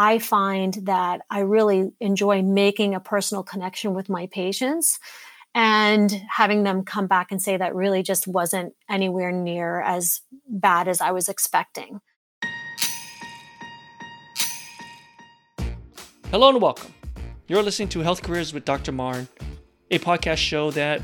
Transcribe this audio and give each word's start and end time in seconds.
I 0.00 0.18
find 0.18 0.72
that 0.84 1.20
I 1.28 1.40
really 1.40 1.92
enjoy 2.00 2.40
making 2.40 2.94
a 2.94 3.00
personal 3.00 3.42
connection 3.42 3.92
with 3.92 4.08
my 4.08 4.28
patients 4.28 4.98
and 5.54 6.10
having 6.26 6.62
them 6.62 6.84
come 6.84 7.06
back 7.06 7.30
and 7.30 7.42
say 7.42 7.58
that 7.58 7.74
really 7.74 8.02
just 8.02 8.26
wasn't 8.26 8.72
anywhere 8.88 9.30
near 9.30 9.82
as 9.82 10.22
bad 10.48 10.88
as 10.88 11.02
I 11.02 11.10
was 11.10 11.28
expecting. 11.28 12.00
Hello 16.30 16.48
and 16.48 16.62
welcome. 16.62 16.94
You're 17.46 17.62
listening 17.62 17.90
to 17.90 18.00
Health 18.00 18.22
Careers 18.22 18.54
with 18.54 18.64
Dr. 18.64 18.92
Marn, 18.92 19.28
a 19.90 19.98
podcast 19.98 20.38
show 20.38 20.70
that 20.70 21.02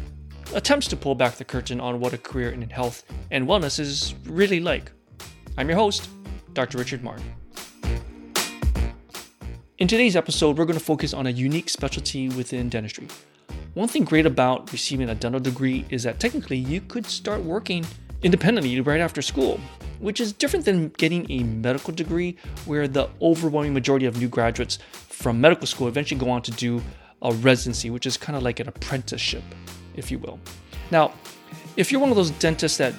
attempts 0.55 0.89
to 0.89 0.97
pull 0.97 1.15
back 1.15 1.35
the 1.35 1.45
curtain 1.45 1.83
on 1.83 2.01
what 2.01 2.15
a 2.15 2.19
career 2.19 2.49
in 2.49 2.63
health 2.71 3.05
and 3.31 3.47
wellness 3.47 3.79
is 3.79 4.15
really 4.25 4.61
like. 4.61 4.91
I'm 5.59 5.69
your 5.69 5.77
host, 5.77 6.09
Dr. 6.55 6.79
Richard 6.79 7.05
Marn. 7.05 7.21
In 9.79 9.86
today's 9.86 10.16
episode, 10.16 10.56
we're 10.56 10.64
going 10.64 10.79
to 10.79 10.82
focus 10.82 11.12
on 11.12 11.26
a 11.26 11.30
unique 11.30 11.68
specialty 11.68 12.30
within 12.30 12.71
dentistry. 12.71 13.08
One 13.75 13.89
thing 13.89 14.04
great 14.04 14.25
about 14.25 14.72
receiving 14.72 15.11
a 15.11 15.14
dental 15.14 15.39
degree 15.39 15.84
is 15.90 16.03
that 16.04 16.18
technically 16.18 16.57
you 16.57 16.80
could 16.80 17.04
start 17.04 17.43
working 17.43 17.84
independently 18.22 18.81
right 18.81 19.03
after 19.03 19.20
school, 19.20 19.61
which 20.00 20.18
is 20.18 20.32
different 20.32 20.64
than 20.64 20.89
getting 20.96 21.31
a 21.31 21.43
medical 21.43 21.93
degree, 21.93 22.39
where 22.64 22.89
the 22.89 23.11
overwhelming 23.20 23.75
majority 23.75 24.07
of 24.07 24.18
new 24.18 24.29
graduates 24.29 24.79
from 24.93 25.43
medical 25.43 25.67
school 25.67 25.89
eventually 25.89 26.18
go 26.18 26.31
on 26.31 26.40
to 26.40 26.53
do 26.53 26.82
a 27.20 27.34
residency, 27.34 27.90
which 27.90 28.06
is 28.06 28.17
kind 28.17 28.34
of 28.34 28.43
like 28.43 28.61
an 28.61 28.68
apprenticeship, 28.68 29.45
if 29.95 30.11
you 30.11 30.18
will. 30.18 30.40
Now, 30.90 31.12
if 31.76 31.93
you're 31.93 32.00
one 32.00 32.08
of 32.08 32.17
those 32.17 32.31
dentists 32.31 32.78
that 32.78 32.95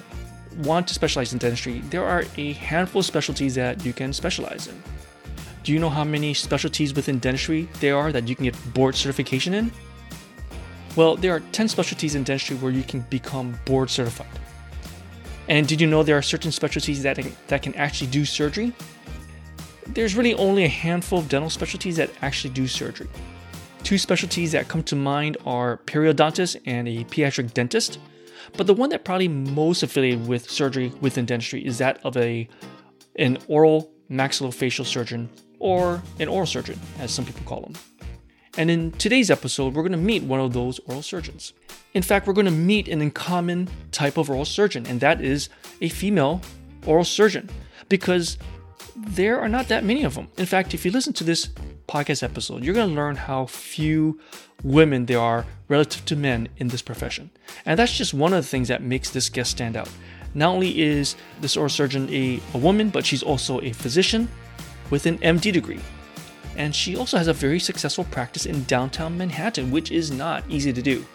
want 0.58 0.86
to 0.86 0.94
specialize 0.94 1.32
in 1.32 1.40
dentistry, 1.40 1.80
there 1.90 2.04
are 2.04 2.24
a 2.36 2.52
handful 2.52 3.00
of 3.00 3.04
specialties 3.06 3.56
that 3.56 3.84
you 3.84 3.92
can 3.92 4.12
specialize 4.12 4.68
in. 4.68 4.80
Do 5.68 5.74
you 5.74 5.80
know 5.80 5.90
how 5.90 6.02
many 6.02 6.32
specialties 6.32 6.94
within 6.94 7.18
dentistry 7.18 7.68
there 7.80 7.94
are 7.94 8.10
that 8.10 8.26
you 8.26 8.34
can 8.34 8.44
get 8.46 8.56
board 8.72 8.94
certification 8.94 9.52
in? 9.52 9.70
Well, 10.96 11.14
there 11.14 11.36
are 11.36 11.40
10 11.40 11.68
specialties 11.68 12.14
in 12.14 12.24
dentistry 12.24 12.56
where 12.56 12.72
you 12.72 12.82
can 12.82 13.00
become 13.10 13.54
board 13.66 13.90
certified. 13.90 14.30
And 15.46 15.68
did 15.68 15.78
you 15.78 15.86
know 15.86 16.02
there 16.02 16.16
are 16.16 16.22
certain 16.22 16.52
specialties 16.52 17.02
that, 17.02 17.20
that 17.48 17.60
can 17.60 17.74
actually 17.74 18.06
do 18.06 18.24
surgery? 18.24 18.72
There's 19.88 20.14
really 20.14 20.32
only 20.36 20.64
a 20.64 20.68
handful 20.68 21.18
of 21.18 21.28
dental 21.28 21.50
specialties 21.50 21.96
that 21.96 22.12
actually 22.22 22.54
do 22.54 22.66
surgery. 22.66 23.10
Two 23.82 23.98
specialties 23.98 24.52
that 24.52 24.68
come 24.68 24.82
to 24.84 24.96
mind 24.96 25.36
are 25.44 25.82
periodontist 25.84 26.62
and 26.64 26.88
a 26.88 27.04
pediatric 27.04 27.52
dentist. 27.52 27.98
But 28.56 28.66
the 28.66 28.72
one 28.72 28.88
that 28.88 29.04
probably 29.04 29.28
most 29.28 29.82
affiliated 29.82 30.26
with 30.26 30.48
surgery 30.48 30.94
within 31.02 31.26
dentistry 31.26 31.66
is 31.66 31.76
that 31.76 32.00
of 32.06 32.16
a 32.16 32.48
an 33.16 33.36
oral 33.48 33.92
maxillofacial 34.10 34.86
surgeon 34.86 35.28
or 35.58 36.02
an 36.18 36.28
oral 36.28 36.46
surgeon, 36.46 36.78
as 36.98 37.10
some 37.12 37.24
people 37.24 37.42
call 37.44 37.60
them. 37.62 37.74
And 38.56 38.70
in 38.70 38.92
today's 38.92 39.30
episode, 39.30 39.74
we're 39.74 39.82
going 39.82 39.92
to 39.92 39.98
meet 39.98 40.22
one 40.24 40.40
of 40.40 40.52
those 40.52 40.80
oral 40.86 41.02
surgeons. 41.02 41.52
In 41.94 42.02
fact, 42.02 42.26
we're 42.26 42.32
going 42.32 42.44
to 42.46 42.50
meet 42.50 42.88
an 42.88 43.00
uncommon 43.00 43.68
type 43.92 44.16
of 44.16 44.30
oral 44.30 44.44
surgeon, 44.44 44.86
and 44.86 45.00
that 45.00 45.20
is 45.20 45.48
a 45.80 45.88
female 45.88 46.40
oral 46.86 47.04
surgeon, 47.04 47.48
because 47.88 48.36
there 48.96 49.38
are 49.38 49.48
not 49.48 49.68
that 49.68 49.84
many 49.84 50.02
of 50.02 50.14
them. 50.14 50.28
In 50.38 50.46
fact, 50.46 50.74
if 50.74 50.84
you 50.84 50.90
listen 50.90 51.12
to 51.14 51.24
this 51.24 51.48
podcast 51.86 52.22
episode, 52.22 52.64
you're 52.64 52.74
going 52.74 52.88
to 52.88 52.94
learn 52.94 53.16
how 53.16 53.46
few 53.46 54.18
women 54.64 55.06
there 55.06 55.20
are 55.20 55.46
relative 55.68 56.04
to 56.06 56.16
men 56.16 56.48
in 56.56 56.68
this 56.68 56.82
profession. 56.82 57.30
And 57.64 57.78
that's 57.78 57.96
just 57.96 58.12
one 58.12 58.32
of 58.32 58.42
the 58.42 58.48
things 58.48 58.68
that 58.68 58.82
makes 58.82 59.10
this 59.10 59.28
guest 59.28 59.52
stand 59.52 59.76
out. 59.76 59.88
Not 60.34 60.50
only 60.50 60.80
is 60.80 61.14
this 61.40 61.56
oral 61.56 61.68
surgeon 61.68 62.12
a, 62.12 62.40
a 62.54 62.58
woman, 62.58 62.90
but 62.90 63.06
she's 63.06 63.22
also 63.22 63.60
a 63.60 63.72
physician 63.72 64.28
with 64.90 65.06
an 65.06 65.18
MD 65.18 65.52
degree. 65.52 65.80
And 66.56 66.74
she 66.74 66.96
also 66.96 67.18
has 67.18 67.28
a 67.28 67.32
very 67.32 67.60
successful 67.60 68.04
practice 68.04 68.46
in 68.46 68.64
downtown 68.64 69.16
Manhattan, 69.16 69.70
which 69.70 69.92
is 69.92 70.10
not 70.10 70.44
easy 70.48 70.72
to 70.72 70.82
do. 70.82 71.06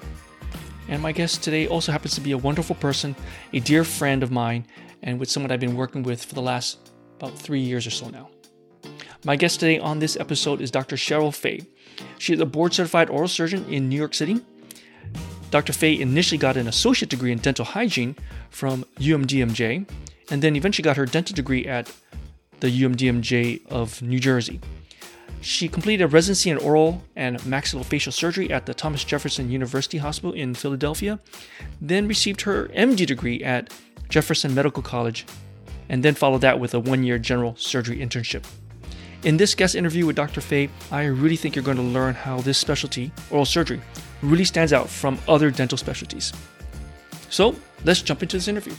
And 0.88 1.02
my 1.02 1.11
guest 1.11 1.43
today 1.43 1.67
also 1.67 1.91
happens 1.91 2.16
to 2.16 2.21
be 2.21 2.31
a 2.31 2.38
wonderful 2.38 2.75
person, 2.75 3.16
a 3.51 3.59
dear 3.59 3.84
friend 3.84 4.23
of 4.23 4.31
mine, 4.31 4.66
and 5.01 5.19
with 5.19 5.29
someone 5.29 5.51
I've 5.51 5.59
been 5.59 5.75
working 5.75 6.03
with 6.03 6.23
for 6.23 6.35
the 6.35 6.41
last 6.41 6.91
about 7.17 7.38
three 7.38 7.59
years 7.59 7.88
or 7.88 7.91
so 7.91 8.09
now. 8.09 8.29
My 9.25 9.35
guest 9.35 9.59
today 9.59 9.79
on 9.79 10.00
this 10.00 10.17
episode 10.17 10.59
is 10.59 10.72
Dr. 10.72 10.97
Cheryl 10.97 11.34
Fay. 11.34 11.61
She 12.17 12.34
is 12.34 12.40
a 12.40 12.45
board 12.45 12.73
certified 12.73 13.09
oral 13.09 13.28
surgeon 13.28 13.66
in 13.72 13.88
New 13.88 13.95
York 13.95 14.13
City. 14.13 14.41
Dr. 15.51 15.72
Fay 15.72 16.00
initially 16.00 16.38
got 16.38 16.57
an 16.57 16.67
associate 16.67 17.09
degree 17.09 17.31
in 17.31 17.38
dental 17.38 17.63
hygiene 17.63 18.16
from 18.50 18.84
UMDNJ, 18.97 19.90
and 20.31 20.41
then 20.41 20.55
eventually 20.55 20.84
got 20.84 20.97
her 20.97 21.05
dental 21.05 21.35
degree 21.35 21.66
at 21.66 21.94
the 22.63 22.81
UMDNJ 22.81 23.68
of 23.69 24.01
New 24.01 24.19
Jersey. 24.19 24.62
She 25.41 25.68
completed 25.68 26.06
a 26.06 26.07
residency 26.07 26.50
in 26.50 26.57
oral 26.59 27.03
and 27.13 27.38
maxillofacial 27.41 28.13
surgery 28.13 28.50
at 28.51 28.66
the 28.66 28.74
Thomas 28.74 29.03
Jefferson 29.03 29.51
University 29.51 29.97
Hospital 29.97 30.31
in 30.31 30.56
Philadelphia, 30.56 31.19
then 31.81 32.07
received 32.07 32.40
her 32.44 32.69
MD 32.69 33.06
degree 33.06 33.44
at 33.44 33.73
Jefferson 34.07 34.56
Medical 34.56 34.81
College, 34.81 35.25
and 35.90 36.02
then 36.03 36.16
followed 36.16 36.40
that 36.40 36.57
with 36.57 36.73
a 36.73 36.79
one 36.79 37.03
year 37.03 37.19
general 37.19 37.53
surgery 37.57 37.97
internship. 37.97 38.46
In 39.23 39.35
this 39.35 39.56
guest 39.56 39.75
interview 39.75 40.06
with 40.06 40.16
Dr. 40.16 40.40
Fay, 40.40 40.69
I 40.90 41.03
really 41.03 41.35
think 41.35 41.57
you're 41.57 41.66
going 41.66 41.75
to 41.75 41.84
learn 41.84 42.13
how 42.13 42.40
this 42.40 42.57
specialty, 42.57 43.12
oral 43.29 43.44
surgery, 43.44 43.81
really 44.22 44.46
stands 44.46 44.72
out 44.72 44.88
from 44.88 45.19
other 45.28 45.52
dental 45.52 45.78
specialties. 45.78 46.31
So 47.29 47.57
let's 47.84 48.02
jump 48.02 48.23
into 48.23 48.38
this 48.38 48.47
interview. 48.47 48.73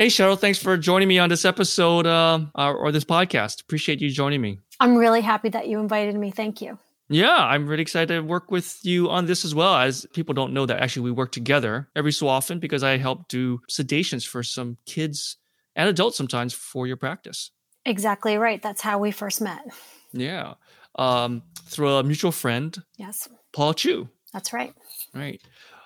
Hey, 0.00 0.06
Cheryl, 0.06 0.38
thanks 0.38 0.58
for 0.58 0.78
joining 0.78 1.08
me 1.08 1.18
on 1.18 1.28
this 1.28 1.44
episode 1.44 2.06
uh, 2.06 2.40
or 2.56 2.90
this 2.90 3.04
podcast. 3.04 3.60
Appreciate 3.60 4.00
you 4.00 4.10
joining 4.10 4.40
me. 4.40 4.58
I'm 4.80 4.96
really 4.96 5.20
happy 5.20 5.50
that 5.50 5.68
you 5.68 5.78
invited 5.78 6.14
me. 6.14 6.30
Thank 6.30 6.62
you. 6.62 6.78
Yeah, 7.10 7.36
I'm 7.36 7.66
really 7.66 7.82
excited 7.82 8.14
to 8.14 8.22
work 8.22 8.50
with 8.50 8.78
you 8.82 9.10
on 9.10 9.26
this 9.26 9.44
as 9.44 9.54
well. 9.54 9.76
As 9.76 10.06
people 10.14 10.32
don't 10.32 10.54
know 10.54 10.64
that 10.64 10.80
actually 10.80 11.02
we 11.02 11.10
work 11.10 11.32
together 11.32 11.90
every 11.94 12.12
so 12.12 12.28
often 12.28 12.58
because 12.58 12.82
I 12.82 12.96
help 12.96 13.28
do 13.28 13.60
sedations 13.68 14.26
for 14.26 14.42
some 14.42 14.78
kids 14.86 15.36
and 15.76 15.86
adults 15.86 16.16
sometimes 16.16 16.54
for 16.54 16.86
your 16.86 16.96
practice. 16.96 17.50
Exactly 17.84 18.38
right. 18.38 18.62
That's 18.62 18.80
how 18.80 18.98
we 19.00 19.10
first 19.10 19.42
met. 19.42 19.66
Yeah. 20.14 20.54
Um, 20.94 21.42
through 21.66 21.96
a 21.96 22.02
mutual 22.02 22.32
friend. 22.32 22.74
Yes. 22.96 23.28
Paul 23.52 23.74
Chu. 23.74 24.08
That's 24.32 24.54
right. 24.54 24.72
Right. 25.12 25.42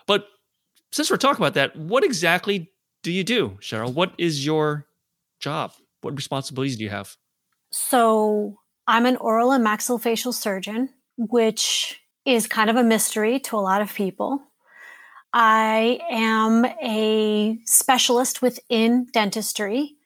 But 0.07 0.29
since 0.93 1.11
we're 1.11 1.17
talking 1.17 1.43
about 1.43 1.55
that, 1.55 1.75
what 1.75 2.05
exactly 2.05 2.71
do 3.05 3.13
you 3.13 3.23
do, 3.23 3.59
Cheryl? 3.61 3.95
What 3.95 4.13
is 4.19 4.45
your 4.45 4.87
job? 5.39 5.73
What 6.01 6.17
responsibilities 6.17 6.77
do 6.77 6.83
you 6.83 6.91
have? 6.91 7.17
So 7.71 8.59
I'm 8.89 9.07
an 9.07 9.17
oral 9.19 9.53
and 9.53 9.65
maxillofacial 9.65 10.35
surgeon 10.35 10.89
which 11.17 12.01
is 12.25 12.47
kind 12.47 12.71
of 12.71 12.77
a 12.77 12.85
mystery 12.85 13.39
to 13.39 13.57
a 13.57 13.61
lot 13.61 13.83
of 13.83 13.95
people. 13.95 14.43
I 15.33 16.01
am 16.11 16.65
a 16.65 17.59
specialist 17.65 18.41
within 18.41 19.07
dentistry, 19.13 19.97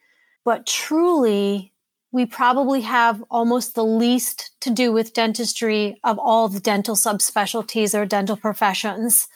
but 0.43 0.65
truly, 0.65 1.73
we 2.11 2.25
probably 2.25 2.81
have 2.81 3.23
almost 3.29 3.75
the 3.75 3.85
least 3.85 4.51
to 4.61 4.71
do 4.71 4.91
with 4.91 5.13
dentistry 5.13 5.99
of 6.03 6.17
all 6.17 6.47
the 6.47 6.59
dental 6.59 6.95
subspecialties 6.95 7.97
or 7.97 8.05
dental 8.05 8.35
professions. 8.35 9.27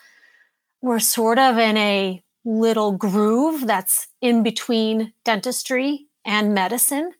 We're 0.81 0.99
sort 0.99 1.37
of 1.37 1.59
in 1.59 1.77
a 1.77 2.22
little 2.45 2.91
groove 2.91 3.65
that's 3.65 4.07
in 4.21 4.43
between 4.43 5.13
dentistry 5.23 6.07
and 6.25 6.53
medicine. 6.53 7.11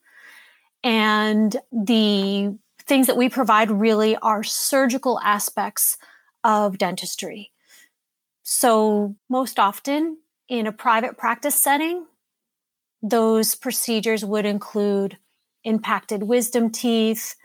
And 0.84 1.56
the 1.72 2.58
things 2.86 3.08
that 3.08 3.18
we 3.18 3.30
provide 3.30 3.72
really 3.72 4.18
are 4.18 4.44
surgical 4.44 5.20
aspects 5.22 5.98
of 6.44 6.78
dentistry. 6.78 7.52
So, 8.44 9.16
most 9.30 9.58
often 9.58 10.18
in 10.50 10.68
a 10.68 10.74
private 10.74 11.18
practice 11.18 11.56
setting, 11.56 12.06
those 13.02 13.56
procedures 13.56 14.26
would 14.26 14.46
include 14.46 15.18
impacted 15.64 16.24
wisdom 16.24 16.70
teeth, 16.70 17.36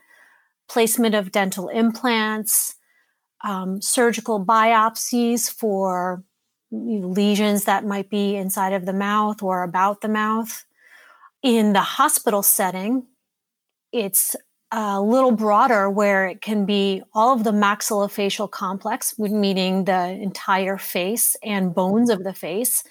placement 0.68 1.14
of 1.14 1.30
dental 1.30 1.68
implants, 1.68 2.74
um, 3.44 3.80
surgical 3.80 4.44
biopsies 4.44 5.50
for 5.50 6.24
lesions 6.70 7.64
that 7.64 7.84
might 7.84 8.10
be 8.10 8.36
inside 8.36 8.72
of 8.72 8.86
the 8.86 8.92
mouth 8.92 9.42
or 9.42 9.62
about 9.62 10.00
the 10.00 10.08
mouth. 10.08 10.64
In 11.42 11.72
the 11.72 11.80
hospital 11.80 12.42
setting, 12.42 13.06
it's 13.92 14.36
a 14.70 15.00
little 15.00 15.30
broader 15.30 15.88
where 15.88 16.26
it 16.26 16.42
can 16.42 16.66
be 16.66 17.02
all 17.14 17.32
of 17.32 17.44
the 17.44 17.52
maxillofacial 17.52 18.50
complex, 18.50 19.18
meaning 19.18 19.84
the 19.84 20.10
entire 20.10 20.76
face 20.76 21.36
and 21.42 21.74
bones 21.74 22.10
of 22.10 22.22
the 22.24 22.34
face. 22.34 22.84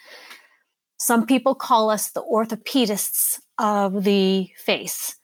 Some 0.97 1.27
people 1.27 1.53
call 1.53 1.91
us 1.91 2.09
the 2.09 2.24
orthopedists 2.24 3.39
of 3.59 4.03
the 4.03 4.50
face. 4.57 5.15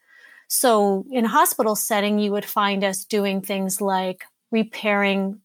So, 0.48 1.06
in 1.12 1.26
a 1.26 1.30
hospital 1.30 1.76
setting, 1.76 2.20
you 2.20 2.32
would 2.32 2.46
find 2.46 2.84
us 2.84 3.06
doing 3.06 3.42
things 3.42 3.82
like 3.82 4.24
repairing 4.52 5.40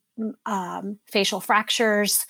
um, 0.45 0.99
facial 1.07 1.41
fractures, 1.41 2.27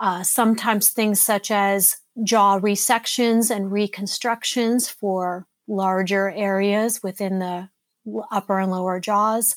uh, 0.00 0.22
sometimes 0.22 0.88
things 0.88 1.20
such 1.20 1.50
as 1.50 1.98
jaw 2.24 2.58
resections 2.58 3.54
and 3.54 3.70
reconstructions 3.70 4.88
for 4.88 5.46
larger 5.68 6.30
areas 6.30 7.02
within 7.02 7.38
the 7.38 7.68
upper 8.32 8.58
and 8.58 8.72
lower 8.72 8.98
jaws, 8.98 9.56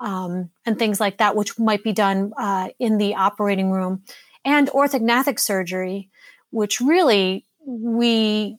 um, 0.00 0.50
and 0.64 0.78
things 0.78 1.00
like 1.00 1.18
that, 1.18 1.36
which 1.36 1.58
might 1.58 1.82
be 1.82 1.92
done 1.92 2.32
uh, 2.38 2.68
in 2.78 2.98
the 2.98 3.14
operating 3.16 3.70
room, 3.70 4.02
and 4.44 4.68
orthognathic 4.68 5.38
surgery, 5.38 6.08
which 6.50 6.80
really 6.80 7.44
we 7.66 8.56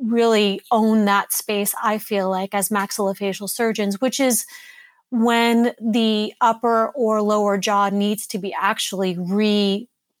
really 0.00 0.60
own 0.70 1.06
that 1.06 1.32
space, 1.32 1.74
I 1.82 1.98
feel 1.98 2.30
like, 2.30 2.54
as 2.54 2.68
maxillofacial 2.68 3.48
surgeons, 3.48 4.00
which 4.00 4.20
is 4.20 4.44
when 5.10 5.72
the 5.80 6.34
upper 6.40 6.88
or 6.90 7.22
lower 7.22 7.58
jaw 7.58 7.88
needs 7.88 8.26
to 8.28 8.38
be 8.38 8.54
actually 8.54 9.16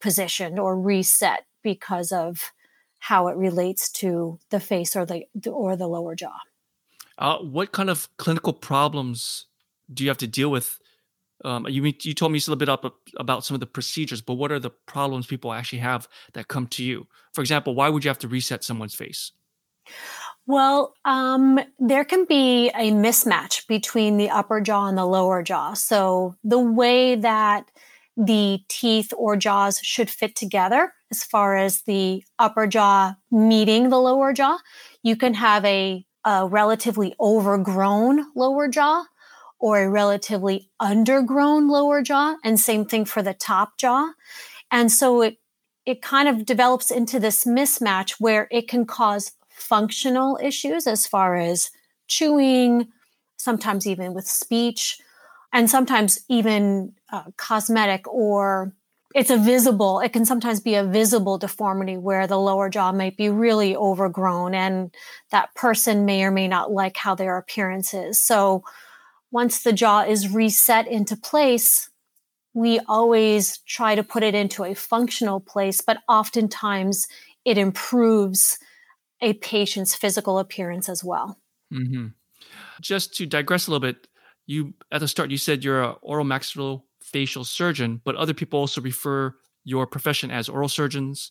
repositioned 0.00 0.58
or 0.58 0.78
reset 0.78 1.44
because 1.62 2.12
of 2.12 2.52
how 2.98 3.28
it 3.28 3.36
relates 3.36 3.90
to 3.90 4.38
the 4.50 4.60
face 4.60 4.96
or 4.96 5.06
the 5.06 5.24
or 5.46 5.76
the 5.76 5.86
lower 5.86 6.14
jaw. 6.14 6.38
Uh, 7.16 7.38
what 7.38 7.72
kind 7.72 7.90
of 7.90 8.08
clinical 8.16 8.52
problems 8.52 9.46
do 9.92 10.04
you 10.04 10.10
have 10.10 10.18
to 10.18 10.26
deal 10.26 10.50
with? 10.50 10.78
Um, 11.44 11.66
you 11.68 11.82
you 12.02 12.14
told 12.14 12.32
me 12.32 12.38
a 12.38 12.40
little 12.40 12.56
bit 12.56 12.68
up 12.68 12.84
about 13.16 13.44
some 13.44 13.54
of 13.54 13.60
the 13.60 13.66
procedures, 13.66 14.20
but 14.20 14.34
what 14.34 14.50
are 14.50 14.58
the 14.58 14.70
problems 14.70 15.26
people 15.26 15.52
actually 15.52 15.78
have 15.78 16.08
that 16.32 16.48
come 16.48 16.66
to 16.68 16.84
you? 16.84 17.06
For 17.32 17.40
example, 17.40 17.74
why 17.74 17.88
would 17.88 18.04
you 18.04 18.08
have 18.08 18.18
to 18.20 18.28
reset 18.28 18.64
someone's 18.64 18.94
face? 18.94 19.32
Well, 20.46 20.94
um, 21.04 21.60
there 21.78 22.04
can 22.04 22.24
be 22.24 22.70
a 22.70 22.90
mismatch 22.90 23.66
between 23.68 24.16
the 24.16 24.30
upper 24.30 24.60
jaw 24.60 24.86
and 24.86 24.98
the 24.98 25.04
lower 25.04 25.42
jaw. 25.42 25.74
So 25.74 26.34
the 26.42 26.58
way 26.58 27.14
that 27.16 27.70
the 28.18 28.58
teeth 28.68 29.12
or 29.16 29.36
jaws 29.36 29.78
should 29.78 30.10
fit 30.10 30.34
together, 30.34 30.92
as 31.10 31.22
far 31.22 31.56
as 31.56 31.82
the 31.82 32.24
upper 32.38 32.66
jaw 32.66 33.14
meeting 33.30 33.88
the 33.88 34.00
lower 34.00 34.32
jaw, 34.32 34.58
you 35.04 35.16
can 35.16 35.34
have 35.34 35.64
a, 35.64 36.04
a 36.24 36.46
relatively 36.48 37.14
overgrown 37.20 38.26
lower 38.34 38.68
jaw 38.68 39.04
or 39.60 39.80
a 39.80 39.88
relatively 39.88 40.68
undergrown 40.82 41.70
lower 41.70 42.02
jaw, 42.02 42.36
and 42.44 42.58
same 42.60 42.84
thing 42.84 43.04
for 43.04 43.22
the 43.22 43.34
top 43.34 43.78
jaw. 43.78 44.12
And 44.70 44.90
so 44.92 45.22
it 45.22 45.38
it 45.86 46.02
kind 46.02 46.28
of 46.28 46.44
develops 46.44 46.90
into 46.90 47.18
this 47.18 47.46
mismatch 47.46 48.16
where 48.18 48.46
it 48.50 48.68
can 48.68 48.84
cause 48.84 49.32
functional 49.48 50.38
issues 50.42 50.86
as 50.86 51.06
far 51.06 51.36
as 51.36 51.70
chewing, 52.08 52.88
sometimes 53.38 53.86
even 53.86 54.12
with 54.12 54.26
speech, 54.26 54.98
and 55.52 55.70
sometimes 55.70 56.20
even 56.28 56.92
uh, 57.12 57.24
cosmetic 57.36 58.06
or 58.08 58.72
it's 59.14 59.30
a 59.30 59.38
visible, 59.38 60.00
it 60.00 60.12
can 60.12 60.26
sometimes 60.26 60.60
be 60.60 60.74
a 60.74 60.84
visible 60.84 61.38
deformity 61.38 61.96
where 61.96 62.26
the 62.26 62.38
lower 62.38 62.68
jaw 62.68 62.92
might 62.92 63.16
be 63.16 63.30
really 63.30 63.74
overgrown 63.74 64.54
and 64.54 64.94
that 65.30 65.54
person 65.54 66.04
may 66.04 66.22
or 66.24 66.30
may 66.30 66.46
not 66.46 66.70
like 66.70 66.96
how 66.96 67.14
their 67.14 67.38
appearance 67.38 67.94
is. 67.94 68.20
So 68.20 68.62
once 69.30 69.62
the 69.62 69.72
jaw 69.72 70.02
is 70.02 70.32
reset 70.32 70.86
into 70.86 71.16
place, 71.16 71.88
we 72.52 72.80
always 72.86 73.58
try 73.58 73.94
to 73.94 74.02
put 74.02 74.22
it 74.22 74.34
into 74.34 74.64
a 74.64 74.74
functional 74.74 75.40
place, 75.40 75.80
but 75.80 75.98
oftentimes 76.08 77.06
it 77.44 77.56
improves 77.56 78.58
a 79.20 79.32
patient's 79.34 79.94
physical 79.94 80.38
appearance 80.38 80.88
as 80.88 81.02
well. 81.02 81.38
Mm-hmm. 81.72 82.08
Just 82.80 83.14
to 83.16 83.26
digress 83.26 83.66
a 83.66 83.70
little 83.70 83.80
bit, 83.80 84.06
you 84.48 84.74
at 84.90 85.00
the 85.00 85.06
start 85.06 85.30
you 85.30 85.38
said 85.38 85.62
you're 85.62 85.82
an 85.82 85.94
oral 86.02 86.24
maxillofacial 86.24 87.46
surgeon, 87.46 88.00
but 88.04 88.16
other 88.16 88.34
people 88.34 88.58
also 88.58 88.80
refer 88.80 89.34
your 89.62 89.86
profession 89.86 90.30
as 90.30 90.48
oral 90.48 90.68
surgeons 90.68 91.30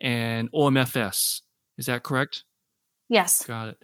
and 0.00 0.50
OMFS. 0.52 1.40
Is 1.78 1.86
that 1.86 2.02
correct? 2.02 2.44
Yes. 3.08 3.44
Got 3.46 3.68
it. 3.68 3.82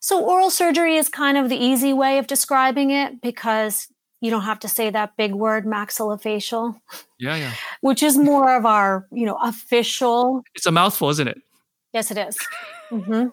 So 0.00 0.22
oral 0.22 0.50
surgery 0.50 0.96
is 0.96 1.08
kind 1.08 1.38
of 1.38 1.48
the 1.48 1.56
easy 1.56 1.92
way 1.92 2.18
of 2.18 2.26
describing 2.26 2.90
it 2.90 3.20
because 3.22 3.88
you 4.20 4.30
don't 4.30 4.42
have 4.42 4.60
to 4.60 4.68
say 4.68 4.90
that 4.90 5.16
big 5.16 5.32
word 5.34 5.64
maxillofacial. 5.64 6.78
Yeah, 7.18 7.36
yeah. 7.36 7.52
Which 7.80 8.02
is 8.02 8.18
more 8.18 8.54
of 8.54 8.66
our, 8.66 9.06
you 9.10 9.24
know, 9.24 9.38
official. 9.42 10.42
It's 10.54 10.66
a 10.66 10.70
mouthful, 10.70 11.08
isn't 11.10 11.28
it? 11.28 11.38
Yes, 11.92 12.10
it 12.10 12.18
is. 12.18 12.36
Mm-hmm. 12.92 13.30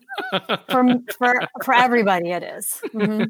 for, 0.71 0.99
for, 1.15 1.35
for 1.63 1.73
everybody, 1.75 2.31
it 2.31 2.41
is. 2.41 2.81
Mm-hmm. 2.87 3.25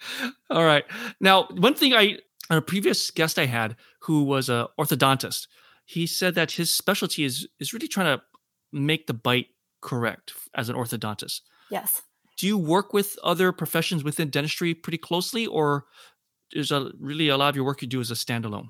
All 0.50 0.64
right. 0.64 0.84
Now, 1.20 1.48
one 1.50 1.74
thing 1.74 1.94
I, 1.94 2.18
on 2.50 2.58
a 2.58 2.62
previous 2.62 3.10
guest 3.10 3.38
I 3.38 3.46
had 3.46 3.76
who 4.02 4.24
was 4.24 4.48
an 4.48 4.66
orthodontist, 4.78 5.46
he 5.84 6.06
said 6.06 6.34
that 6.34 6.52
his 6.52 6.74
specialty 6.74 7.24
is, 7.24 7.48
is 7.58 7.72
really 7.72 7.88
trying 7.88 8.18
to 8.18 8.22
make 8.72 9.06
the 9.06 9.14
bite 9.14 9.48
correct 9.80 10.34
as 10.54 10.68
an 10.68 10.76
orthodontist. 10.76 11.40
Yes. 11.70 12.02
Do 12.36 12.46
you 12.46 12.58
work 12.58 12.92
with 12.92 13.18
other 13.24 13.52
professions 13.52 14.04
within 14.04 14.30
dentistry 14.30 14.74
pretty 14.74 14.98
closely, 14.98 15.46
or 15.46 15.86
is 16.52 16.70
a, 16.70 16.90
really 17.00 17.28
a 17.28 17.36
lot 17.36 17.48
of 17.48 17.56
your 17.56 17.64
work 17.64 17.82
you 17.82 17.88
do 17.88 18.00
as 18.00 18.10
a 18.10 18.14
standalone? 18.14 18.68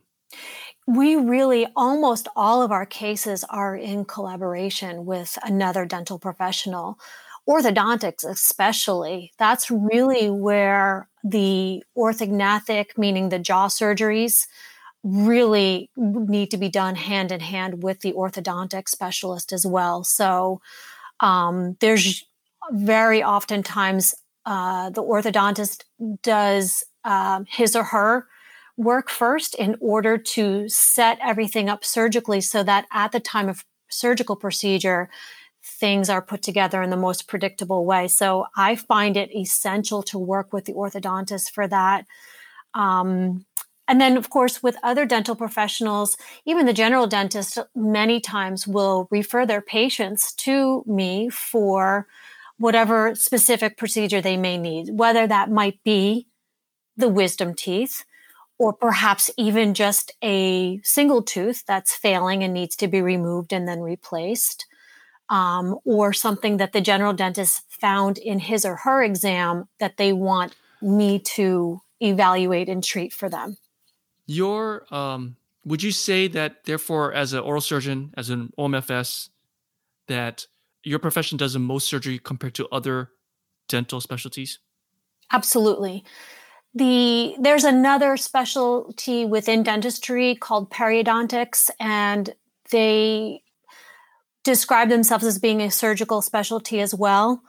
we 0.89 1.17
really 1.17 1.67
almost 1.77 2.29
all 2.35 2.63
of 2.63 2.73
our 2.73 2.87
cases 2.87 3.45
are 3.51 3.77
in 3.77 4.07
collaboration 4.07 5.05
with 5.05 5.37
another 5.43 5.85
dental 5.85 6.19
professional 6.19 6.99
orthodontics 7.49 8.29
especially 8.29 9.33
that's 9.39 9.71
really 9.71 10.31
where 10.31 11.09
the 11.25 11.83
orthognathic 11.97 12.99
meaning 12.99 13.29
the 13.29 13.39
jaw 13.39 13.69
surgeries 13.69 14.47
really 15.05 15.91
need 15.97 16.50
to 16.50 16.56
be 16.56 16.69
done 16.69 16.95
hand 16.95 17.33
in 17.33 17.41
hand 17.41 17.83
with 17.83 18.00
the 18.00 18.12
orthodontic 18.12 18.89
specialist 18.89 19.53
as 19.53 19.67
well. 19.67 20.05
So 20.05 20.61
um, 21.21 21.77
there's 21.81 22.25
very 22.73 23.23
oftentimes 23.23 24.15
uh, 24.45 24.91
the 24.91 25.03
orthodontist 25.03 25.85
does 26.23 26.85
um, 27.05 27.47
his 27.49 27.77
or 27.77 27.85
her 27.85 28.27
work 28.77 29.09
first 29.09 29.55
in 29.55 29.77
order 29.81 30.19
to 30.19 30.69
set 30.69 31.19
everything 31.23 31.69
up 31.69 31.85
surgically 31.85 32.41
so 32.41 32.62
that 32.62 32.87
at 32.93 33.12
the 33.12 33.21
time 33.21 33.49
of 33.49 33.65
surgical 33.91 34.37
procedure, 34.37 35.09
things 35.63 36.09
are 36.09 36.23
put 36.23 36.43
together 36.43 36.83
in 36.83 36.91
the 36.91 36.97
most 36.97 37.29
predictable 37.29 37.85
way. 37.85 38.09
So 38.09 38.47
I 38.57 38.77
find 38.77 39.17
it 39.17 39.35
essential 39.35 40.03
to 40.05 40.19
work 40.19 40.53
with 40.53 40.65
the 40.65 40.73
orthodontist 40.73 41.51
for 41.51 41.67
that. 41.69 42.07
Um, 42.75 43.45
and 43.89 44.01
then, 44.01 44.17
of 44.19 44.29
course, 44.29 44.63
with 44.63 44.77
other 44.83 45.07
dental 45.07 45.35
professionals, 45.35 46.17
even 46.45 46.67
the 46.67 46.75
general 46.75 47.07
dentist 47.07 47.59
many 47.75 48.21
times 48.21 48.67
will 48.67 49.09
refer 49.11 49.47
their 49.47 49.63
patients 49.63 50.35
to 50.35 50.85
me 50.87 51.31
for 51.31 52.07
whatever 52.59 53.15
specific 53.15 53.79
procedure 53.79 54.21
they 54.21 54.37
may 54.37 54.59
need, 54.59 54.91
whether 54.93 55.27
that 55.27 55.50
might 55.50 55.83
be 55.85 56.27
the 56.97 57.09
wisdom 57.09 57.55
teeth, 57.55 58.05
or 58.59 58.73
perhaps 58.73 59.31
even 59.38 59.73
just 59.73 60.12
a 60.23 60.81
single 60.83 61.23
tooth 61.23 61.65
that's 61.67 61.95
failing 61.95 62.43
and 62.43 62.53
needs 62.53 62.77
to 62.77 62.88
be 62.88 63.00
removed 63.00 63.53
and 63.53 63.67
then 63.67 63.81
replaced, 63.81 64.67
um, 65.30 65.78
or 65.85 66.12
something 66.12 66.56
that 66.56 66.73
the 66.73 66.80
general 66.80 67.12
dentist 67.12 67.62
found 67.68 68.18
in 68.18 68.38
his 68.38 68.64
or 68.64 68.76
her 68.76 69.02
exam 69.02 69.68
that 69.78 69.97
they 69.97 70.12
want 70.12 70.54
me 70.80 71.18
to 71.18 71.80
evaluate 72.00 72.68
and 72.68 72.82
treat 72.82 73.12
for 73.12 73.28
them. 73.28 73.56
Your, 74.26 74.87
um, 74.94 75.37
would 75.64 75.82
you 75.82 75.90
say 75.90 76.28
that, 76.28 76.64
therefore, 76.64 77.12
as 77.12 77.32
an 77.32 77.40
oral 77.40 77.61
surgeon, 77.61 78.12
as 78.16 78.30
an 78.30 78.52
OMFS, 78.58 79.30
that 80.06 80.47
your 80.85 80.99
profession 80.99 81.37
does 81.37 81.52
the 81.52 81.58
most 81.58 81.88
surgery 81.88 82.18
compared 82.18 82.54
to 82.54 82.68
other 82.68 83.11
dental 83.68 84.00
specialties? 84.00 84.58
Absolutely 85.32 86.04
the 86.75 87.35
there's 87.38 87.64
another 87.64 88.16
specialty 88.16 89.25
within 89.25 89.62
dentistry 89.62 90.35
called 90.37 90.70
periodontics 90.70 91.70
and 91.80 92.35
they 92.70 93.42
describe 94.50 94.88
themselves 94.88 95.25
as 95.25 95.38
being 95.38 95.61
a 95.61 95.71
surgical 95.71 96.23
specialty 96.23 96.81
as 96.81 96.95
well 96.95 97.43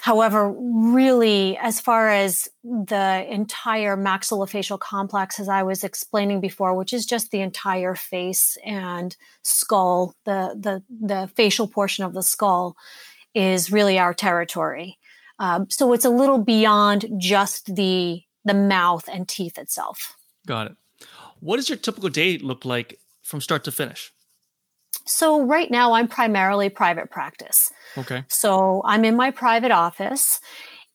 however 0.00 0.52
really 0.52 1.56
as 1.58 1.80
far 1.80 2.08
as 2.08 2.48
the 2.64 3.26
entire 3.30 3.96
maxillofacial 3.96 4.78
complex 4.78 5.38
as 5.38 5.48
i 5.48 5.62
was 5.62 5.84
explaining 5.84 6.40
before 6.40 6.74
which 6.74 6.92
is 6.92 7.04
just 7.06 7.30
the 7.30 7.40
entire 7.40 7.94
face 7.94 8.56
and 8.64 9.16
skull 9.42 10.14
the 10.24 10.56
the 10.58 10.82
the 11.06 11.30
facial 11.34 11.66
portion 11.66 12.04
of 12.04 12.14
the 12.14 12.22
skull 12.22 12.76
is 13.34 13.72
really 13.72 13.98
our 13.98 14.14
territory 14.14 14.98
um, 15.38 15.68
so 15.70 15.92
it's 15.92 16.04
a 16.04 16.10
little 16.10 16.38
beyond 16.38 17.06
just 17.18 17.74
the 17.74 18.22
the 18.44 18.54
mouth 18.54 19.08
and 19.12 19.28
teeth 19.28 19.58
itself. 19.58 20.16
Got 20.46 20.68
it. 20.68 20.76
What 21.40 21.56
does 21.56 21.68
your 21.68 21.78
typical 21.78 22.08
day 22.08 22.38
look 22.38 22.64
like 22.64 22.98
from 23.22 23.40
start 23.40 23.64
to 23.64 23.72
finish? 23.72 24.12
So 25.04 25.42
right 25.42 25.70
now 25.70 25.92
I'm 25.92 26.08
primarily 26.08 26.68
private 26.68 27.10
practice. 27.10 27.72
Okay. 27.96 28.24
So 28.28 28.82
I'm 28.84 29.04
in 29.04 29.16
my 29.16 29.30
private 29.30 29.70
office 29.70 30.40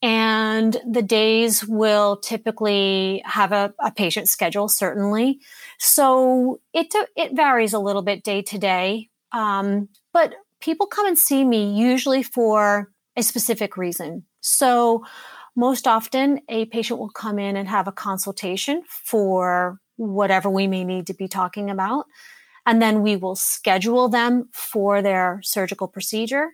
and 0.01 0.77
the 0.87 1.01
days 1.01 1.65
will 1.65 2.17
typically 2.17 3.21
have 3.25 3.51
a, 3.51 3.73
a 3.79 3.91
patient 3.91 4.29
schedule 4.29 4.67
certainly. 4.67 5.39
So 5.79 6.61
it 6.73 6.93
it 7.15 7.35
varies 7.35 7.73
a 7.73 7.79
little 7.79 8.03
bit 8.03 8.23
day 8.23 8.41
to 8.43 8.57
day. 8.57 9.09
Um, 9.31 9.89
but 10.13 10.33
people 10.61 10.87
come 10.87 11.07
and 11.07 11.17
see 11.17 11.43
me 11.43 11.73
usually 11.73 12.23
for 12.23 12.91
a 13.15 13.23
specific 13.23 13.77
reason. 13.77 14.23
So, 14.41 15.03
most 15.55 15.87
often, 15.87 16.41
a 16.49 16.65
patient 16.65 16.99
will 16.99 17.09
come 17.09 17.39
in 17.39 17.57
and 17.57 17.67
have 17.67 17.87
a 17.87 17.91
consultation 17.91 18.83
for 18.87 19.79
whatever 19.95 20.51
we 20.51 20.67
may 20.67 20.83
need 20.83 21.07
to 21.07 21.15
be 21.15 21.27
talking 21.27 21.71
about. 21.71 22.05
And 22.67 22.81
then 22.81 23.01
we 23.01 23.15
will 23.15 23.35
schedule 23.35 24.09
them 24.09 24.49
for 24.51 25.01
their 25.01 25.39
surgical 25.41 25.87
procedure. 25.87 26.49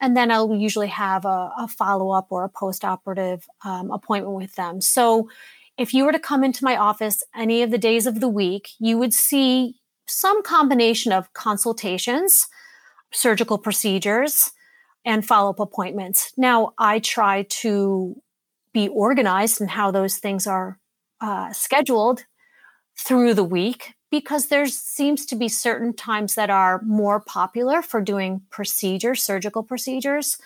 And 0.00 0.16
then 0.16 0.32
I'll 0.32 0.56
usually 0.56 0.88
have 0.88 1.24
a, 1.24 1.52
a 1.56 1.68
follow 1.68 2.10
up 2.10 2.26
or 2.30 2.44
a 2.44 2.48
post 2.48 2.84
operative 2.84 3.46
um, 3.64 3.92
appointment 3.92 4.34
with 4.34 4.56
them. 4.56 4.80
So 4.80 5.30
if 5.78 5.94
you 5.94 6.04
were 6.04 6.10
to 6.10 6.18
come 6.18 6.42
into 6.42 6.64
my 6.64 6.76
office 6.76 7.22
any 7.36 7.62
of 7.62 7.70
the 7.70 7.78
days 7.78 8.06
of 8.06 8.18
the 8.18 8.28
week, 8.28 8.70
you 8.80 8.98
would 8.98 9.14
see 9.14 9.76
some 10.08 10.42
combination 10.42 11.12
of 11.12 11.32
consultations, 11.32 12.48
surgical 13.12 13.56
procedures, 13.56 14.50
and 15.04 15.24
follow 15.24 15.50
up 15.50 15.60
appointments. 15.60 16.32
Now, 16.36 16.72
I 16.76 16.98
try 16.98 17.46
to 17.62 18.20
be 18.74 18.88
organized 18.88 19.60
in 19.60 19.68
how 19.68 19.92
those 19.92 20.16
things 20.16 20.46
are 20.48 20.80
uh, 21.20 21.52
scheduled 21.52 22.24
through 22.98 23.34
the 23.34 23.44
week 23.44 23.94
because 24.12 24.48
there 24.48 24.66
seems 24.66 25.24
to 25.24 25.34
be 25.34 25.48
certain 25.48 25.94
times 25.94 26.34
that 26.34 26.50
are 26.50 26.82
more 26.82 27.18
popular 27.18 27.80
for 27.80 28.02
doing 28.02 28.42
procedures, 28.50 29.22
surgical 29.22 29.62
procedures, 29.62 30.36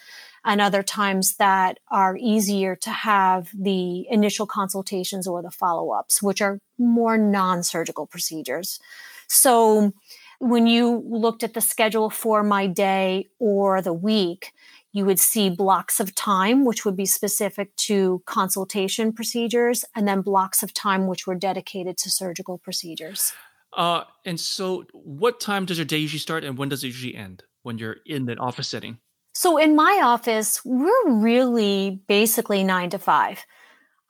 and 0.45 0.61
other 0.61 0.85
times 0.85 1.35
that 1.39 1.81
are 1.89 2.17
easier 2.17 2.77
to 2.77 2.91
have 2.91 3.51
the 3.53 4.07
initial 4.09 4.47
consultations 4.47 5.27
or 5.27 5.43
the 5.43 5.51
follow 5.51 5.91
ups, 5.91 6.23
which 6.23 6.41
are 6.41 6.61
more 6.79 7.19
non 7.19 7.65
surgical 7.65 8.07
procedures. 8.07 8.79
So 9.27 9.93
when 10.39 10.69
you 10.69 11.03
looked 11.05 11.43
at 11.43 11.55
the 11.55 11.61
schedule 11.61 12.09
for 12.09 12.45
my 12.45 12.69
day 12.69 13.27
or 13.41 13.83
the 13.83 13.93
week, 13.93 14.53
you 14.93 15.05
would 15.05 15.19
see 15.19 15.51
blocks 15.51 15.99
of 15.99 16.15
time, 16.15 16.65
which 16.65 16.85
would 16.85 16.97
be 16.97 17.05
specific 17.05 17.75
to 17.77 18.23
consultation 18.27 19.13
procedures, 19.13 19.85
and 19.97 20.07
then 20.07 20.21
blocks 20.21 20.63
of 20.63 20.73
time 20.73 21.09
which 21.09 21.27
were 21.27 21.35
dedicated 21.35 21.99
to 21.99 22.11
surgical 22.11 22.59
procedures. 22.59 23.33
Uh, 23.77 24.05
and 24.25 24.41
so, 24.41 24.85
what 24.93 25.39
time 25.39 25.67
does 25.67 25.79
your 25.79 25.85
day 25.85 25.99
usually 25.99 26.19
start, 26.19 26.45
and 26.45 26.57
when 26.57 26.71
does 26.71 26.83
it 26.83 26.89
usually 26.89 27.15
end 27.15 27.43
when 27.63 27.77
you're 27.77 27.99
in 28.07 28.25
the 28.25 28.37
office 28.39 28.69
setting? 28.69 28.99
So, 29.35 29.59
in 29.59 29.77
my 29.77 30.01
office, 30.03 30.63
we're 30.65 31.11
really 31.11 32.01
basically 32.09 32.65
nine 32.65 32.89
to 32.91 32.99
five. 32.99 33.45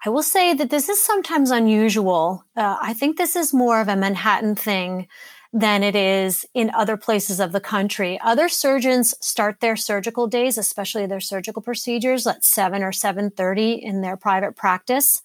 I 0.04 0.10
will 0.10 0.22
say 0.22 0.54
that 0.54 0.70
this 0.70 0.88
is 0.88 1.02
sometimes 1.02 1.50
unusual. 1.50 2.44
Uh, 2.56 2.76
I 2.80 2.94
think 2.94 3.16
this 3.16 3.34
is 3.34 3.52
more 3.52 3.80
of 3.80 3.88
a 3.88 3.96
Manhattan 3.96 4.54
thing 4.54 5.08
than 5.52 5.82
it 5.82 5.96
is 5.96 6.46
in 6.54 6.70
other 6.70 6.96
places 6.96 7.40
of 7.40 7.50
the 7.50 7.60
country. 7.60 8.20
Other 8.22 8.48
surgeons 8.48 9.14
start 9.20 9.60
their 9.60 9.74
surgical 9.74 10.28
days, 10.28 10.58
especially 10.58 11.06
their 11.06 11.18
surgical 11.18 11.62
procedures, 11.62 12.26
at 12.26 12.44
7 12.44 12.84
or 12.84 12.92
7:30 12.92 13.82
in 13.82 14.00
their 14.00 14.16
private 14.16 14.54
practice. 14.54 15.22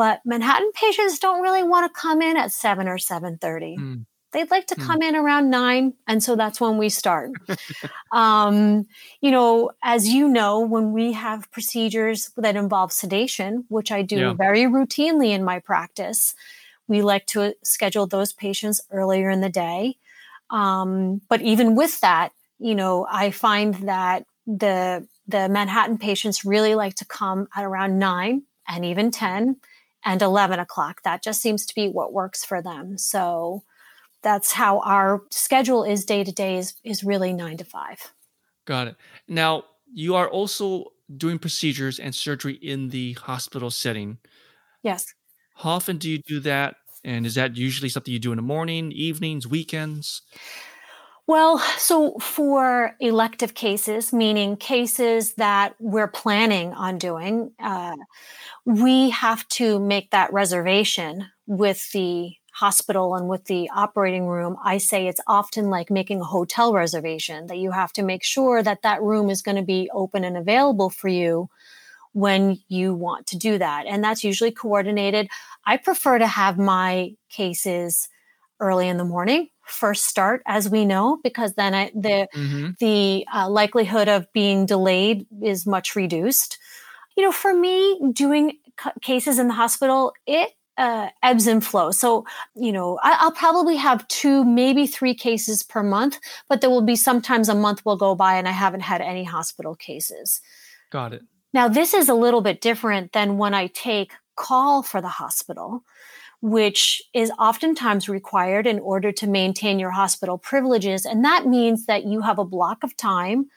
But 0.00 0.22
Manhattan 0.24 0.72
patients 0.72 1.18
don't 1.18 1.42
really 1.42 1.62
want 1.62 1.84
to 1.86 2.00
come 2.00 2.22
in 2.22 2.38
at 2.38 2.52
7 2.52 2.88
or 2.88 2.96
7:30. 2.96 3.76
Mm. 3.76 4.06
They'd 4.32 4.50
like 4.50 4.66
to 4.68 4.74
mm. 4.74 4.86
come 4.86 5.02
in 5.02 5.14
around 5.14 5.50
9, 5.50 5.92
and 6.08 6.22
so 6.22 6.36
that's 6.36 6.58
when 6.58 6.78
we 6.78 6.88
start. 6.88 7.32
um, 8.10 8.86
you 9.20 9.30
know, 9.30 9.72
as 9.82 10.08
you 10.08 10.26
know, 10.26 10.60
when 10.60 10.92
we 10.92 11.12
have 11.12 11.50
procedures 11.50 12.30
that 12.38 12.56
involve 12.56 12.92
sedation, 12.92 13.66
which 13.68 13.92
I 13.92 14.00
do 14.00 14.20
yeah. 14.20 14.32
very 14.32 14.62
routinely 14.62 15.32
in 15.32 15.44
my 15.44 15.58
practice, 15.58 16.34
we 16.88 17.02
like 17.02 17.26
to 17.34 17.54
schedule 17.62 18.06
those 18.06 18.32
patients 18.32 18.80
earlier 18.90 19.28
in 19.28 19.42
the 19.42 19.50
day. 19.50 19.98
Um, 20.48 21.20
but 21.28 21.42
even 21.42 21.74
with 21.74 22.00
that, 22.00 22.32
you 22.58 22.74
know, 22.74 23.06
I 23.10 23.32
find 23.32 23.74
that 23.86 24.24
the 24.46 25.06
the 25.28 25.50
Manhattan 25.50 25.98
patients 25.98 26.42
really 26.42 26.74
like 26.74 26.94
to 26.94 27.04
come 27.04 27.48
at 27.54 27.66
around 27.66 27.98
nine 27.98 28.44
and 28.66 28.86
even 28.86 29.10
10 29.10 29.56
and 30.04 30.22
11 30.22 30.58
o'clock. 30.58 31.02
That 31.02 31.22
just 31.22 31.40
seems 31.40 31.66
to 31.66 31.74
be 31.74 31.88
what 31.88 32.12
works 32.12 32.44
for 32.44 32.62
them. 32.62 32.98
So 32.98 33.62
that's 34.22 34.52
how 34.52 34.80
our 34.80 35.22
schedule 35.30 35.84
is 35.84 36.04
day 36.04 36.24
to 36.24 36.32
day 36.32 36.58
is, 36.58 36.74
is 36.84 37.04
really 37.04 37.32
nine 37.32 37.56
to 37.58 37.64
five. 37.64 38.12
Got 38.66 38.88
it. 38.88 38.96
Now, 39.28 39.64
you 39.92 40.14
are 40.14 40.28
also 40.28 40.86
doing 41.16 41.38
procedures 41.38 41.98
and 41.98 42.14
surgery 42.14 42.54
in 42.54 42.90
the 42.90 43.14
hospital 43.14 43.70
setting. 43.70 44.18
Yes. 44.82 45.12
How 45.56 45.70
often 45.70 45.98
do 45.98 46.08
you 46.08 46.18
do 46.18 46.40
that? 46.40 46.76
And 47.02 47.26
is 47.26 47.34
that 47.34 47.56
usually 47.56 47.88
something 47.88 48.12
you 48.12 48.20
do 48.20 48.32
in 48.32 48.36
the 48.36 48.42
morning, 48.42 48.92
evenings, 48.92 49.46
weekends? 49.46 50.22
Well, 51.30 51.60
so 51.78 52.18
for 52.18 52.96
elective 52.98 53.54
cases, 53.54 54.12
meaning 54.12 54.56
cases 54.56 55.34
that 55.34 55.76
we're 55.78 56.08
planning 56.08 56.72
on 56.72 56.98
doing, 56.98 57.52
uh, 57.62 57.94
we 58.64 59.10
have 59.10 59.46
to 59.50 59.78
make 59.78 60.10
that 60.10 60.32
reservation 60.32 61.28
with 61.46 61.88
the 61.92 62.32
hospital 62.52 63.14
and 63.14 63.28
with 63.28 63.44
the 63.44 63.70
operating 63.72 64.26
room. 64.26 64.56
I 64.64 64.78
say 64.78 65.06
it's 65.06 65.20
often 65.28 65.70
like 65.70 65.88
making 65.88 66.20
a 66.20 66.24
hotel 66.24 66.72
reservation 66.72 67.46
that 67.46 67.58
you 67.58 67.70
have 67.70 67.92
to 67.92 68.02
make 68.02 68.24
sure 68.24 68.60
that 68.64 68.82
that 68.82 69.00
room 69.00 69.30
is 69.30 69.40
going 69.40 69.56
to 69.56 69.62
be 69.62 69.88
open 69.94 70.24
and 70.24 70.36
available 70.36 70.90
for 70.90 71.06
you 71.06 71.48
when 72.12 72.58
you 72.66 72.92
want 72.92 73.28
to 73.28 73.38
do 73.38 73.56
that. 73.56 73.86
And 73.86 74.02
that's 74.02 74.24
usually 74.24 74.50
coordinated. 74.50 75.28
I 75.64 75.76
prefer 75.76 76.18
to 76.18 76.26
have 76.26 76.58
my 76.58 77.14
cases 77.28 78.08
early 78.58 78.88
in 78.88 78.96
the 78.96 79.04
morning 79.04 79.48
first 79.70 80.04
start 80.04 80.42
as 80.46 80.68
we 80.68 80.84
know 80.84 81.18
because 81.22 81.54
then 81.54 81.74
I, 81.74 81.90
the 81.94 82.28
mm-hmm. 82.34 82.70
the 82.78 83.26
uh, 83.34 83.48
likelihood 83.48 84.08
of 84.08 84.30
being 84.32 84.66
delayed 84.66 85.26
is 85.42 85.66
much 85.66 85.96
reduced 85.96 86.58
you 87.16 87.22
know 87.24 87.32
for 87.32 87.54
me 87.54 88.00
doing 88.12 88.58
c- 88.82 88.90
cases 89.00 89.38
in 89.38 89.48
the 89.48 89.54
hospital 89.54 90.12
it 90.26 90.52
uh, 90.78 91.10
ebbs 91.22 91.46
and 91.46 91.62
flows. 91.64 91.98
So, 91.98 92.24
you 92.54 92.72
know, 92.72 92.98
I, 93.02 93.24
will 93.24 93.32
probably 93.32 93.76
have 93.76 94.08
two, 94.08 94.46
maybe 94.46 94.86
three 94.86 95.14
cases 95.14 95.62
per 95.62 95.82
month, 95.82 96.18
but 96.48 96.62
there 96.62 96.70
will 96.70 96.80
be 96.80 96.96
sometimes 96.96 97.50
a 97.50 97.54
month 97.54 97.84
will 97.84 97.98
go 97.98 98.14
by 98.14 98.36
and 98.36 98.48
I 98.48 98.52
haven't 98.52 98.80
had 98.80 99.02
any 99.02 99.24
hospital 99.24 99.74
cases. 99.74 100.40
Got 100.90 101.12
it. 101.12 101.22
Now, 101.52 101.68
this 101.68 101.92
is 101.92 102.08
a 102.08 102.14
little 102.14 102.40
bit 102.40 102.62
different 102.62 103.12
than 103.12 103.36
when 103.36 103.52
I 103.52 103.66
take 103.66 104.12
call 104.36 104.82
for 104.82 105.02
the 105.02 105.08
hospital, 105.08 105.84
which 106.40 107.02
is 107.12 107.30
oftentimes 107.38 108.08
required 108.08 108.66
in 108.66 108.78
order 108.78 109.12
to 109.12 109.26
maintain 109.26 109.78
your 109.78 109.90
hospital 109.90 110.38
privileges. 110.38 111.04
And 111.04 111.24
that 111.24 111.46
means 111.46 111.86
that 111.86 112.04
you 112.04 112.22
have 112.22 112.38
a 112.38 112.44
block 112.44 112.82
of 112.82 112.96
time 112.96 113.50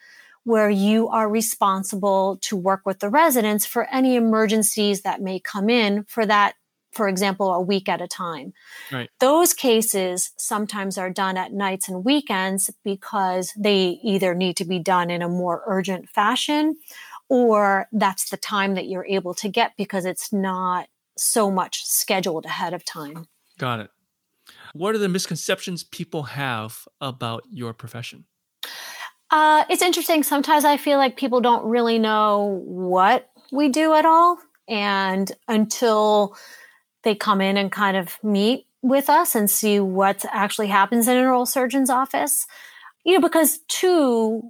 where 0.44 0.68
you 0.68 1.08
are 1.08 1.28
responsible 1.28 2.38
to 2.42 2.56
work 2.56 2.82
with 2.84 2.98
the 3.00 3.08
residents 3.08 3.64
for 3.64 3.88
any 3.90 4.16
emergencies 4.16 5.00
that 5.00 5.22
may 5.22 5.40
come 5.40 5.70
in 5.70 6.04
for 6.04 6.26
that 6.26 6.54
for 6.94 7.08
example, 7.08 7.52
a 7.52 7.60
week 7.60 7.88
at 7.88 8.00
a 8.00 8.06
time. 8.06 8.52
Right. 8.92 9.10
Those 9.18 9.52
cases 9.52 10.30
sometimes 10.36 10.96
are 10.96 11.10
done 11.10 11.36
at 11.36 11.52
nights 11.52 11.88
and 11.88 12.04
weekends 12.04 12.70
because 12.84 13.52
they 13.56 13.98
either 14.02 14.34
need 14.34 14.56
to 14.58 14.64
be 14.64 14.78
done 14.78 15.10
in 15.10 15.20
a 15.20 15.28
more 15.28 15.62
urgent 15.66 16.08
fashion 16.08 16.76
or 17.28 17.88
that's 17.92 18.30
the 18.30 18.36
time 18.36 18.74
that 18.74 18.86
you're 18.86 19.06
able 19.06 19.34
to 19.34 19.48
get 19.48 19.72
because 19.76 20.04
it's 20.04 20.32
not 20.32 20.88
so 21.16 21.50
much 21.50 21.84
scheduled 21.84 22.46
ahead 22.46 22.74
of 22.74 22.84
time. 22.84 23.26
Got 23.58 23.80
it. 23.80 23.90
What 24.72 24.94
are 24.94 24.98
the 24.98 25.08
misconceptions 25.08 25.84
people 25.84 26.24
have 26.24 26.86
about 27.00 27.44
your 27.50 27.72
profession? 27.72 28.24
Uh, 29.30 29.64
it's 29.68 29.82
interesting. 29.82 30.22
Sometimes 30.22 30.64
I 30.64 30.76
feel 30.76 30.98
like 30.98 31.16
people 31.16 31.40
don't 31.40 31.64
really 31.64 31.98
know 31.98 32.62
what 32.64 33.30
we 33.52 33.68
do 33.68 33.94
at 33.94 34.04
all. 34.04 34.38
And 34.68 35.30
until 35.48 36.36
they 37.02 37.14
come 37.14 37.40
in 37.40 37.56
and 37.56 37.70
kind 37.70 37.96
of 37.96 38.18
meet 38.22 38.66
with 38.82 39.08
us 39.08 39.34
and 39.34 39.50
see 39.50 39.80
what 39.80 40.24
actually 40.30 40.68
happens 40.68 41.08
in 41.08 41.16
an 41.16 41.24
oral 41.24 41.46
surgeon's 41.46 41.90
office, 41.90 42.46
you 43.04 43.14
know, 43.14 43.20
because 43.20 43.60
two, 43.68 44.42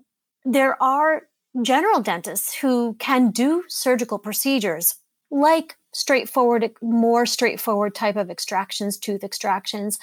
there 0.44 0.80
are 0.82 1.22
general 1.62 2.00
dentists 2.00 2.54
who 2.54 2.94
can 2.98 3.30
do 3.30 3.64
surgical 3.68 4.18
procedures 4.18 4.96
like 5.30 5.76
straightforward, 5.94 6.70
more 6.82 7.24
straightforward 7.24 7.94
type 7.94 8.16
of 8.16 8.30
extractions, 8.30 8.98
tooth 8.98 9.24
extractions. 9.24 9.98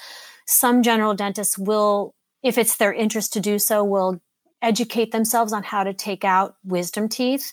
Some 0.46 0.82
general 0.82 1.14
dentists 1.14 1.58
will, 1.58 2.14
if 2.42 2.58
it's 2.58 2.76
their 2.76 2.92
interest 2.92 3.32
to 3.34 3.40
do 3.40 3.58
so, 3.58 3.84
will 3.84 4.20
educate 4.62 5.12
themselves 5.12 5.52
on 5.52 5.62
how 5.62 5.84
to 5.84 5.92
take 5.92 6.24
out 6.24 6.56
wisdom 6.64 7.08
teeth. 7.08 7.52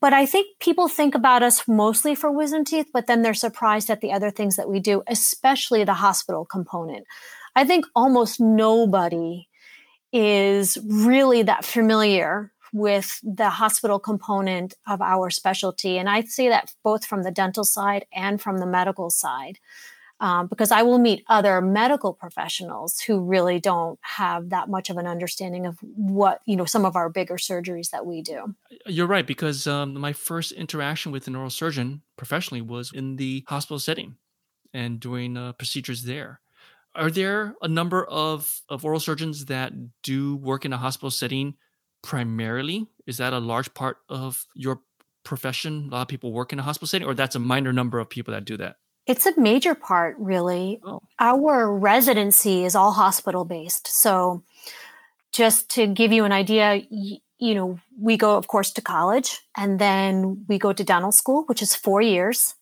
But 0.00 0.14
I 0.14 0.24
think 0.24 0.58
people 0.60 0.88
think 0.88 1.14
about 1.14 1.42
us 1.42 1.68
mostly 1.68 2.14
for 2.14 2.30
wisdom 2.30 2.64
teeth, 2.64 2.86
but 2.92 3.06
then 3.06 3.22
they're 3.22 3.34
surprised 3.34 3.90
at 3.90 4.00
the 4.00 4.12
other 4.12 4.30
things 4.30 4.56
that 4.56 4.68
we 4.68 4.80
do, 4.80 5.02
especially 5.06 5.84
the 5.84 5.94
hospital 5.94 6.46
component. 6.46 7.06
I 7.54 7.64
think 7.64 7.84
almost 7.94 8.40
nobody 8.40 9.46
is 10.12 10.78
really 10.84 11.42
that 11.42 11.64
familiar 11.64 12.52
with 12.72 13.20
the 13.22 13.50
hospital 13.50 13.98
component 13.98 14.74
of 14.86 15.00
our 15.00 15.30
specialty. 15.30 15.98
And 15.98 16.08
I 16.08 16.22
see 16.22 16.48
that 16.48 16.72
both 16.82 17.04
from 17.04 17.22
the 17.22 17.30
dental 17.30 17.64
side 17.64 18.06
and 18.12 18.40
from 18.40 18.58
the 18.58 18.66
medical 18.66 19.10
side. 19.10 19.58
um, 20.20 20.48
because 20.48 20.70
I 20.70 20.82
will 20.82 20.98
meet 20.98 21.24
other 21.28 21.60
medical 21.62 22.12
professionals 22.12 23.00
who 23.00 23.20
really 23.20 23.58
don't 23.58 23.98
have 24.02 24.50
that 24.50 24.68
much 24.68 24.90
of 24.90 24.98
an 24.98 25.06
understanding 25.06 25.64
of 25.66 25.78
what, 25.80 26.42
you 26.44 26.56
know, 26.56 26.66
some 26.66 26.84
of 26.84 26.94
our 26.94 27.08
bigger 27.08 27.36
surgeries 27.36 27.90
that 27.90 28.04
we 28.04 28.20
do. 28.20 28.54
You're 28.86 29.06
right, 29.06 29.26
because 29.26 29.66
um, 29.66 29.98
my 29.98 30.12
first 30.12 30.52
interaction 30.52 31.10
with 31.10 31.26
an 31.26 31.34
oral 31.34 31.48
surgeon 31.48 32.02
professionally 32.16 32.60
was 32.60 32.92
in 32.92 33.16
the 33.16 33.44
hospital 33.48 33.78
setting 33.78 34.16
and 34.74 35.00
doing 35.00 35.38
uh, 35.38 35.52
procedures 35.52 36.04
there. 36.04 36.40
Are 36.94 37.10
there 37.10 37.54
a 37.62 37.68
number 37.68 38.04
of, 38.04 38.60
of 38.68 38.84
oral 38.84 39.00
surgeons 39.00 39.46
that 39.46 39.72
do 40.02 40.36
work 40.36 40.66
in 40.66 40.72
a 40.72 40.78
hospital 40.78 41.10
setting 41.10 41.54
primarily? 42.02 42.86
Is 43.06 43.18
that 43.18 43.32
a 43.32 43.38
large 43.38 43.72
part 43.74 43.98
of 44.08 44.46
your 44.54 44.80
profession? 45.24 45.88
A 45.90 45.94
lot 45.94 46.02
of 46.02 46.08
people 46.08 46.32
work 46.32 46.52
in 46.52 46.58
a 46.58 46.62
hospital 46.62 46.88
setting, 46.88 47.06
or 47.06 47.14
that's 47.14 47.36
a 47.36 47.40
minor 47.40 47.72
number 47.72 47.98
of 47.98 48.08
people 48.08 48.32
that 48.34 48.44
do 48.44 48.56
that? 48.56 48.76
It's 49.06 49.26
a 49.26 49.38
major 49.40 49.74
part, 49.74 50.16
really. 50.18 50.80
Oh. 50.84 51.02
Our 51.18 51.76
residency 51.76 52.64
is 52.64 52.74
all 52.74 52.92
hospital 52.92 53.44
based. 53.44 53.88
So, 53.88 54.44
just 55.32 55.70
to 55.70 55.86
give 55.86 56.12
you 56.12 56.24
an 56.24 56.32
idea, 56.32 56.82
you 56.90 57.54
know, 57.54 57.78
we 57.98 58.16
go, 58.16 58.36
of 58.36 58.46
course, 58.48 58.72
to 58.72 58.82
college 58.82 59.40
and 59.56 59.78
then 59.78 60.44
we 60.48 60.58
go 60.58 60.72
to 60.72 60.84
dental 60.84 61.12
school, 61.12 61.44
which 61.46 61.62
is 61.62 61.74
four 61.74 62.02
years. 62.02 62.54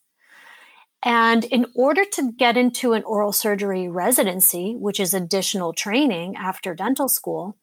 And 1.03 1.45
in 1.45 1.65
order 1.75 2.03
to 2.03 2.31
get 2.33 2.57
into 2.57 2.93
an 2.93 3.03
oral 3.03 3.31
surgery 3.31 3.87
residency, 3.87 4.75
which 4.75 4.99
is 4.99 5.13
additional 5.13 5.73
training 5.73 6.35
after 6.35 6.75
dental 6.75 7.07
school, 7.07 7.57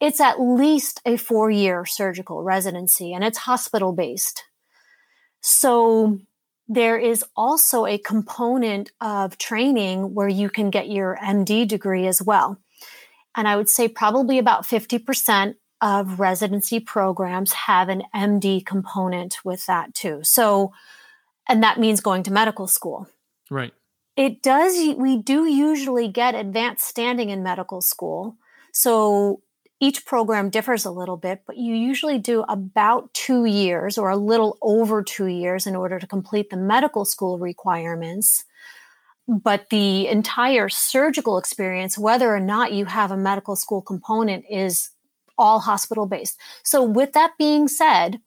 it's 0.00 0.20
at 0.20 0.40
least 0.40 1.00
a 1.06 1.16
four 1.16 1.50
year 1.50 1.84
surgical 1.84 2.42
residency 2.42 3.12
and 3.12 3.24
it's 3.24 3.38
hospital 3.38 3.92
based. 3.92 4.44
So 5.40 6.18
there 6.68 6.98
is 6.98 7.24
also 7.36 7.86
a 7.86 7.98
component 7.98 8.90
of 9.00 9.38
training 9.38 10.14
where 10.14 10.28
you 10.28 10.50
can 10.50 10.70
get 10.70 10.88
your 10.88 11.18
MD 11.22 11.66
degree 11.66 12.06
as 12.06 12.20
well. 12.20 12.58
And 13.36 13.46
I 13.46 13.56
would 13.56 13.68
say 13.68 13.88
probably 13.88 14.38
about 14.38 14.64
50% 14.64 15.54
of 15.82 16.18
residency 16.18 16.80
programs 16.80 17.52
have 17.52 17.88
an 17.88 18.02
MD 18.14 18.64
component 18.64 19.44
with 19.44 19.66
that 19.66 19.94
too. 19.94 20.20
So, 20.22 20.72
and 21.48 21.62
that 21.62 21.78
means 21.78 22.00
going 22.00 22.22
to 22.24 22.32
medical 22.32 22.66
school. 22.66 23.08
Right. 23.50 23.72
It 24.16 24.42
does, 24.42 24.74
we 24.96 25.18
do 25.18 25.44
usually 25.44 26.08
get 26.08 26.34
advanced 26.34 26.86
standing 26.86 27.28
in 27.28 27.42
medical 27.42 27.82
school. 27.82 28.36
So 28.72 29.42
each 29.80 30.06
program 30.06 30.48
differs 30.48 30.84
a 30.84 30.90
little 30.90 31.16
bit, 31.16 31.42
but 31.46 31.56
you 31.56 31.74
usually 31.74 32.18
do 32.18 32.42
about 32.48 33.12
two 33.12 33.44
years 33.44 33.98
or 33.98 34.10
a 34.10 34.16
little 34.16 34.56
over 34.62 35.02
two 35.02 35.26
years 35.26 35.66
in 35.66 35.76
order 35.76 35.98
to 35.98 36.06
complete 36.06 36.48
the 36.50 36.56
medical 36.56 37.04
school 37.04 37.38
requirements. 37.38 38.44
But 39.28 39.68
the 39.70 40.06
entire 40.06 40.68
surgical 40.68 41.36
experience, 41.36 41.98
whether 41.98 42.34
or 42.34 42.40
not 42.40 42.72
you 42.72 42.84
have 42.86 43.10
a 43.10 43.16
medical 43.16 43.56
school 43.56 43.82
component, 43.82 44.44
is 44.48 44.90
all 45.36 45.60
hospital 45.60 46.06
based. 46.06 46.38
So, 46.62 46.82
with 46.82 47.12
that 47.12 47.32
being 47.36 47.68
said, 47.68 48.20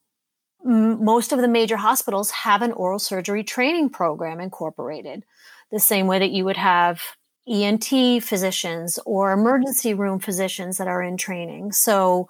m- 0.64 1.02
most 1.02 1.32
of 1.32 1.40
the 1.40 1.48
major 1.48 1.78
hospitals 1.78 2.30
have 2.30 2.62
an 2.62 2.72
oral 2.72 2.98
surgery 2.98 3.42
training 3.42 3.88
program 3.88 4.40
incorporated, 4.40 5.24
the 5.72 5.80
same 5.80 6.06
way 6.06 6.18
that 6.18 6.30
you 6.30 6.44
would 6.44 6.58
have 6.58 7.00
ENT 7.48 8.22
physicians 8.22 8.98
or 9.06 9.32
emergency 9.32 9.94
room 9.94 10.18
physicians 10.18 10.78
that 10.78 10.88
are 10.88 11.02
in 11.02 11.16
training. 11.16 11.72
So, 11.72 12.28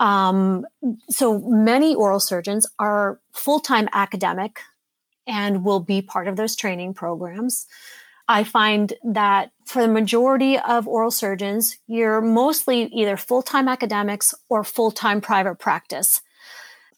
um, 0.00 0.64
so 1.10 1.40
many 1.40 1.94
oral 1.94 2.20
surgeons 2.20 2.66
are 2.78 3.20
full 3.32 3.60
time 3.60 3.88
academic 3.92 4.60
and 5.26 5.64
will 5.64 5.80
be 5.80 6.00
part 6.00 6.28
of 6.28 6.36
those 6.36 6.56
training 6.56 6.94
programs. 6.94 7.66
I 8.28 8.44
find 8.44 8.92
that 9.04 9.52
for 9.64 9.82
the 9.82 9.88
majority 9.88 10.58
of 10.58 10.86
oral 10.86 11.10
surgeons, 11.10 11.78
you're 11.86 12.20
mostly 12.20 12.84
either 12.86 13.16
full 13.16 13.42
time 13.42 13.68
academics 13.68 14.34
or 14.48 14.64
full 14.64 14.90
time 14.90 15.20
private 15.20 15.56
practice. 15.56 16.20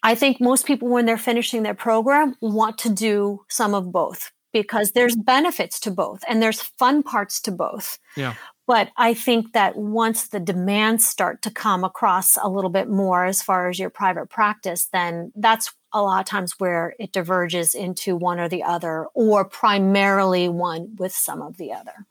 I 0.02 0.14
think 0.14 0.40
most 0.40 0.66
people, 0.66 0.88
when 0.88 1.04
they're 1.04 1.18
finishing 1.18 1.62
their 1.62 1.74
program, 1.74 2.36
want 2.40 2.78
to 2.78 2.88
do 2.88 3.44
some 3.48 3.74
of 3.74 3.92
both 3.92 4.32
because 4.52 4.92
there's 4.92 5.16
benefits 5.16 5.78
to 5.80 5.90
both 5.90 6.22
and 6.28 6.42
there's 6.42 6.60
fun 6.60 7.02
parts 7.02 7.40
to 7.42 7.52
both. 7.52 7.98
Yeah. 8.16 8.34
But 8.66 8.90
I 8.96 9.14
think 9.14 9.52
that 9.52 9.76
once 9.76 10.28
the 10.28 10.38
demands 10.38 11.06
start 11.06 11.42
to 11.42 11.50
come 11.50 11.82
across 11.82 12.36
a 12.36 12.48
little 12.48 12.70
bit 12.70 12.88
more 12.88 13.24
as 13.24 13.42
far 13.42 13.68
as 13.68 13.78
your 13.78 13.90
private 13.90 14.30
practice, 14.30 14.88
then 14.92 15.32
that's 15.34 15.74
a 15.92 16.02
lot 16.02 16.20
of 16.20 16.26
times 16.26 16.54
where 16.58 16.94
it 17.00 17.12
diverges 17.12 17.74
into 17.74 18.14
one 18.14 18.38
or 18.38 18.48
the 18.48 18.62
other, 18.62 19.06
or 19.14 19.44
primarily 19.44 20.48
one 20.48 20.94
with 20.98 21.12
some 21.12 21.42
of 21.42 21.56
the 21.56 21.72
other. 21.72 22.06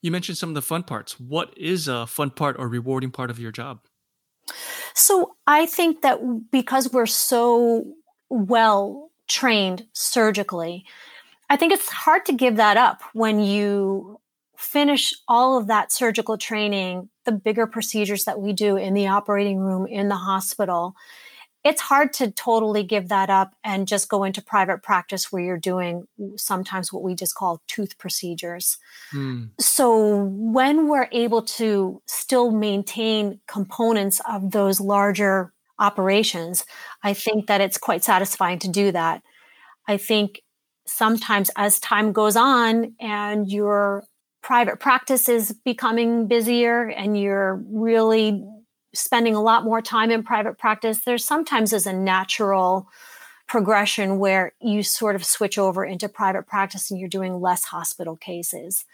You 0.00 0.12
mentioned 0.12 0.38
some 0.38 0.50
of 0.50 0.54
the 0.54 0.62
fun 0.62 0.84
parts. 0.84 1.18
What 1.18 1.52
is 1.58 1.88
a 1.88 2.06
fun 2.06 2.30
part 2.30 2.54
or 2.58 2.68
rewarding 2.68 3.10
part 3.10 3.30
of 3.30 3.40
your 3.40 3.50
job? 3.50 3.80
So 4.94 5.34
I 5.46 5.66
think 5.66 6.02
that 6.02 6.20
because 6.50 6.92
we're 6.92 7.06
so 7.06 7.84
well 8.28 9.10
trained 9.28 9.86
surgically, 9.92 10.84
I 11.50 11.56
think 11.56 11.72
it's 11.72 11.90
hard 11.90 12.24
to 12.26 12.32
give 12.32 12.56
that 12.56 12.76
up 12.76 13.02
when 13.12 13.40
you 13.40 14.20
finish 14.56 15.12
all 15.26 15.58
of 15.58 15.66
that 15.66 15.90
surgical 15.90 16.38
training, 16.38 17.08
the 17.24 17.32
bigger 17.32 17.66
procedures 17.66 18.24
that 18.24 18.40
we 18.40 18.52
do 18.52 18.76
in 18.76 18.94
the 18.94 19.08
operating 19.08 19.58
room, 19.58 19.86
in 19.86 20.08
the 20.08 20.16
hospital. 20.16 20.94
It's 21.64 21.80
hard 21.80 22.12
to 22.14 22.30
totally 22.30 22.84
give 22.84 23.08
that 23.08 23.30
up 23.30 23.52
and 23.64 23.88
just 23.88 24.08
go 24.08 24.22
into 24.22 24.40
private 24.40 24.82
practice 24.82 25.32
where 25.32 25.42
you're 25.42 25.58
doing 25.58 26.06
sometimes 26.36 26.92
what 26.92 27.02
we 27.02 27.14
just 27.14 27.34
call 27.34 27.60
tooth 27.66 27.98
procedures. 27.98 28.78
Hmm. 29.10 29.46
So, 29.58 30.24
when 30.24 30.88
we're 30.88 31.08
able 31.10 31.42
to 31.42 32.00
still 32.06 32.50
maintain 32.50 33.40
components 33.46 34.20
of 34.30 34.52
those 34.52 34.80
larger 34.80 35.52
operations, 35.78 36.64
I 37.02 37.12
think 37.12 37.46
that 37.48 37.60
it's 37.60 37.76
quite 37.76 38.04
satisfying 38.04 38.58
to 38.60 38.68
do 38.68 38.92
that. 38.92 39.22
I 39.86 39.96
think 39.96 40.40
sometimes 40.90 41.50
as 41.56 41.78
time 41.80 42.12
goes 42.12 42.36
on 42.36 42.94
and 43.00 43.50
your 43.50 44.04
private 44.42 44.80
practice 44.80 45.28
is 45.28 45.52
becoming 45.64 46.26
busier 46.26 46.88
and 46.88 47.18
you're 47.18 47.62
really 47.68 48.44
spending 48.94 49.34
a 49.34 49.42
lot 49.42 49.64
more 49.64 49.80
time 49.80 50.10
in 50.10 50.22
private 50.22 50.58
practice, 50.58 51.04
there's 51.04 51.24
sometimes 51.24 51.72
is 51.72 51.86
a 51.86 51.92
natural 51.92 52.88
progression 53.46 54.18
where 54.18 54.52
you 54.60 54.82
sort 54.82 55.16
of 55.16 55.24
switch 55.24 55.58
over 55.58 55.84
into 55.84 56.08
private 56.08 56.46
practice 56.46 56.90
and 56.90 56.98
you're 57.00 57.08
doing 57.08 57.40
less 57.40 57.64
hospital 57.64 58.16
cases. 58.16 58.84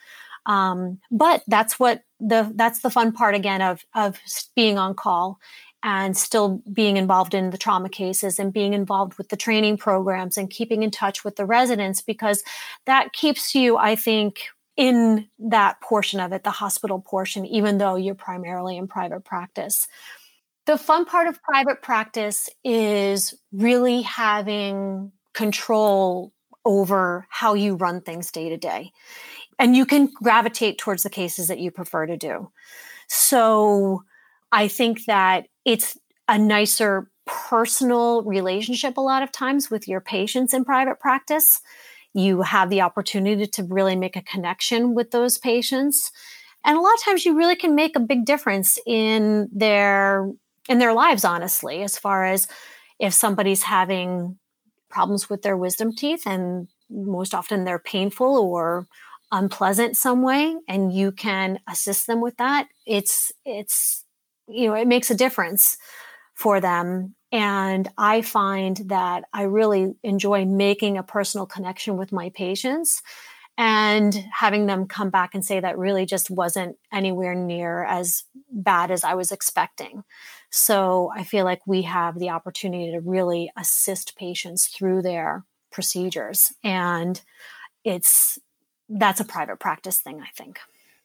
Um, 0.46 1.00
but 1.10 1.42
that's 1.46 1.78
what 1.78 2.02
the 2.20 2.50
that's 2.54 2.80
the 2.80 2.90
fun 2.90 3.12
part 3.12 3.34
again 3.34 3.60
of 3.60 3.84
of 3.94 4.18
being 4.54 4.78
on 4.78 4.94
call 4.94 5.38
and 5.86 6.16
still 6.16 6.60
being 6.72 6.96
involved 6.96 7.32
in 7.32 7.50
the 7.50 7.56
trauma 7.56 7.88
cases 7.88 8.40
and 8.40 8.52
being 8.52 8.72
involved 8.72 9.16
with 9.16 9.28
the 9.28 9.36
training 9.36 9.76
programs 9.76 10.36
and 10.36 10.50
keeping 10.50 10.82
in 10.82 10.90
touch 10.90 11.24
with 11.24 11.36
the 11.36 11.46
residents 11.46 12.02
because 12.02 12.42
that 12.86 13.12
keeps 13.12 13.54
you, 13.54 13.76
I 13.76 13.94
think, 13.94 14.48
in 14.76 15.28
that 15.38 15.80
portion 15.80 16.18
of 16.18 16.32
it, 16.32 16.42
the 16.42 16.50
hospital 16.50 16.98
portion, 16.98 17.46
even 17.46 17.78
though 17.78 17.94
you're 17.94 18.16
primarily 18.16 18.76
in 18.76 18.88
private 18.88 19.24
practice. 19.24 19.86
The 20.66 20.76
fun 20.76 21.04
part 21.04 21.28
of 21.28 21.40
private 21.44 21.82
practice 21.82 22.50
is 22.64 23.32
really 23.52 24.02
having 24.02 25.12
control 25.34 26.32
over 26.64 27.28
how 27.30 27.54
you 27.54 27.76
run 27.76 28.00
things 28.00 28.32
day 28.32 28.48
to 28.48 28.56
day. 28.56 28.90
And 29.60 29.76
you 29.76 29.86
can 29.86 30.06
gravitate 30.06 30.78
towards 30.78 31.04
the 31.04 31.10
cases 31.10 31.46
that 31.46 31.60
you 31.60 31.70
prefer 31.70 32.06
to 32.06 32.16
do. 32.16 32.50
So 33.06 34.02
I 34.50 34.66
think 34.66 35.04
that 35.04 35.46
it's 35.66 35.98
a 36.28 36.38
nicer 36.38 37.10
personal 37.26 38.22
relationship 38.22 38.96
a 38.96 39.00
lot 39.00 39.22
of 39.22 39.32
times 39.32 39.70
with 39.70 39.86
your 39.86 40.00
patients 40.00 40.54
in 40.54 40.64
private 40.64 41.00
practice. 41.00 41.60
You 42.14 42.42
have 42.42 42.70
the 42.70 42.80
opportunity 42.80 43.46
to 43.46 43.64
really 43.64 43.96
make 43.96 44.16
a 44.16 44.22
connection 44.22 44.94
with 44.94 45.10
those 45.10 45.36
patients. 45.36 46.12
And 46.64 46.78
a 46.78 46.80
lot 46.80 46.94
of 46.94 47.04
times 47.04 47.26
you 47.26 47.36
really 47.36 47.56
can 47.56 47.74
make 47.74 47.96
a 47.96 48.00
big 48.00 48.24
difference 48.24 48.78
in 48.86 49.48
their 49.52 50.30
in 50.68 50.78
their 50.78 50.92
lives 50.92 51.24
honestly 51.24 51.82
as 51.82 51.96
far 51.96 52.24
as 52.24 52.48
if 52.98 53.12
somebody's 53.12 53.62
having 53.62 54.36
problems 54.88 55.30
with 55.30 55.42
their 55.42 55.56
wisdom 55.56 55.94
teeth 55.94 56.26
and 56.26 56.66
most 56.90 57.34
often 57.34 57.64
they're 57.64 57.78
painful 57.78 58.36
or 58.38 58.86
unpleasant 59.30 59.96
some 59.96 60.22
way 60.22 60.56
and 60.66 60.92
you 60.92 61.12
can 61.12 61.60
assist 61.68 62.08
them 62.08 62.20
with 62.20 62.36
that 62.38 62.66
it's 62.84 63.30
it's 63.44 64.05
you 64.48 64.68
know, 64.68 64.74
it 64.74 64.86
makes 64.86 65.10
a 65.10 65.14
difference 65.14 65.76
for 66.34 66.60
them. 66.60 67.14
And 67.32 67.88
I 67.98 68.22
find 68.22 68.76
that 68.86 69.24
I 69.32 69.42
really 69.42 69.94
enjoy 70.02 70.44
making 70.44 70.96
a 70.96 71.02
personal 71.02 71.46
connection 71.46 71.96
with 71.96 72.12
my 72.12 72.30
patients 72.30 73.02
and 73.58 74.14
having 74.32 74.66
them 74.66 74.86
come 74.86 75.10
back 75.10 75.34
and 75.34 75.44
say 75.44 75.60
that 75.60 75.78
really 75.78 76.04
just 76.04 76.30
wasn't 76.30 76.76
anywhere 76.92 77.34
near 77.34 77.84
as 77.84 78.24
bad 78.50 78.90
as 78.90 79.02
I 79.02 79.14
was 79.14 79.32
expecting. 79.32 80.04
So 80.50 81.10
I 81.14 81.24
feel 81.24 81.44
like 81.44 81.66
we 81.66 81.82
have 81.82 82.18
the 82.18 82.30
opportunity 82.30 82.92
to 82.92 83.00
really 83.00 83.50
assist 83.56 84.16
patients 84.16 84.66
through 84.66 85.02
their 85.02 85.44
procedures. 85.72 86.52
And 86.62 87.20
it's 87.84 88.38
that's 88.88 89.20
a 89.20 89.24
private 89.24 89.58
practice 89.58 89.98
thing, 89.98 90.20
I 90.20 90.28
think. 90.36 90.60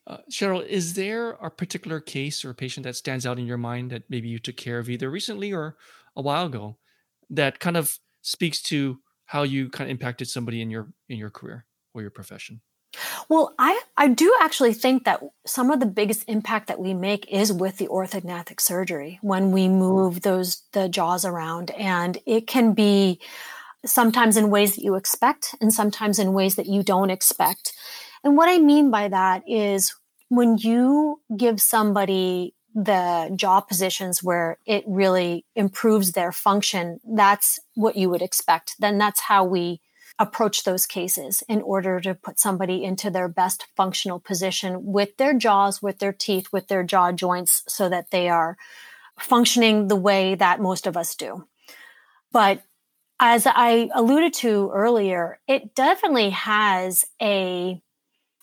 Uh, 0.08 0.18
Cheryl, 0.32 0.66
is 0.66 0.94
there 0.96 1.32
a 1.32 1.52
particular 1.52 2.00
case 2.00 2.44
or 2.44 2.54
patient 2.54 2.86
that 2.86 2.96
stands 2.96 3.26
out 3.26 3.38
in 3.38 3.46
your 3.46 3.58
mind 3.58 3.92
that 3.92 4.04
maybe 4.10 4.30
you 4.30 4.40
took 4.40 4.58
care 4.58 4.80
of 4.80 4.90
either 4.90 5.10
recently 5.10 5.54
or 5.54 5.78
a 6.16 6.22
while 6.22 6.48
ago 6.48 6.78
that 7.30 7.60
kind 7.60 7.78
of 7.78 8.00
speaks 8.22 8.62
to 8.64 9.00
how 9.26 9.44
you 9.44 9.70
kind 9.70 9.90
of 9.90 9.92
impacted 9.92 10.28
somebody 10.28 10.62
in 10.62 10.70
your 10.70 10.92
in 11.08 11.18
your 11.18 11.30
career 11.30 11.66
or 11.94 12.02
your 12.02 12.12
profession? 12.12 12.62
Well, 13.30 13.54
I, 13.58 13.80
I 13.96 14.10
do 14.10 14.36
actually 14.42 14.74
think 14.74 15.06
that 15.06 15.22
some 15.46 15.72
of 15.72 15.80
the 15.80 15.86
biggest 15.86 16.28
impact 16.28 16.68
that 16.68 16.80
we 16.80 16.94
make 16.94 17.32
is 17.32 17.54
with 17.54 17.78
the 17.78 17.88
orthognathic 17.88 18.60
surgery 18.60 19.20
when 19.22 19.52
we 19.52 19.70
move 19.70 20.22
those 20.22 20.64
the 20.74 20.90
jaws 20.90 21.24
around 21.24 21.72
and 21.72 22.18
it 22.26 22.48
can 22.48 22.74
be 22.74 23.20
sometimes 23.86 24.36
in 24.38 24.50
ways 24.50 24.76
that 24.76 24.84
you 24.84 24.96
expect 24.96 25.56
and 25.62 25.74
sometimes 25.74 26.20
in 26.20 26.34
ways 26.34 26.56
that 26.56 26.68
you 26.68 26.84
don't 26.84 27.10
expect. 27.10 27.74
And 28.24 28.38
what 28.38 28.50
I 28.50 28.60
mean 28.60 28.92
by 28.92 29.08
that 29.08 29.44
is 29.48 29.96
when 30.30 30.58
you 30.58 31.22
give 31.36 31.62
somebody 31.62 32.56
the 32.74 33.32
jaw 33.36 33.60
positions 33.60 34.24
where 34.24 34.58
it 34.66 34.84
really 34.88 35.46
improves 35.56 36.14
their 36.14 36.32
function, 36.32 37.00
that's 37.04 37.60
what 37.76 37.98
you 37.98 38.10
would 38.10 38.22
expect. 38.22 38.76
Then 38.80 38.98
that's 38.98 39.22
how 39.22 39.44
we 39.44 39.82
approach 40.20 40.64
those 40.64 40.86
cases 40.86 41.44
in 41.50 41.62
order 41.64 42.00
to 42.00 42.14
put 42.14 42.40
somebody 42.40 42.84
into 42.84 43.10
their 43.10 43.28
best 43.28 43.66
functional 43.76 44.20
position 44.20 44.86
with 44.86 45.18
their 45.18 45.34
jaws, 45.34 45.82
with 45.82 46.00
their 46.00 46.14
teeth, 46.14 46.48
with 46.54 46.68
their 46.68 46.84
jaw 46.84 47.12
joints, 47.12 47.64
so 47.68 47.90
that 47.90 48.12
they 48.12 48.30
are 48.30 48.56
functioning 49.20 49.88
the 49.88 49.96
way 49.96 50.36
that 50.36 50.62
most 50.62 50.88
of 50.88 50.96
us 50.96 51.16
do. 51.16 51.46
But 52.32 52.62
as 53.20 53.46
I 53.46 53.90
alluded 53.94 54.34
to 54.36 54.72
earlier, 54.74 55.40
it 55.48 55.76
definitely 55.76 56.30
has 56.32 57.06
a 57.22 57.82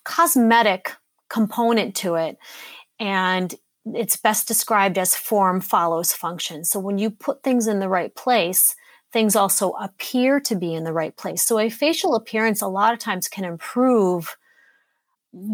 cosmetic 0.08 0.92
component 1.28 1.94
to 1.94 2.14
it. 2.14 2.38
And 2.98 3.54
it's 3.94 4.16
best 4.16 4.48
described 4.48 4.96
as 4.96 5.14
form 5.14 5.60
follows 5.60 6.14
function. 6.14 6.64
So 6.64 6.80
when 6.80 6.96
you 6.98 7.10
put 7.10 7.42
things 7.42 7.66
in 7.66 7.78
the 7.78 7.88
right 7.90 8.14
place, 8.14 8.74
things 9.12 9.36
also 9.36 9.72
appear 9.72 10.40
to 10.40 10.56
be 10.56 10.74
in 10.74 10.84
the 10.84 10.94
right 10.94 11.14
place. 11.16 11.44
So 11.44 11.58
a 11.58 11.68
facial 11.68 12.14
appearance 12.14 12.62
a 12.62 12.68
lot 12.68 12.94
of 12.94 12.98
times 12.98 13.28
can 13.28 13.44
improve 13.44 14.36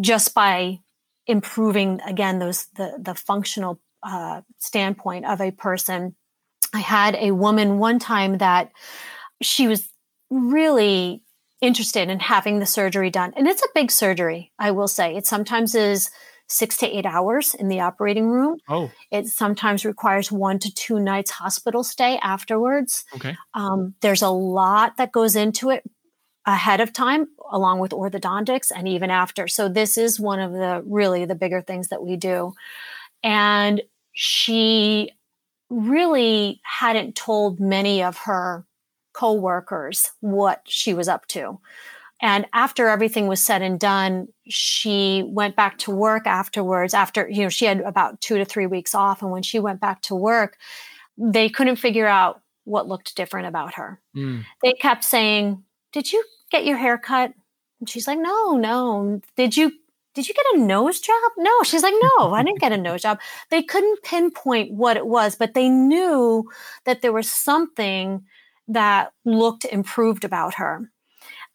just 0.01 0.35
by 0.35 0.79
improving 1.27 2.01
again 2.07 2.38
those 2.38 2.67
the 2.77 2.99
the 3.01 3.14
functional 3.14 3.81
uh, 4.03 4.43
standpoint 4.59 5.25
of 5.27 5.40
a 5.40 5.51
person. 5.51 6.14
I 6.73 6.81
had 6.81 7.17
a 7.17 7.33
woman 7.33 7.79
one 7.79 7.99
time 7.99 8.38
that 8.38 8.71
she 9.43 9.67
was 9.67 9.88
really 10.31 11.25
interested 11.66 12.09
in 12.09 12.20
having 12.20 12.59
the 12.59 12.66
surgery 12.66 13.11
done, 13.11 13.33
and 13.37 13.46
it's 13.46 13.62
a 13.62 13.68
big 13.74 13.90
surgery. 13.90 14.53
I 14.59 14.70
will 14.70 14.88
say 14.88 15.16
it 15.16 15.27
sometimes 15.27 15.74
is 15.74 16.11
six 16.46 16.77
to 16.79 16.87
eight 16.87 17.07
hours 17.07 17.55
in 17.55 17.68
the 17.68 17.81
operating 17.81 18.29
room. 18.29 18.59
Oh. 18.68 18.90
It 19.11 19.27
sometimes 19.27 19.85
requires 19.85 20.31
one 20.31 20.59
to 20.61 20.72
two 20.72 21.00
nights 21.00 21.31
hospital 21.31 21.83
stay 21.83 22.18
afterwards. 22.22 23.05
Okay. 23.16 23.37
Um, 23.55 23.94
there's 24.03 24.22
a 24.22 24.31
lot 24.31 24.96
that 24.98 25.12
goes 25.12 25.37
into 25.37 25.70
it 25.70 25.85
ahead 26.46 26.81
of 26.81 26.92
time, 26.92 27.27
along 27.50 27.79
with 27.79 27.92
orthodontics 27.92 28.70
and 28.74 28.87
even 28.87 29.11
after. 29.11 29.48
So 29.48 29.68
this 29.68 29.96
is 29.96 30.20
one 30.20 30.40
of 30.40 30.53
the 30.53 30.83
really 30.87 31.24
the 31.24 31.35
bigger 31.35 31.62
things 31.62 31.88
that 31.88 32.03
we 32.03 32.16
do. 32.16 32.53
And 33.22 33.81
she 34.12 35.11
really 35.70 36.61
hadn't 36.62 37.16
told 37.16 37.59
many 37.59 38.03
of 38.03 38.18
her 38.18 38.66
coworkers 39.14 40.11
what 40.20 40.61
she 40.66 40.92
was 40.92 41.09
up 41.09 41.27
to. 41.29 41.59
And 42.20 42.46
after 42.53 42.88
everything 42.88 43.27
was 43.27 43.42
said 43.42 43.62
and 43.62 43.79
done, 43.79 44.29
she 44.48 45.24
went 45.27 45.57
back 45.57 45.79
to 45.79 45.90
work 45.90 46.27
afterwards. 46.27 46.94
After, 46.94 47.29
you 47.29 47.42
know, 47.42 47.48
she 47.48 47.64
had 47.64 47.81
about 47.81 48.20
two 48.20 48.38
to 48.38 48.44
three 48.44 48.66
weeks 48.66 48.94
off. 48.94 49.22
And 49.22 49.31
when 49.31 49.42
she 49.42 49.59
went 49.59 49.81
back 49.81 50.00
to 50.03 50.14
work, 50.14 50.57
they 51.18 51.48
couldn't 51.48 51.77
figure 51.77 52.07
out 52.07 52.40
what 52.64 52.88
looked 52.88 53.16
different 53.16 53.46
about 53.46 53.74
her. 53.74 54.00
Mm. 54.16 54.44
They 54.62 54.72
kept 54.72 55.05
saying, 55.05 55.62
Did 55.92 56.12
you 56.12 56.24
get 56.50 56.64
your 56.64 56.77
hair 56.77 56.98
cut? 56.98 57.33
And 57.81 57.88
she's 57.88 58.07
like, 58.07 58.18
No, 58.18 58.57
no. 58.57 59.20
Did 59.37 59.57
you 59.57 59.72
did 60.14 60.29
you 60.29 60.35
get 60.35 60.46
a 60.55 60.59
nose 60.59 61.00
job? 61.00 61.33
No. 61.37 61.62
She's 61.64 61.83
like, 61.83 61.94
no, 62.18 62.35
I 62.35 62.44
didn't 62.44 62.61
get 62.61 62.70
a 62.70 62.77
nose 62.77 63.03
job. 63.03 63.18
They 63.50 63.62
couldn't 63.62 64.03
pinpoint 64.05 64.72
what 64.72 64.96
it 64.96 65.07
was, 65.07 65.35
but 65.35 65.55
they 65.55 65.68
knew 65.68 66.48
that 66.85 67.03
there 67.03 67.12
was 67.12 67.31
something 67.31 68.24
that 68.68 69.12
looked 69.24 69.64
improved 69.64 70.24
about 70.24 70.55
her. 70.55 70.90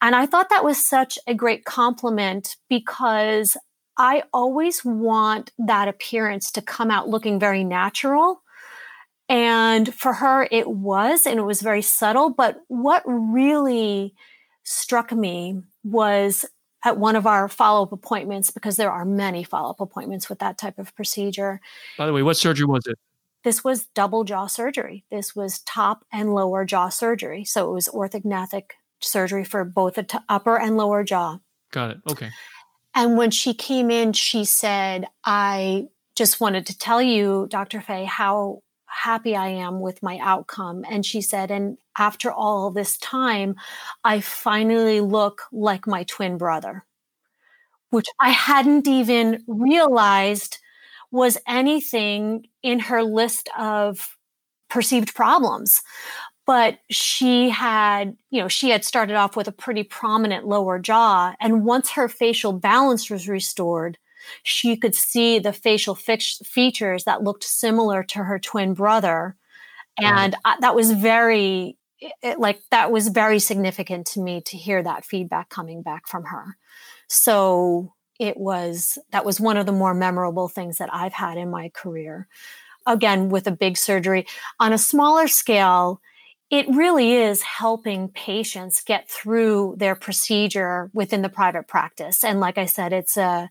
And 0.02 0.14
I 0.14 0.26
thought 0.26 0.50
that 0.50 0.64
was 0.64 0.78
such 0.78 1.18
a 1.26 1.34
great 1.34 1.64
compliment 1.64 2.56
because 2.68 3.56
I 3.98 4.22
always 4.32 4.84
want 4.84 5.52
that 5.58 5.88
appearance 5.88 6.50
to 6.52 6.62
come 6.62 6.90
out 6.90 7.08
looking 7.08 7.38
very 7.38 7.64
natural. 7.64 8.42
And 9.28 9.94
for 9.94 10.14
her, 10.14 10.48
it 10.50 10.68
was, 10.68 11.26
and 11.26 11.38
it 11.38 11.44
was 11.44 11.60
very 11.60 11.82
subtle. 11.82 12.30
But 12.30 12.60
what 12.68 13.02
really 13.06 14.14
struck 14.64 15.12
me 15.12 15.60
was 15.84 16.46
at 16.84 16.96
one 16.96 17.14
of 17.14 17.26
our 17.26 17.46
follow 17.48 17.82
up 17.82 17.92
appointments, 17.92 18.50
because 18.50 18.76
there 18.76 18.90
are 18.90 19.04
many 19.04 19.44
follow 19.44 19.70
up 19.70 19.80
appointments 19.80 20.30
with 20.30 20.38
that 20.38 20.56
type 20.56 20.78
of 20.78 20.94
procedure. 20.96 21.60
By 21.98 22.06
the 22.06 22.12
way, 22.14 22.22
what 22.22 22.38
surgery 22.38 22.66
was 22.66 22.86
it? 22.86 22.98
This 23.42 23.64
was 23.64 23.86
double 23.94 24.24
jaw 24.24 24.46
surgery. 24.46 25.04
This 25.10 25.34
was 25.34 25.60
top 25.60 26.04
and 26.12 26.34
lower 26.34 26.64
jaw 26.64 26.88
surgery. 26.88 27.44
So 27.44 27.70
it 27.70 27.74
was 27.74 27.88
orthognathic 27.88 28.72
surgery 29.00 29.44
for 29.44 29.64
both 29.64 29.94
the 29.94 30.02
t- 30.02 30.18
upper 30.28 30.58
and 30.58 30.76
lower 30.76 31.04
jaw. 31.04 31.38
Got 31.70 31.92
it. 31.92 31.96
Okay. 32.10 32.30
And 32.94 33.16
when 33.16 33.30
she 33.30 33.54
came 33.54 33.90
in, 33.90 34.12
she 34.12 34.44
said, 34.44 35.06
I 35.24 35.88
just 36.14 36.40
wanted 36.40 36.66
to 36.66 36.78
tell 36.78 37.00
you, 37.00 37.46
Dr. 37.50 37.80
Fay, 37.80 38.04
how 38.04 38.62
happy 38.86 39.36
I 39.36 39.48
am 39.48 39.80
with 39.80 40.02
my 40.02 40.18
outcome. 40.18 40.84
And 40.88 41.06
she 41.06 41.20
said, 41.20 41.50
and 41.50 41.78
after 41.96 42.30
all 42.32 42.70
this 42.70 42.98
time, 42.98 43.54
I 44.04 44.20
finally 44.20 45.00
look 45.00 45.42
like 45.52 45.86
my 45.86 46.02
twin 46.04 46.36
brother, 46.36 46.84
which 47.90 48.06
I 48.18 48.30
hadn't 48.30 48.88
even 48.88 49.44
realized 49.46 50.58
was 51.10 51.38
anything 51.46 52.46
in 52.62 52.78
her 52.78 53.02
list 53.02 53.48
of 53.58 54.16
perceived 54.68 55.14
problems 55.14 55.82
but 56.50 56.80
she 56.90 57.48
had, 57.48 58.16
you 58.30 58.40
know, 58.42 58.48
she 58.48 58.70
had 58.70 58.84
started 58.84 59.14
off 59.14 59.36
with 59.36 59.46
a 59.46 59.52
pretty 59.52 59.84
prominent 59.84 60.48
lower 60.48 60.80
jaw. 60.80 61.32
And 61.40 61.64
once 61.64 61.90
her 61.90 62.08
facial 62.08 62.52
balance 62.52 63.08
was 63.08 63.28
restored, 63.28 63.98
she 64.42 64.76
could 64.76 64.96
see 64.96 65.38
the 65.38 65.52
facial 65.52 65.94
features 65.94 67.04
that 67.04 67.22
looked 67.22 67.44
similar 67.44 68.02
to 68.02 68.24
her 68.24 68.40
twin 68.40 68.74
brother. 68.74 69.36
And. 69.96 70.34
I, 70.44 70.56
that 70.60 70.74
was 70.74 70.90
very, 70.90 71.76
it, 72.20 72.40
like, 72.40 72.60
that 72.72 72.90
was 72.90 73.06
very 73.06 73.38
significant 73.38 74.08
to 74.08 74.20
me 74.20 74.40
to 74.46 74.56
hear 74.56 74.82
that 74.82 75.04
feedback 75.04 75.50
coming 75.50 75.82
back 75.82 76.08
from 76.08 76.24
her. 76.24 76.56
So 77.08 77.92
it 78.20 78.36
was, 78.36 78.98
that 79.10 79.24
was 79.24 79.40
one 79.40 79.56
of 79.56 79.66
the 79.66 79.72
more 79.72 79.94
memorable 79.94 80.46
things 80.46 80.78
that 80.78 80.92
I've 80.92 81.14
had 81.14 81.38
in 81.38 81.50
my 81.50 81.70
career. 81.70 82.28
Again, 82.86 83.30
with 83.30 83.46
a 83.46 83.52
big 83.52 83.76
surgery. 83.76 84.26
On 84.60 84.72
a 84.72 84.78
smaller 84.78 85.26
scale, 85.26 86.00
it 86.50 86.68
really 86.68 87.14
is 87.14 87.42
helping 87.42 88.08
patients 88.08 88.82
get 88.82 89.08
through 89.08 89.76
their 89.78 89.94
procedure 89.94 90.90
within 90.92 91.22
the 91.22 91.28
private 91.28 91.66
practice. 91.66 92.22
And 92.22 92.40
like 92.40 92.58
I 92.58 92.66
said, 92.66 92.92
it's 92.92 93.16
a 93.16 93.48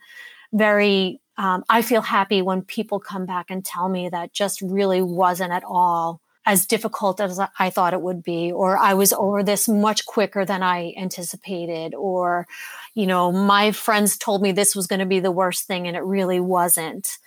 very, 0.54 1.20
um, 1.38 1.64
I 1.70 1.82
feel 1.82 2.02
happy 2.02 2.42
when 2.42 2.62
people 2.62 3.00
come 3.00 3.26
back 3.26 3.50
and 3.50 3.64
tell 3.66 3.90
me 3.90 4.10
that 4.10 4.34
just 4.34 4.62
really 4.62 5.02
wasn't 5.02 5.52
at 5.52 5.64
all 5.64 6.22
as 6.46 6.66
difficult 6.66 7.20
as 7.20 7.40
I 7.60 7.70
thought 7.70 7.94
it 7.94 8.02
would 8.02 8.24
be, 8.24 8.52
or 8.52 8.78
I 8.78 8.94
was 8.94 9.14
over 9.14 9.44
this 9.44 9.68
much 9.68 10.06
quicker 10.06 10.46
than 10.46 10.64
I 10.64 10.94
anticipated, 10.98 11.94
or, 11.94 12.48
you 12.96 13.06
know, 13.06 13.32
my 13.32 13.72
friends 13.72 14.18
told 14.18 14.42
me 14.42 14.52
this 14.52 14.76
was 14.76 14.88
going 14.88 15.00
to 15.00 15.06
be 15.06 15.20
the 15.20 15.32
worst 15.32 15.66
thing 15.68 15.88
and 15.88 15.96
it 15.96 16.04
really 16.04 16.40
wasn't. 16.40 17.18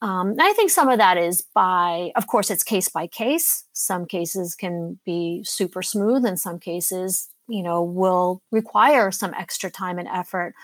Um, 0.00 0.34
I 0.38 0.52
think 0.52 0.70
some 0.70 0.88
of 0.88 0.98
that 0.98 1.16
is 1.18 1.42
by, 1.54 2.12
of 2.14 2.26
course, 2.26 2.50
it's 2.50 2.62
case 2.62 2.88
by 2.88 3.06
case. 3.06 3.64
Some 3.72 4.06
cases 4.06 4.54
can 4.54 4.98
be 5.04 5.42
super 5.44 5.82
smooth, 5.82 6.24
and 6.24 6.38
some 6.38 6.60
cases, 6.60 7.28
you 7.48 7.62
know, 7.62 7.82
will 7.82 8.40
require 8.52 9.10
some 9.10 9.34
extra 9.34 9.70
time 9.70 9.98
and 9.98 10.08
effort. 10.08 10.54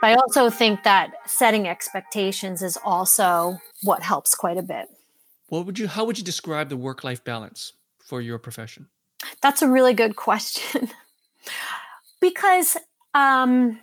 But 0.00 0.12
I 0.12 0.14
also 0.14 0.48
think 0.48 0.82
that 0.84 1.12
setting 1.26 1.68
expectations 1.68 2.62
is 2.62 2.78
also 2.82 3.58
what 3.82 4.02
helps 4.02 4.34
quite 4.34 4.56
a 4.56 4.62
bit. 4.62 4.88
What 5.50 5.66
would 5.66 5.78
you? 5.78 5.88
How 5.88 6.04
would 6.04 6.16
you 6.16 6.24
describe 6.24 6.68
the 6.68 6.76
work-life 6.76 7.24
balance 7.24 7.72
for 7.98 8.20
your 8.20 8.38
profession? 8.38 8.86
That's 9.42 9.62
a 9.62 9.68
really 9.68 9.92
good 9.92 10.14
question, 10.14 10.88
because 12.20 12.76
um, 13.14 13.80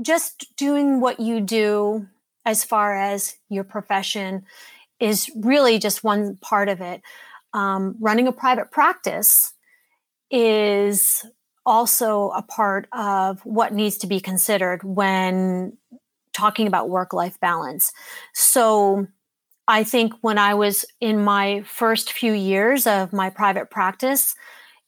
just 0.00 0.46
doing 0.56 1.00
what 1.00 1.18
you 1.18 1.40
do 1.40 2.06
as 2.46 2.64
far 2.64 2.96
as 2.96 3.36
your 3.48 3.64
profession 3.64 4.44
is 5.00 5.28
really 5.36 5.80
just 5.80 6.04
one 6.04 6.36
part 6.36 6.68
of 6.68 6.80
it. 6.80 7.02
Um, 7.52 7.96
running 8.00 8.28
a 8.28 8.32
private 8.32 8.70
practice 8.70 9.52
is 10.30 11.26
also 11.66 12.30
a 12.30 12.42
part 12.42 12.88
of 12.92 13.44
what 13.44 13.74
needs 13.74 13.98
to 13.98 14.06
be 14.06 14.20
considered 14.20 14.82
when 14.84 15.76
talking 16.32 16.68
about 16.68 16.88
work 16.88 17.12
life 17.12 17.38
balance. 17.40 17.92
So, 18.32 19.08
I 19.68 19.84
think 19.84 20.12
when 20.20 20.38
I 20.38 20.54
was 20.54 20.84
in 21.00 21.22
my 21.22 21.62
first 21.62 22.12
few 22.12 22.32
years 22.32 22.86
of 22.86 23.12
my 23.12 23.30
private 23.30 23.70
practice, 23.70 24.34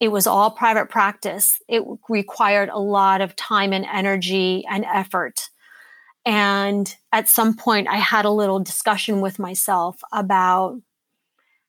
it 0.01 0.09
was 0.09 0.27
all 0.27 0.51
private 0.51 0.91
practice. 0.91 1.61
It 1.69 1.83
required 2.09 2.69
a 2.69 2.79
lot 2.79 3.21
of 3.21 3.37
time 3.37 3.73
and 3.73 3.87
energy 3.87 4.65
and 4.69 4.85
effort. 4.85 5.49
And 6.27 6.95
at 7.13 7.29
some 7.29 7.55
point, 7.55 7.89
I 7.89 7.97
had 7.97 8.25
a 8.25 8.31
little 8.31 8.59
discussion 8.59 9.21
with 9.21 9.39
myself 9.39 10.01
about 10.13 10.81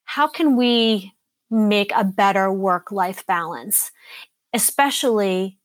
how 0.05 0.27
can 0.27 0.55
we 0.55 1.13
make 1.51 1.91
a 1.95 2.03
better 2.03 2.51
work 2.51 2.91
life 2.91 3.25
balance, 3.27 3.91
especially 4.53 5.59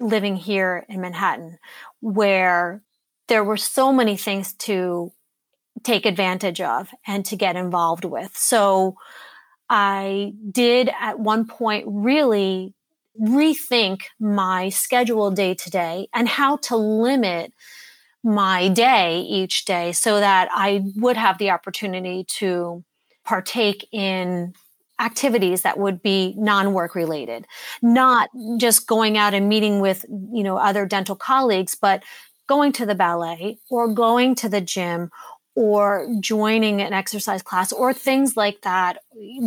living 0.00 0.36
here 0.36 0.86
in 0.88 1.00
Manhattan, 1.00 1.58
where 2.00 2.82
there 3.28 3.44
were 3.44 3.56
so 3.56 3.92
many 3.92 4.16
things 4.16 4.54
to 4.54 5.12
take 5.82 6.06
advantage 6.06 6.60
of 6.60 6.90
and 7.06 7.24
to 7.26 7.36
get 7.36 7.56
involved 7.56 8.04
with. 8.04 8.36
So 8.36 8.96
I 9.68 10.32
did 10.50 10.90
at 11.00 11.20
one 11.20 11.46
point 11.46 11.84
really 11.88 12.74
rethink 13.20 14.02
my 14.20 14.68
schedule 14.68 15.30
day 15.30 15.54
to 15.54 15.70
day 15.70 16.08
and 16.14 16.28
how 16.28 16.56
to 16.56 16.76
limit 16.76 17.52
my 18.22 18.68
day 18.68 19.20
each 19.20 19.64
day 19.64 19.92
so 19.92 20.20
that 20.20 20.48
I 20.52 20.84
would 20.96 21.16
have 21.16 21.38
the 21.38 21.50
opportunity 21.50 22.24
to 22.38 22.84
partake 23.24 23.88
in 23.92 24.54
activities 25.00 25.62
that 25.62 25.78
would 25.78 26.02
be 26.02 26.34
non-work 26.36 26.96
related 26.96 27.46
not 27.82 28.28
just 28.56 28.88
going 28.88 29.16
out 29.16 29.32
and 29.32 29.48
meeting 29.48 29.80
with 29.80 30.04
you 30.32 30.42
know 30.42 30.56
other 30.56 30.84
dental 30.84 31.14
colleagues 31.14 31.76
but 31.76 32.02
going 32.48 32.72
to 32.72 32.84
the 32.84 32.96
ballet 32.96 33.58
or 33.70 33.86
going 33.86 34.34
to 34.34 34.48
the 34.48 34.60
gym 34.60 35.08
or 35.58 36.06
joining 36.20 36.80
an 36.80 36.92
exercise 36.92 37.42
class 37.42 37.72
or 37.72 37.92
things 37.92 38.36
like 38.36 38.62
that 38.62 38.98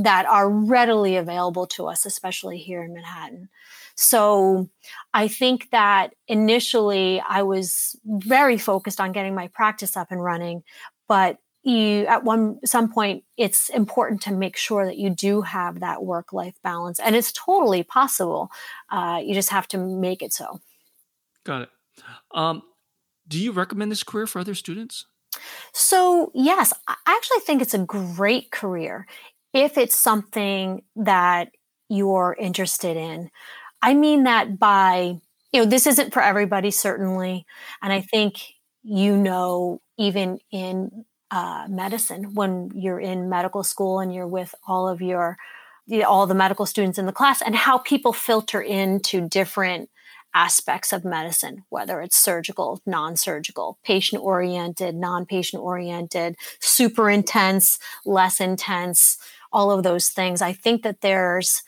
that 0.01 0.25
are 0.25 0.49
readily 0.49 1.15
available 1.15 1.65
to 1.65 1.87
us, 1.87 2.05
especially 2.05 2.57
here 2.57 2.83
in 2.83 2.93
Manhattan. 2.93 3.47
So 3.95 4.69
I 5.13 5.29
think 5.29 5.69
that 5.69 6.13
initially 6.27 7.21
I 7.21 7.43
was 7.43 7.95
very 8.03 8.57
focused 8.57 8.99
on 8.99 9.13
getting 9.13 9.33
my 9.33 9.47
practice 9.47 9.95
up 9.95 10.11
and 10.11 10.21
running, 10.21 10.63
but 11.07 11.37
you 11.63 12.05
at 12.07 12.25
one 12.25 12.59
some 12.65 12.91
point 12.91 13.23
it's 13.37 13.69
important 13.69 14.21
to 14.23 14.33
make 14.33 14.57
sure 14.57 14.85
that 14.85 14.97
you 14.97 15.11
do 15.11 15.43
have 15.43 15.79
that 15.79 16.03
work 16.03 16.33
life 16.33 16.55
balance 16.61 16.99
and 16.99 17.15
it's 17.15 17.31
totally 17.31 17.83
possible. 17.83 18.51
Uh, 18.89 19.21
you 19.23 19.33
just 19.33 19.51
have 19.51 19.67
to 19.69 19.77
make 19.77 20.21
it 20.21 20.33
so. 20.33 20.59
Got 21.45 21.61
it. 21.61 21.69
Um, 22.31 22.63
do 23.29 23.41
you 23.41 23.53
recommend 23.53 23.93
this 23.93 24.03
career 24.03 24.27
for 24.27 24.39
other 24.39 24.55
students 24.55 25.05
so, 25.73 26.31
yes, 26.33 26.73
I 26.87 26.95
actually 27.07 27.39
think 27.41 27.61
it's 27.61 27.73
a 27.73 27.79
great 27.79 28.51
career 28.51 29.07
if 29.53 29.77
it's 29.77 29.95
something 29.95 30.83
that 30.95 31.51
you're 31.89 32.35
interested 32.39 32.97
in. 32.97 33.29
I 33.81 33.93
mean 33.93 34.23
that 34.23 34.59
by, 34.59 35.19
you 35.53 35.61
know, 35.61 35.65
this 35.65 35.87
isn't 35.87 36.13
for 36.13 36.21
everybody, 36.21 36.71
certainly. 36.71 37.45
And 37.81 37.91
I 37.93 38.01
think 38.01 38.37
you 38.83 39.15
know, 39.15 39.79
even 39.97 40.39
in 40.51 41.05
uh, 41.29 41.65
medicine, 41.69 42.33
when 42.33 42.71
you're 42.73 42.99
in 42.99 43.29
medical 43.29 43.63
school 43.63 43.99
and 43.99 44.13
you're 44.13 44.27
with 44.27 44.55
all 44.67 44.87
of 44.87 45.01
your, 45.01 45.37
all 46.07 46.25
the 46.25 46.33
medical 46.35 46.65
students 46.65 46.97
in 46.97 47.05
the 47.05 47.11
class, 47.11 47.41
and 47.41 47.55
how 47.55 47.77
people 47.77 48.13
filter 48.13 48.61
into 48.61 49.27
different 49.27 49.89
aspects 50.33 50.93
of 50.93 51.03
medicine, 51.05 51.63
whether 51.69 52.01
it's 52.01 52.17
surgical, 52.17 52.81
non 52.85 53.15
surgical, 53.15 53.77
patient 53.83 54.23
oriented, 54.23 54.95
non 54.95 55.25
patient 55.25 55.61
oriented, 55.61 56.35
super 56.59 57.09
intense, 57.09 57.79
less 58.05 58.39
intense, 58.39 59.17
all 59.51 59.71
of 59.71 59.83
those 59.83 60.09
things. 60.09 60.41
I 60.41 60.53
think 60.53 60.83
that 60.83 61.01
there's 61.01 61.63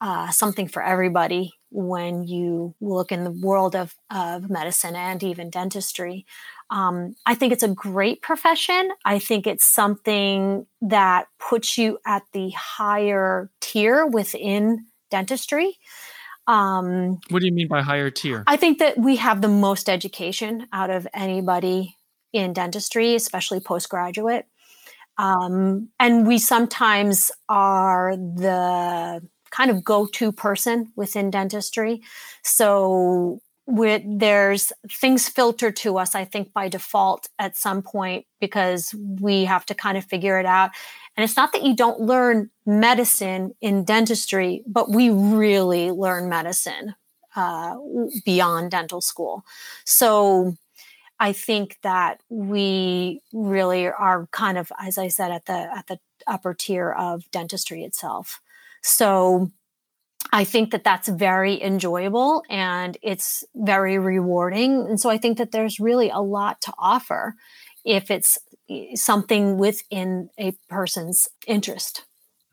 uh, 0.00 0.30
something 0.30 0.68
for 0.68 0.82
everybody 0.82 1.54
when 1.70 2.24
you 2.24 2.74
look 2.80 3.12
in 3.12 3.24
the 3.24 3.30
world 3.30 3.74
of, 3.74 3.94
of 4.10 4.48
medicine 4.48 4.94
and 4.96 5.22
even 5.22 5.50
dentistry. 5.50 6.24
Um, 6.70 7.14
I 7.26 7.34
think 7.34 7.52
it's 7.52 7.62
a 7.62 7.68
great 7.68 8.22
profession. 8.22 8.90
I 9.04 9.18
think 9.18 9.46
it's 9.46 9.64
something 9.64 10.66
that 10.80 11.26
puts 11.38 11.78
you 11.78 11.98
at 12.06 12.22
the 12.32 12.50
higher 12.50 13.50
tier 13.60 14.06
within 14.06 14.86
dentistry. 15.10 15.78
Um, 16.46 17.20
what 17.30 17.40
do 17.40 17.46
you 17.46 17.52
mean 17.52 17.68
by 17.68 17.82
higher 17.82 18.10
tier? 18.10 18.44
I 18.46 18.56
think 18.56 18.78
that 18.78 18.98
we 18.98 19.16
have 19.16 19.42
the 19.42 19.48
most 19.48 19.88
education 19.88 20.68
out 20.72 20.90
of 20.90 21.06
anybody 21.12 21.96
in 22.32 22.52
dentistry, 22.52 23.14
especially 23.14 23.60
postgraduate. 23.60 24.46
Um, 25.18 25.88
and 25.98 26.26
we 26.26 26.38
sometimes 26.38 27.30
are 27.48 28.16
the 28.16 29.26
kind 29.50 29.70
of 29.70 29.82
go 29.82 30.06
to 30.06 30.32
person 30.32 30.92
within 30.96 31.30
dentistry. 31.30 32.02
So 32.42 33.40
with, 33.66 34.02
there's 34.06 34.72
things 34.90 35.28
filtered 35.28 35.76
to 35.76 35.98
us, 35.98 36.14
I 36.14 36.24
think, 36.24 36.52
by 36.52 36.68
default 36.68 37.28
at 37.38 37.56
some 37.56 37.82
point 37.82 38.26
because 38.40 38.94
we 39.20 39.44
have 39.44 39.66
to 39.66 39.74
kind 39.74 39.98
of 39.98 40.04
figure 40.04 40.38
it 40.38 40.46
out. 40.46 40.70
And 41.16 41.24
it's 41.24 41.36
not 41.36 41.52
that 41.52 41.64
you 41.64 41.74
don't 41.74 42.00
learn 42.00 42.50
medicine 42.64 43.54
in 43.60 43.84
dentistry, 43.84 44.62
but 44.66 44.90
we 44.90 45.10
really 45.10 45.90
learn 45.90 46.28
medicine 46.28 46.94
uh, 47.34 47.74
beyond 48.24 48.70
dental 48.70 49.00
school. 49.00 49.44
So 49.84 50.54
I 51.18 51.32
think 51.32 51.78
that 51.82 52.22
we 52.28 53.22
really 53.32 53.86
are 53.86 54.28
kind 54.30 54.58
of, 54.58 54.70
as 54.78 54.98
I 54.98 55.08
said, 55.08 55.32
at 55.32 55.46
the 55.46 55.54
at 55.76 55.86
the 55.86 55.98
upper 56.26 56.54
tier 56.54 56.90
of 56.92 57.30
dentistry 57.30 57.84
itself. 57.84 58.40
So 58.82 59.50
I 60.32 60.44
think 60.44 60.72
that 60.72 60.84
that's 60.84 61.08
very 61.08 61.62
enjoyable 61.62 62.42
and 62.50 62.96
it's 63.02 63.44
very 63.54 63.98
rewarding. 63.98 64.86
And 64.88 65.00
so 65.00 65.08
I 65.08 65.18
think 65.18 65.38
that 65.38 65.52
there's 65.52 65.78
really 65.78 66.10
a 66.10 66.20
lot 66.20 66.60
to 66.62 66.72
offer 66.78 67.34
if 67.84 68.10
it's 68.10 68.38
something 68.94 69.58
within 69.58 70.28
a 70.38 70.52
person's 70.68 71.28
interest. 71.46 72.04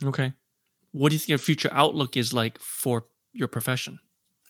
Okay. 0.03 0.33
What 0.91 1.09
do 1.09 1.15
you 1.15 1.19
think 1.19 1.29
your 1.29 1.37
future 1.39 1.69
outlook 1.71 2.15
is 2.15 2.33
like 2.33 2.59
for 2.59 3.05
your 3.33 3.47
profession? 3.47 3.99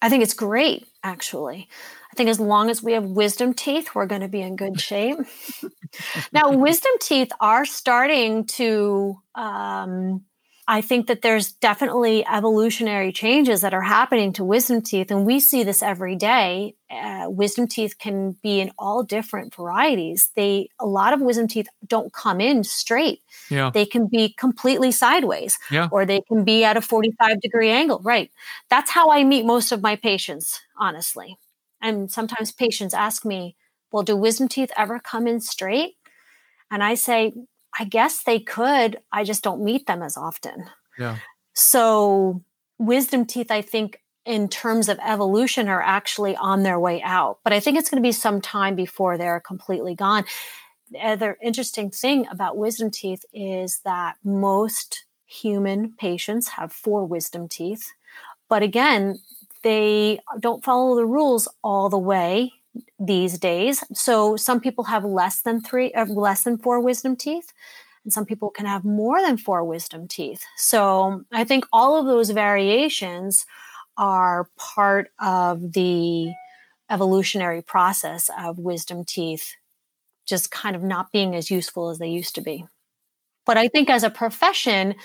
I 0.01 0.09
think 0.09 0.21
it's 0.21 0.33
great, 0.33 0.85
actually. 1.01 1.69
I 2.11 2.15
think 2.15 2.29
as 2.29 2.37
long 2.37 2.69
as 2.69 2.83
we 2.83 2.91
have 2.91 3.05
wisdom 3.05 3.53
teeth, 3.53 3.95
we're 3.95 4.05
going 4.05 4.19
to 4.19 4.27
be 4.27 4.41
in 4.41 4.57
good 4.57 4.81
shape. 4.81 5.17
now, 6.33 6.51
wisdom 6.51 6.91
teeth 6.99 7.31
are 7.39 7.63
starting 7.63 8.45
to 8.47 9.17
um, 9.33 10.25
I 10.67 10.81
think 10.81 11.07
that 11.07 11.21
there's 11.21 11.51
definitely 11.51 12.25
evolutionary 12.25 13.11
changes 13.11 13.61
that 13.61 13.73
are 13.73 13.81
happening 13.81 14.31
to 14.33 14.43
wisdom 14.45 14.81
teeth, 14.81 15.11
and 15.11 15.25
we 15.25 15.39
see 15.39 15.63
this 15.63 15.83
every 15.83 16.15
day. 16.15 16.75
Uh, 16.89 17.25
wisdom 17.27 17.67
teeth 17.67 17.97
can 17.99 18.37
be 18.41 18.61
in 18.61 18.71
all 18.77 19.03
different 19.03 19.53
varieties. 19.53 20.31
They 20.35 20.69
a 20.79 20.85
lot 20.85 21.13
of 21.13 21.19
wisdom 21.19 21.47
teeth 21.47 21.67
don't 21.85 22.13
come 22.13 22.39
in 22.39 22.63
straight. 22.63 23.21
Yeah. 23.49 23.71
They 23.73 23.85
can 23.85 24.07
be 24.07 24.33
completely 24.37 24.91
sideways, 24.91 25.57
yeah. 25.69 25.89
or 25.91 26.05
they 26.05 26.21
can 26.21 26.45
be 26.45 26.63
at 26.63 26.77
a 26.77 26.81
45 26.81 27.41
degree 27.41 27.69
angle. 27.69 27.99
Right. 28.01 28.31
That's 28.69 28.91
how 28.91 29.11
I 29.11 29.23
meet 29.23 29.45
most 29.45 29.71
of 29.71 29.81
my 29.81 29.97
patients, 29.97 30.61
honestly. 30.77 31.37
And 31.81 32.09
sometimes 32.09 32.51
patients 32.53 32.93
ask 32.93 33.25
me, 33.25 33.57
"Well, 33.91 34.03
do 34.03 34.15
wisdom 34.15 34.47
teeth 34.47 34.71
ever 34.77 34.99
come 34.99 35.27
in 35.27 35.41
straight?" 35.41 35.95
And 36.71 36.81
I 36.81 36.95
say, 36.95 37.33
I 37.77 37.85
guess 37.85 38.23
they 38.23 38.39
could. 38.39 38.99
I 39.11 39.23
just 39.23 39.43
don't 39.43 39.63
meet 39.63 39.87
them 39.87 40.03
as 40.03 40.17
often. 40.17 40.65
Yeah. 40.97 41.17
So 41.53 42.43
wisdom 42.79 43.25
teeth, 43.25 43.51
I 43.51 43.61
think, 43.61 43.99
in 44.25 44.47
terms 44.47 44.89
of 44.89 44.99
evolution, 45.05 45.67
are 45.67 45.81
actually 45.81 46.35
on 46.35 46.63
their 46.63 46.79
way 46.79 47.01
out. 47.01 47.39
But 47.43 47.53
I 47.53 47.59
think 47.59 47.77
it's 47.77 47.89
going 47.89 48.01
to 48.01 48.07
be 48.07 48.13
some 48.13 48.41
time 48.41 48.75
before 48.75 49.17
they're 49.17 49.39
completely 49.39 49.95
gone. 49.95 50.25
The 50.91 50.99
other 50.99 51.37
interesting 51.41 51.89
thing 51.89 52.27
about 52.31 52.57
wisdom 52.57 52.91
teeth 52.91 53.25
is 53.33 53.79
that 53.83 54.17
most 54.23 55.05
human 55.25 55.93
patients 55.93 56.49
have 56.49 56.71
four 56.71 57.05
wisdom 57.05 57.47
teeth. 57.47 57.91
But 58.49 58.61
again, 58.61 59.19
they 59.63 60.19
don't 60.39 60.63
follow 60.63 60.95
the 60.95 61.05
rules 61.05 61.47
all 61.63 61.89
the 61.89 61.97
way 61.97 62.53
these 62.99 63.37
days. 63.37 63.83
So 63.93 64.35
some 64.35 64.59
people 64.59 64.83
have 64.85 65.03
less 65.05 65.41
than 65.41 65.61
three, 65.61 65.93
uh, 65.93 66.05
less 66.05 66.43
than 66.43 66.57
four 66.57 66.79
wisdom 66.79 67.15
teeth, 67.15 67.51
and 68.03 68.11
some 68.11 68.25
people 68.25 68.49
can 68.49 68.65
have 68.65 68.83
more 68.83 69.21
than 69.21 69.37
four 69.37 69.63
wisdom 69.63 70.07
teeth. 70.07 70.43
So 70.57 71.23
I 71.31 71.43
think 71.43 71.65
all 71.71 71.99
of 71.99 72.05
those 72.05 72.31
variations 72.31 73.45
are 73.97 74.49
part 74.57 75.09
of 75.19 75.73
the 75.73 76.31
evolutionary 76.89 77.61
process 77.61 78.29
of 78.39 78.59
wisdom 78.59 79.05
teeth 79.05 79.55
just 80.25 80.51
kind 80.51 80.75
of 80.75 80.83
not 80.83 81.11
being 81.11 81.35
as 81.35 81.51
useful 81.51 81.89
as 81.89 81.99
they 81.99 82.07
used 82.07 82.35
to 82.35 82.41
be. 82.41 82.65
But 83.45 83.57
I 83.57 83.67
think 83.67 83.89
as 83.89 84.03
a 84.03 84.09
profession, 84.09 84.95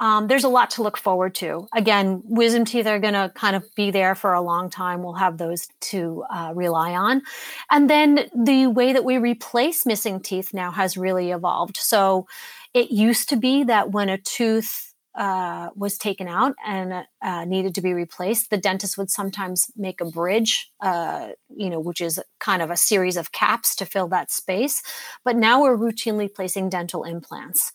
um, 0.00 0.26
there's 0.26 0.44
a 0.44 0.48
lot 0.48 0.70
to 0.70 0.82
look 0.82 0.96
forward 0.96 1.34
to. 1.36 1.68
Again, 1.74 2.22
wisdom 2.24 2.64
teeth 2.64 2.86
are 2.86 2.98
going 2.98 3.14
to 3.14 3.32
kind 3.34 3.56
of 3.56 3.64
be 3.74 3.90
there 3.90 4.14
for 4.14 4.34
a 4.34 4.42
long 4.42 4.68
time. 4.68 5.02
We'll 5.02 5.14
have 5.14 5.38
those 5.38 5.66
to 5.82 6.24
uh, 6.30 6.52
rely 6.54 6.92
on. 6.92 7.22
And 7.70 7.88
then 7.88 8.28
the 8.34 8.66
way 8.66 8.92
that 8.92 9.04
we 9.04 9.18
replace 9.18 9.86
missing 9.86 10.20
teeth 10.20 10.52
now 10.52 10.70
has 10.70 10.96
really 10.96 11.30
evolved. 11.30 11.78
So 11.78 12.26
it 12.74 12.90
used 12.90 13.30
to 13.30 13.36
be 13.36 13.64
that 13.64 13.92
when 13.92 14.10
a 14.10 14.18
tooth 14.18 14.92
uh, 15.14 15.70
was 15.74 15.96
taken 15.96 16.28
out 16.28 16.54
and 16.66 17.06
uh, 17.22 17.44
needed 17.46 17.74
to 17.74 17.80
be 17.80 17.94
replaced, 17.94 18.50
the 18.50 18.58
dentist 18.58 18.98
would 18.98 19.10
sometimes 19.10 19.70
make 19.74 20.02
a 20.02 20.04
bridge, 20.04 20.70
uh, 20.82 21.28
you 21.48 21.70
know, 21.70 21.80
which 21.80 22.02
is 22.02 22.20
kind 22.38 22.60
of 22.60 22.70
a 22.70 22.76
series 22.76 23.16
of 23.16 23.32
caps 23.32 23.74
to 23.76 23.86
fill 23.86 24.08
that 24.08 24.30
space. 24.30 24.82
But 25.24 25.36
now 25.36 25.62
we're 25.62 25.78
routinely 25.78 26.32
placing 26.32 26.68
dental 26.68 27.02
implants 27.02 27.72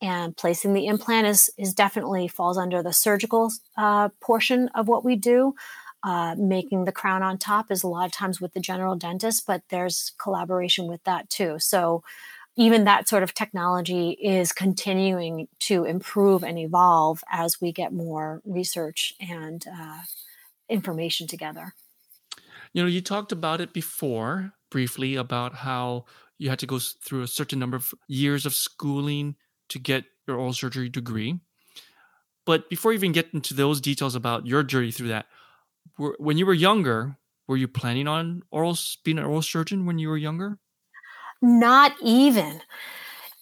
and 0.00 0.36
placing 0.36 0.74
the 0.74 0.86
implant 0.86 1.26
is, 1.26 1.50
is 1.56 1.72
definitely 1.72 2.28
falls 2.28 2.58
under 2.58 2.82
the 2.82 2.92
surgical 2.92 3.50
uh, 3.76 4.08
portion 4.20 4.68
of 4.74 4.88
what 4.88 5.04
we 5.04 5.16
do. 5.16 5.54
Uh, 6.02 6.34
making 6.36 6.84
the 6.84 6.92
crown 6.92 7.22
on 7.22 7.38
top 7.38 7.70
is 7.70 7.82
a 7.82 7.88
lot 7.88 8.04
of 8.04 8.12
times 8.12 8.38
with 8.38 8.52
the 8.52 8.60
general 8.60 8.94
dentist, 8.94 9.46
but 9.46 9.62
there's 9.70 10.12
collaboration 10.18 10.86
with 10.86 11.02
that 11.04 11.30
too. 11.30 11.56
So 11.58 12.02
even 12.56 12.84
that 12.84 13.08
sort 13.08 13.22
of 13.22 13.32
technology 13.32 14.10
is 14.10 14.52
continuing 14.52 15.48
to 15.60 15.84
improve 15.84 16.44
and 16.44 16.58
evolve 16.58 17.24
as 17.30 17.60
we 17.60 17.72
get 17.72 17.92
more 17.92 18.42
research 18.44 19.14
and 19.18 19.64
uh, 19.66 20.00
information 20.68 21.26
together. 21.26 21.74
You 22.72 22.82
know, 22.82 22.88
you 22.88 23.00
talked 23.00 23.32
about 23.32 23.60
it 23.60 23.72
before 23.72 24.52
briefly 24.70 25.14
about 25.14 25.54
how 25.54 26.04
you 26.38 26.50
had 26.50 26.58
to 26.58 26.66
go 26.66 26.78
through 26.78 27.22
a 27.22 27.28
certain 27.28 27.58
number 27.58 27.76
of 27.76 27.94
years 28.08 28.44
of 28.44 28.54
schooling 28.54 29.36
to 29.68 29.78
get 29.78 30.04
your 30.26 30.36
oral 30.36 30.52
surgery 30.52 30.88
degree. 30.88 31.40
But 32.46 32.68
before 32.68 32.92
you 32.92 32.98
even 32.98 33.12
get 33.12 33.32
into 33.32 33.54
those 33.54 33.80
details 33.80 34.14
about 34.14 34.46
your 34.46 34.62
journey 34.62 34.90
through 34.90 35.08
that, 35.08 35.26
were, 35.98 36.16
when 36.18 36.36
you 36.36 36.46
were 36.46 36.54
younger, 36.54 37.16
were 37.46 37.56
you 37.56 37.68
planning 37.68 38.08
on 38.08 38.42
oral 38.50 38.76
being 39.04 39.18
an 39.18 39.24
oral 39.24 39.42
surgeon 39.42 39.86
when 39.86 39.98
you 39.98 40.08
were 40.08 40.16
younger? 40.16 40.58
Not 41.40 41.92
even. 42.02 42.60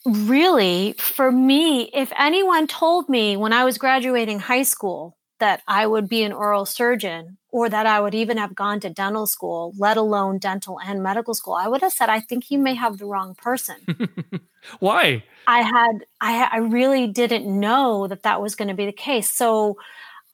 Really, 0.04 0.94
for 0.98 1.30
me, 1.30 1.90
if 1.94 2.12
anyone 2.18 2.66
told 2.66 3.08
me 3.08 3.37
when 3.37 3.52
I 3.52 3.64
was 3.64 3.78
graduating 3.78 4.40
high 4.40 4.64
school 4.64 5.16
that 5.42 5.61
I 5.66 5.88
would 5.88 6.09
be 6.09 6.22
an 6.22 6.33
oral 6.33 6.64
surgeon 6.64 7.37
or 7.50 7.68
that 7.68 7.85
I 7.85 7.98
would 7.98 8.14
even 8.14 8.37
have 8.37 8.55
gone 8.55 8.78
to 8.81 8.90
dental 8.90 9.26
school, 9.26 9.72
let 9.76 9.96
alone 9.96 10.38
dental 10.38 10.78
and 10.78 11.02
medical 11.02 11.35
school, 11.35 11.55
I 11.55 11.66
would 11.66 11.83
have 11.83 11.92
said, 11.92 12.09
I 12.09 12.20
think 12.20 12.48
you 12.48 12.59
may 12.59 12.74
have 12.74 12.98
the 12.98 13.07
wrong 13.07 13.35
person. 13.35 13.76
Why? 14.78 15.24
I 15.48 15.62
had, 15.62 16.07
I, 16.20 16.48
I 16.52 16.57
really 16.59 17.09
didn't 17.09 17.48
know 17.48 18.07
that 18.07 18.22
that 18.22 18.40
was 18.40 18.55
going 18.55 18.68
to 18.68 18.74
be 18.74 18.87
the 18.87 18.92
case. 18.92 19.28
So 19.28 19.78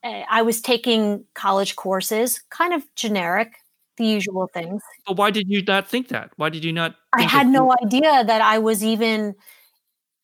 uh, 0.05 0.25
I 0.29 0.43
was 0.43 0.61
taking 0.61 1.25
college 1.33 1.75
courses, 1.75 2.43
kind 2.51 2.75
of 2.75 2.83
generic, 2.95 3.55
the 3.97 4.05
usual 4.05 4.51
things. 4.53 4.83
But 5.07 5.17
why 5.17 5.31
did 5.31 5.49
you 5.49 5.63
not 5.63 5.89
think 5.89 6.09
that? 6.09 6.33
Why 6.37 6.51
did 6.51 6.65
you 6.65 6.73
not? 6.73 6.97
I 7.15 7.23
had 7.23 7.47
no 7.49 7.75
idea 7.83 8.25
that 8.25 8.43
I 8.43 8.59
was 8.59 8.85
even 8.85 9.35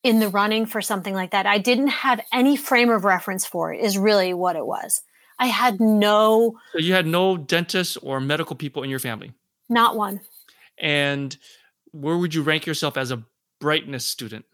in 0.05 0.19
the 0.19 0.29
running 0.29 0.67
for 0.67 0.81
something 0.81 1.15
like 1.15 1.31
that. 1.31 1.47
I 1.47 1.57
didn't 1.57 1.87
have 1.87 2.21
any 2.31 2.55
frame 2.55 2.91
of 2.91 3.03
reference 3.03 3.43
for 3.43 3.73
it, 3.73 3.83
is 3.83 3.97
really 3.97 4.35
what 4.35 4.55
it 4.55 4.65
was. 4.65 5.01
I 5.39 5.47
had 5.47 5.81
no. 5.81 6.59
So 6.73 6.77
you 6.77 6.93
had 6.93 7.07
no 7.07 7.37
dentists 7.37 7.97
or 7.97 8.19
medical 8.19 8.55
people 8.55 8.83
in 8.83 8.89
your 8.91 8.99
family? 8.99 9.33
Not 9.67 9.97
one. 9.97 10.21
And 10.77 11.35
where 11.91 12.17
would 12.17 12.35
you 12.35 12.43
rank 12.43 12.67
yourself 12.67 12.97
as 12.97 13.09
a 13.09 13.23
brightness 13.59 14.05
student? 14.05 14.45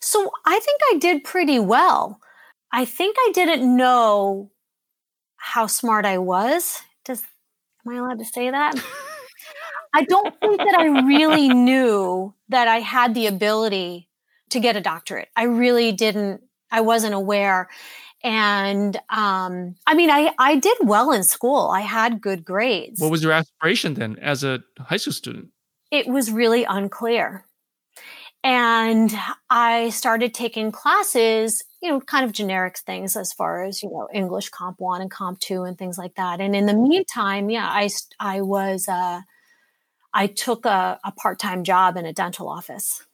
So 0.00 0.30
I 0.46 0.60
think 0.60 0.80
I 0.92 0.98
did 0.98 1.24
pretty 1.24 1.58
well. 1.58 2.20
I 2.70 2.84
think 2.84 3.16
I 3.18 3.32
didn't 3.34 3.76
know 3.76 4.52
how 5.36 5.66
smart 5.66 6.06
I 6.06 6.18
was. 6.18 6.80
Does 7.04 7.24
am 7.84 7.94
I 7.94 7.98
allowed 7.98 8.20
to 8.20 8.24
say 8.24 8.48
that? 8.48 8.76
I 9.94 10.04
don't 10.04 10.38
think 10.38 10.58
that 10.58 10.76
I 10.78 11.04
really 11.04 11.48
knew 11.48 12.32
that 12.48 12.68
I 12.68 12.78
had 12.78 13.14
the 13.14 13.26
ability 13.26 14.08
to 14.52 14.60
get 14.60 14.76
a 14.76 14.80
doctorate. 14.80 15.28
I 15.36 15.44
really 15.44 15.92
didn't. 15.92 16.42
I 16.70 16.80
wasn't 16.80 17.14
aware. 17.14 17.68
And 18.24 18.96
um, 19.10 19.74
I 19.86 19.94
mean, 19.94 20.10
I, 20.10 20.32
I 20.38 20.56
did 20.56 20.76
well 20.82 21.12
in 21.12 21.24
school. 21.24 21.68
I 21.68 21.80
had 21.80 22.20
good 22.20 22.44
grades. 22.44 23.00
What 23.00 23.10
was 23.10 23.22
your 23.22 23.32
aspiration 23.32 23.94
then 23.94 24.16
as 24.20 24.44
a 24.44 24.62
high 24.78 24.96
school 24.96 25.12
student? 25.12 25.48
It 25.90 26.06
was 26.06 26.30
really 26.30 26.64
unclear. 26.64 27.44
And 28.44 29.12
I 29.50 29.90
started 29.90 30.34
taking 30.34 30.72
classes, 30.72 31.62
you 31.80 31.88
know, 31.88 32.00
kind 32.00 32.24
of 32.24 32.32
generic 32.32 32.78
things 32.78 33.16
as 33.16 33.32
far 33.32 33.62
as, 33.62 33.82
you 33.82 33.90
know, 33.90 34.08
English 34.12 34.48
Comp 34.48 34.80
1 34.80 35.00
and 35.00 35.10
Comp 35.10 35.38
2 35.40 35.62
and 35.62 35.78
things 35.78 35.96
like 35.96 36.14
that. 36.16 36.40
And 36.40 36.56
in 36.56 36.66
the 36.66 36.74
meantime, 36.74 37.50
yeah, 37.50 37.68
I, 37.68 37.88
I 38.18 38.40
was, 38.40 38.88
uh, 38.88 39.20
I 40.12 40.26
took 40.26 40.64
a, 40.64 40.98
a 41.04 41.12
part 41.12 41.38
time 41.38 41.62
job 41.62 41.96
in 41.96 42.04
a 42.04 42.12
dental 42.12 42.48
office. 42.48 43.06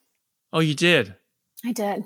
Oh, 0.53 0.61
you 0.61 0.75
did? 0.75 1.15
I 1.65 1.73
did. 1.73 2.05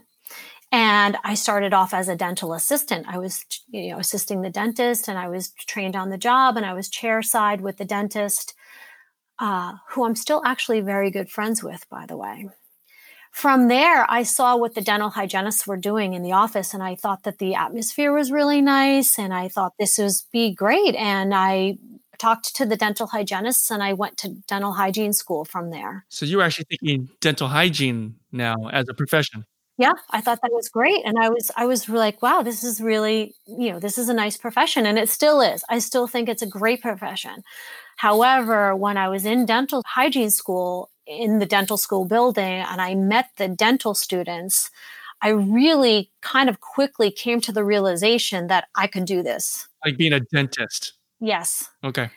And 0.70 1.18
I 1.22 1.34
started 1.34 1.74
off 1.74 1.92
as 1.92 2.08
a 2.08 2.16
dental 2.16 2.54
assistant. 2.54 3.06
I 3.06 3.18
was, 3.18 3.44
you 3.68 3.90
know, 3.90 3.98
assisting 3.98 4.40
the 4.40 4.50
dentist 4.50 5.06
and 5.06 5.18
I 5.18 5.28
was 5.28 5.52
trained 5.66 5.94
on 5.94 6.08
the 6.08 6.16
job 6.16 6.56
and 6.56 6.64
I 6.64 6.72
was 6.72 6.88
chair 6.88 7.22
side 7.22 7.60
with 7.60 7.76
the 7.76 7.84
dentist, 7.84 8.54
uh, 9.38 9.74
who 9.90 10.06
I'm 10.06 10.16
still 10.16 10.42
actually 10.46 10.80
very 10.80 11.10
good 11.10 11.28
friends 11.28 11.62
with, 11.62 11.86
by 11.90 12.06
the 12.06 12.16
way. 12.16 12.48
From 13.32 13.68
there, 13.68 14.10
I 14.10 14.22
saw 14.24 14.56
what 14.56 14.74
the 14.74 14.82
dental 14.82 15.10
hygienists 15.10 15.66
were 15.66 15.78
doing 15.78 16.12
in 16.12 16.22
the 16.22 16.32
office, 16.32 16.74
and 16.74 16.82
I 16.82 16.96
thought 16.96 17.22
that 17.22 17.38
the 17.38 17.54
atmosphere 17.54 18.12
was 18.12 18.30
really 18.30 18.60
nice, 18.60 19.18
and 19.18 19.32
I 19.32 19.48
thought 19.48 19.72
this 19.78 19.96
would 19.96 20.12
be 20.30 20.54
great. 20.54 20.94
And 20.96 21.34
I 21.34 21.78
talked 22.22 22.54
to 22.56 22.64
the 22.64 22.76
dental 22.76 23.08
hygienists, 23.08 23.70
and 23.70 23.82
I 23.82 23.92
went 23.92 24.16
to 24.18 24.28
dental 24.46 24.72
hygiene 24.72 25.12
school 25.12 25.44
from 25.44 25.70
there. 25.70 26.04
So 26.08 26.24
you 26.24 26.36
were 26.36 26.44
actually 26.44 26.66
thinking 26.70 27.08
dental 27.20 27.48
hygiene 27.48 28.14
now 28.30 28.54
as 28.72 28.86
a 28.88 28.94
profession. 28.94 29.44
Yeah, 29.78 29.92
I 30.10 30.20
thought 30.20 30.40
that 30.42 30.52
was 30.52 30.68
great, 30.68 31.02
and 31.04 31.18
I 31.18 31.28
was 31.28 31.50
I 31.56 31.66
was 31.66 31.88
like, 31.88 32.22
wow, 32.22 32.42
this 32.42 32.62
is 32.62 32.80
really 32.80 33.34
you 33.46 33.72
know 33.72 33.80
this 33.80 33.98
is 33.98 34.08
a 34.08 34.14
nice 34.14 34.36
profession, 34.36 34.86
and 34.86 34.98
it 34.98 35.08
still 35.08 35.40
is. 35.40 35.64
I 35.68 35.80
still 35.80 36.06
think 36.06 36.28
it's 36.28 36.42
a 36.42 36.46
great 36.46 36.80
profession. 36.80 37.42
However, 37.96 38.76
when 38.76 38.96
I 38.96 39.08
was 39.08 39.24
in 39.24 39.44
dental 39.44 39.82
hygiene 39.86 40.30
school, 40.30 40.90
in 41.06 41.40
the 41.40 41.46
dental 41.46 41.76
school 41.76 42.04
building 42.04 42.64
and 42.70 42.80
I 42.80 42.94
met 42.94 43.30
the 43.36 43.48
dental 43.48 43.94
students, 43.94 44.70
I 45.20 45.28
really 45.28 46.10
kind 46.20 46.48
of 46.48 46.60
quickly 46.60 47.10
came 47.10 47.40
to 47.42 47.52
the 47.52 47.64
realization 47.64 48.46
that 48.48 48.68
I 48.74 48.86
could 48.86 49.04
do 49.04 49.22
this. 49.22 49.68
Like 49.84 49.96
being 49.96 50.12
a 50.12 50.20
dentist. 50.20 50.94
Yes. 51.22 51.70
Okay. 51.84 52.10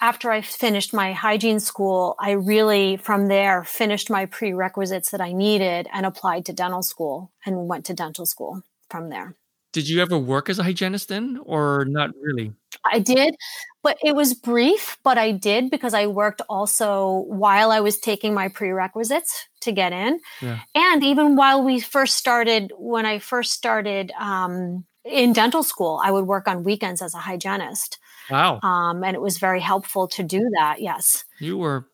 After 0.00 0.30
I 0.30 0.40
finished 0.40 0.92
my 0.92 1.12
hygiene 1.12 1.60
school, 1.60 2.16
I 2.18 2.32
really, 2.32 2.96
from 2.96 3.28
there, 3.28 3.64
finished 3.64 4.10
my 4.10 4.26
prerequisites 4.26 5.10
that 5.10 5.20
I 5.20 5.32
needed 5.32 5.88
and 5.92 6.04
applied 6.04 6.46
to 6.46 6.52
dental 6.52 6.82
school 6.82 7.30
and 7.44 7.68
went 7.68 7.84
to 7.86 7.94
dental 7.94 8.26
school 8.26 8.62
from 8.90 9.10
there. 9.10 9.36
Did 9.72 9.88
you 9.90 10.00
ever 10.00 10.18
work 10.18 10.48
as 10.48 10.58
a 10.58 10.62
hygienist 10.62 11.08
then, 11.08 11.38
or 11.44 11.84
not 11.86 12.10
really? 12.18 12.52
I 12.90 12.98
did, 12.98 13.36
but 13.82 13.98
it 14.02 14.14
was 14.14 14.32
brief, 14.32 14.96
but 15.02 15.18
I 15.18 15.32
did 15.32 15.70
because 15.70 15.92
I 15.92 16.06
worked 16.06 16.40
also 16.48 17.24
while 17.28 17.70
I 17.70 17.80
was 17.80 17.98
taking 17.98 18.32
my 18.32 18.48
prerequisites 18.48 19.48
to 19.62 19.72
get 19.72 19.92
in. 19.92 20.20
Yeah. 20.40 20.60
And 20.74 21.04
even 21.04 21.36
while 21.36 21.62
we 21.62 21.80
first 21.80 22.16
started, 22.16 22.72
when 22.78 23.04
I 23.04 23.18
first 23.18 23.52
started 23.52 24.12
um, 24.18 24.86
in 25.04 25.34
dental 25.34 25.62
school, 25.62 26.00
I 26.02 26.10
would 26.10 26.26
work 26.26 26.48
on 26.48 26.64
weekends 26.64 27.02
as 27.02 27.12
a 27.14 27.18
hygienist. 27.18 27.98
Wow. 28.30 28.60
Um, 28.62 29.04
and 29.04 29.14
it 29.14 29.20
was 29.20 29.38
very 29.38 29.60
helpful 29.60 30.08
to 30.08 30.22
do 30.22 30.48
that. 30.58 30.80
Yes. 30.80 31.24
You 31.38 31.58
were, 31.58 31.88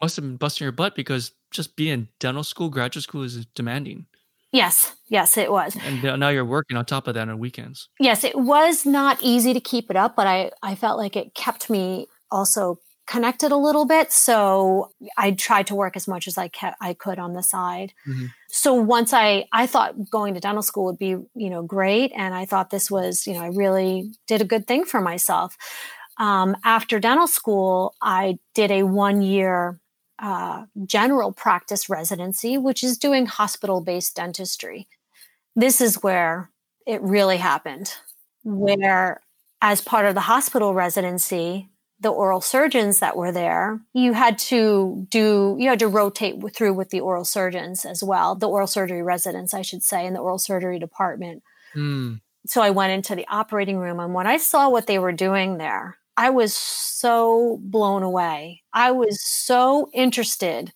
must 0.00 0.16
have 0.16 0.24
been 0.24 0.36
busting 0.36 0.64
your 0.64 0.72
butt 0.72 0.94
because 0.94 1.32
just 1.50 1.76
being 1.76 1.92
in 1.92 2.08
dental 2.18 2.44
school, 2.44 2.68
graduate 2.68 3.04
school 3.04 3.22
is 3.22 3.46
demanding. 3.54 4.06
Yes, 4.50 4.94
yes, 5.08 5.36
it 5.36 5.52
was. 5.52 5.76
And 5.84 6.02
now 6.18 6.30
you're 6.30 6.44
working 6.44 6.76
on 6.76 6.84
top 6.86 7.06
of 7.06 7.14
that 7.14 7.28
on 7.28 7.38
weekends. 7.38 7.90
Yes, 8.00 8.24
it 8.24 8.34
was 8.34 8.86
not 8.86 9.18
easy 9.20 9.52
to 9.52 9.60
keep 9.60 9.90
it 9.90 9.96
up, 9.96 10.16
but 10.16 10.26
I, 10.26 10.52
I 10.62 10.74
felt 10.74 10.96
like 10.96 11.16
it 11.16 11.34
kept 11.34 11.68
me 11.68 12.06
also 12.30 12.78
connected 13.08 13.50
a 13.50 13.56
little 13.56 13.86
bit. 13.86 14.12
So 14.12 14.92
I 15.16 15.32
tried 15.32 15.66
to 15.68 15.74
work 15.74 15.96
as 15.96 16.06
much 16.06 16.28
as 16.28 16.36
I 16.36 16.48
kept, 16.48 16.76
I 16.80 16.92
could 16.92 17.18
on 17.18 17.32
the 17.32 17.42
side. 17.42 17.94
Mm-hmm. 18.06 18.26
So 18.50 18.74
once 18.74 19.12
I, 19.12 19.46
I 19.50 19.66
thought 19.66 20.10
going 20.10 20.34
to 20.34 20.40
dental 20.40 20.62
school 20.62 20.84
would 20.84 20.98
be, 20.98 21.16
you 21.34 21.50
know, 21.50 21.62
great. 21.62 22.12
And 22.14 22.34
I 22.34 22.44
thought 22.44 22.70
this 22.70 22.90
was, 22.90 23.26
you 23.26 23.32
know, 23.32 23.42
I 23.42 23.48
really 23.48 24.12
did 24.26 24.42
a 24.42 24.44
good 24.44 24.66
thing 24.66 24.84
for 24.84 25.00
myself. 25.00 25.56
Um, 26.18 26.56
after 26.64 27.00
dental 27.00 27.26
school, 27.26 27.94
I 28.02 28.38
did 28.54 28.70
a 28.70 28.82
one 28.82 29.22
year 29.22 29.80
uh, 30.18 30.64
general 30.84 31.32
practice 31.32 31.88
residency, 31.88 32.58
which 32.58 32.84
is 32.84 32.98
doing 32.98 33.26
hospital 33.26 33.80
based 33.80 34.16
dentistry. 34.16 34.86
This 35.56 35.80
is 35.80 36.02
where 36.02 36.50
it 36.86 37.00
really 37.02 37.38
happened, 37.38 37.94
where, 38.44 39.20
as 39.62 39.80
part 39.80 40.06
of 40.06 40.14
the 40.14 40.20
hospital 40.22 40.74
residency, 40.74 41.68
the 42.00 42.10
oral 42.10 42.40
surgeons 42.40 43.00
that 43.00 43.16
were 43.16 43.32
there, 43.32 43.80
you 43.92 44.12
had 44.12 44.38
to 44.38 45.06
do, 45.10 45.56
you 45.58 45.68
had 45.68 45.80
to 45.80 45.88
rotate 45.88 46.36
through 46.54 46.74
with 46.74 46.90
the 46.90 47.00
oral 47.00 47.24
surgeons 47.24 47.84
as 47.84 48.02
well, 48.02 48.34
the 48.34 48.48
oral 48.48 48.66
surgery 48.66 49.02
residents, 49.02 49.52
I 49.52 49.62
should 49.62 49.82
say, 49.82 50.06
in 50.06 50.14
the 50.14 50.20
oral 50.20 50.38
surgery 50.38 50.78
department. 50.78 51.42
Mm. 51.74 52.20
So 52.46 52.62
I 52.62 52.70
went 52.70 52.92
into 52.92 53.14
the 53.14 53.26
operating 53.28 53.78
room, 53.78 53.98
and 54.00 54.14
when 54.14 54.26
I 54.26 54.36
saw 54.36 54.68
what 54.68 54.86
they 54.86 54.98
were 54.98 55.12
doing 55.12 55.58
there, 55.58 55.98
I 56.16 56.30
was 56.30 56.54
so 56.56 57.58
blown 57.62 58.02
away. 58.02 58.62
I 58.72 58.92
was 58.92 59.22
so 59.22 59.88
interested 59.92 60.72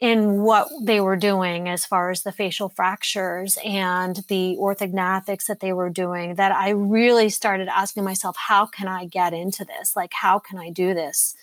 in 0.00 0.40
what 0.40 0.70
they 0.80 1.00
were 1.00 1.16
doing 1.16 1.68
as 1.68 1.84
far 1.84 2.10
as 2.10 2.22
the 2.22 2.32
facial 2.32 2.70
fractures 2.70 3.58
and 3.64 4.16
the 4.28 4.56
orthognathics 4.58 5.46
that 5.46 5.60
they 5.60 5.74
were 5.74 5.90
doing 5.90 6.36
that 6.36 6.52
I 6.52 6.70
really 6.70 7.28
started 7.28 7.68
asking 7.68 8.04
myself, 8.04 8.36
how 8.36 8.64
can 8.64 8.88
I 8.88 9.04
get 9.04 9.34
into 9.34 9.64
this? 9.64 9.94
Like, 9.94 10.12
how 10.14 10.38
can 10.38 10.58
I 10.58 10.70
do 10.70 10.94
this? 10.94 11.34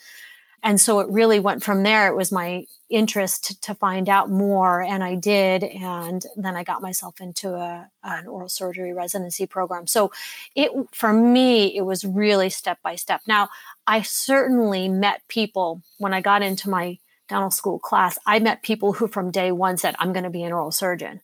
And 0.63 0.81
so 0.81 0.99
it 0.99 1.07
really 1.09 1.39
went 1.39 1.63
from 1.63 1.83
there. 1.83 2.07
It 2.07 2.15
was 2.15 2.31
my 2.31 2.65
interest 2.89 3.45
to, 3.45 3.61
to 3.61 3.75
find 3.75 4.09
out 4.09 4.31
more, 4.31 4.81
and 4.81 5.03
I 5.03 5.13
did. 5.13 5.63
And 5.63 6.25
then 6.35 6.55
I 6.55 6.63
got 6.63 6.81
myself 6.81 7.21
into 7.21 7.53
a, 7.53 7.87
an 8.03 8.27
oral 8.27 8.49
surgery 8.49 8.91
residency 8.91 9.45
program. 9.45 9.85
So 9.85 10.11
it, 10.55 10.71
for 10.93 11.13
me, 11.13 11.77
it 11.77 11.83
was 11.83 12.03
really 12.03 12.49
step 12.49 12.79
by 12.81 12.95
step. 12.95 13.21
Now, 13.27 13.49
I 13.85 14.01
certainly 14.01 14.89
met 14.89 15.21
people 15.27 15.83
when 15.99 16.13
I 16.13 16.21
got 16.21 16.41
into 16.41 16.71
my 16.71 16.97
dental 17.27 17.51
school 17.51 17.79
class, 17.79 18.17
I 18.25 18.39
met 18.39 18.63
people 18.63 18.93
who 18.93 19.07
from 19.07 19.31
day 19.31 19.51
one 19.51 19.77
said, 19.77 19.95
I'm 19.99 20.13
going 20.13 20.23
to 20.23 20.29
be 20.29 20.43
an 20.43 20.53
oral 20.53 20.71
surgeon. 20.71 21.21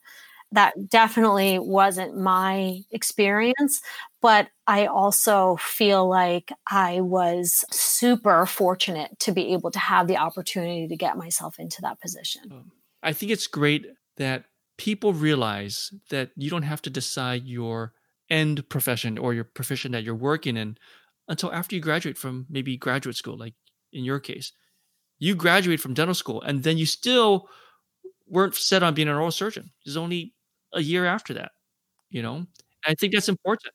That 0.51 0.89
definitely 0.89 1.57
wasn't 1.57 2.15
my 2.15 2.81
experience, 2.91 3.81
but 4.21 4.49
I 4.67 4.85
also 4.85 5.57
feel 5.59 6.07
like 6.07 6.51
I 6.69 7.01
was 7.01 7.65
super 7.71 8.45
fortunate 8.45 9.17
to 9.21 9.31
be 9.31 9.53
able 9.53 9.71
to 9.71 9.79
have 9.79 10.07
the 10.07 10.17
opportunity 10.17 10.87
to 10.87 10.95
get 10.95 11.17
myself 11.17 11.57
into 11.57 11.81
that 11.81 11.99
position. 11.99 12.43
Um, 12.51 12.71
I 13.01 13.13
think 13.13 13.31
it's 13.31 13.47
great 13.47 13.87
that 14.17 14.45
people 14.77 15.13
realize 15.13 15.91
that 16.09 16.29
you 16.35 16.51
don't 16.51 16.63
have 16.63 16.83
to 16.83 16.91
decide 16.91 17.45
your 17.45 17.93
end 18.29 18.69
profession 18.69 19.17
or 19.17 19.33
your 19.33 19.43
profession 19.43 19.91
that 19.93 20.03
you're 20.03 20.13
working 20.13 20.55
in 20.55 20.77
until 21.27 21.51
after 21.51 21.75
you 21.75 21.81
graduate 21.81 22.17
from 22.17 22.45
maybe 22.47 22.77
graduate 22.77 23.15
school, 23.15 23.37
like 23.37 23.55
in 23.91 24.03
your 24.03 24.19
case 24.19 24.51
you 25.19 25.35
graduate 25.35 25.79
from 25.79 25.93
dental 25.93 26.15
school 26.15 26.41
and 26.41 26.63
then 26.63 26.77
you 26.77 26.85
still 26.85 27.49
weren't 28.27 28.55
set 28.55 28.83
on 28.83 28.93
being 28.93 29.07
an 29.07 29.15
oral 29.15 29.31
surgeon. 29.31 29.71
It's 29.85 29.95
only 29.95 30.33
a 30.73 30.81
year 30.81 31.05
after 31.05 31.33
that, 31.35 31.51
you 32.09 32.21
know? 32.21 32.45
I 32.85 32.95
think 32.95 33.13
that's 33.13 33.29
important. 33.29 33.73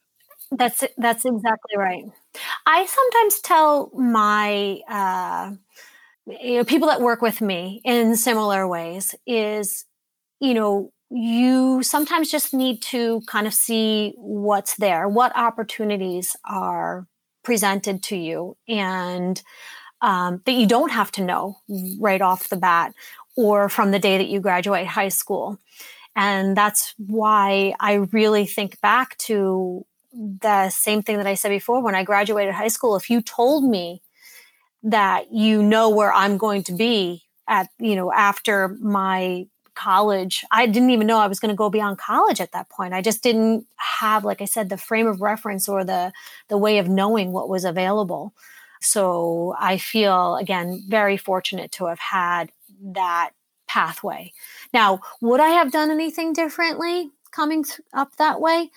That's 0.51 0.83
that's 0.97 1.25
exactly 1.25 1.77
right. 1.77 2.03
I 2.65 2.85
sometimes 2.85 3.39
tell 3.41 3.91
my 3.93 4.79
uh, 4.89 5.53
you 6.25 6.57
know 6.57 6.63
people 6.63 6.87
that 6.87 7.01
work 7.01 7.21
with 7.21 7.39
me 7.39 7.81
in 7.85 8.15
similar 8.15 8.67
ways 8.67 9.13
is 9.27 9.85
you 10.39 10.55
know 10.55 10.91
you 11.11 11.83
sometimes 11.83 12.31
just 12.31 12.53
need 12.53 12.81
to 12.83 13.21
kind 13.27 13.47
of 13.47 13.53
see 13.53 14.13
what's 14.17 14.75
there, 14.77 15.07
what 15.07 15.35
opportunities 15.35 16.35
are 16.45 17.07
presented 17.43 18.01
to 18.03 18.15
you, 18.15 18.57
and 18.67 19.41
um, 20.01 20.41
that 20.45 20.53
you 20.53 20.67
don't 20.67 20.91
have 20.91 21.11
to 21.13 21.23
know 21.23 21.57
right 21.99 22.21
off 22.21 22.49
the 22.49 22.57
bat 22.57 22.93
or 23.35 23.69
from 23.69 23.91
the 23.91 23.99
day 23.99 24.17
that 24.17 24.27
you 24.27 24.39
graduate 24.39 24.87
high 24.87 25.09
school. 25.09 25.57
And 26.15 26.55
that's 26.57 26.93
why 26.97 27.73
I 27.79 27.93
really 27.93 28.45
think 28.45 28.81
back 28.81 29.17
to 29.19 29.85
the 30.13 30.69
same 30.69 31.01
thing 31.01 31.17
that 31.17 31.27
I 31.27 31.35
said 31.35 31.49
before. 31.49 31.81
When 31.81 31.95
I 31.95 32.03
graduated 32.03 32.53
high 32.53 32.67
school, 32.67 32.95
if 32.95 33.09
you 33.09 33.21
told 33.21 33.63
me 33.63 34.01
that 34.83 35.31
you 35.31 35.61
know 35.61 35.89
where 35.89 36.11
I'm 36.11 36.37
going 36.37 36.63
to 36.63 36.73
be 36.73 37.23
at, 37.47 37.69
you 37.79 37.95
know, 37.95 38.11
after 38.11 38.69
my 38.81 39.47
college, 39.75 40.43
I 40.51 40.65
didn't 40.65 40.89
even 40.89 41.07
know 41.07 41.19
I 41.19 41.27
was 41.27 41.39
going 41.39 41.51
to 41.51 41.55
go 41.55 41.69
beyond 41.69 41.97
college 41.97 42.41
at 42.41 42.51
that 42.51 42.69
point. 42.69 42.93
I 42.93 43.01
just 43.01 43.23
didn't 43.23 43.65
have, 43.77 44.25
like 44.25 44.41
I 44.41 44.45
said, 44.45 44.69
the 44.69 44.77
frame 44.77 45.07
of 45.07 45.21
reference 45.21 45.69
or 45.69 45.85
the, 45.85 46.11
the 46.49 46.57
way 46.57 46.79
of 46.79 46.89
knowing 46.89 47.31
what 47.31 47.47
was 47.47 47.63
available. 47.63 48.33
So 48.79 49.55
I 49.59 49.77
feel, 49.77 50.37
again, 50.37 50.83
very 50.87 51.17
fortunate 51.17 51.71
to 51.73 51.85
have 51.85 51.99
had 51.99 52.51
that 52.81 53.31
pathway. 53.67 54.33
Now, 54.73 54.99
would 55.21 55.39
I 55.39 55.49
have 55.49 55.71
done 55.71 55.91
anything 55.91 56.33
differently 56.33 57.09
coming 57.31 57.65
up 57.93 58.15
that 58.17 58.41
way? 58.41 58.69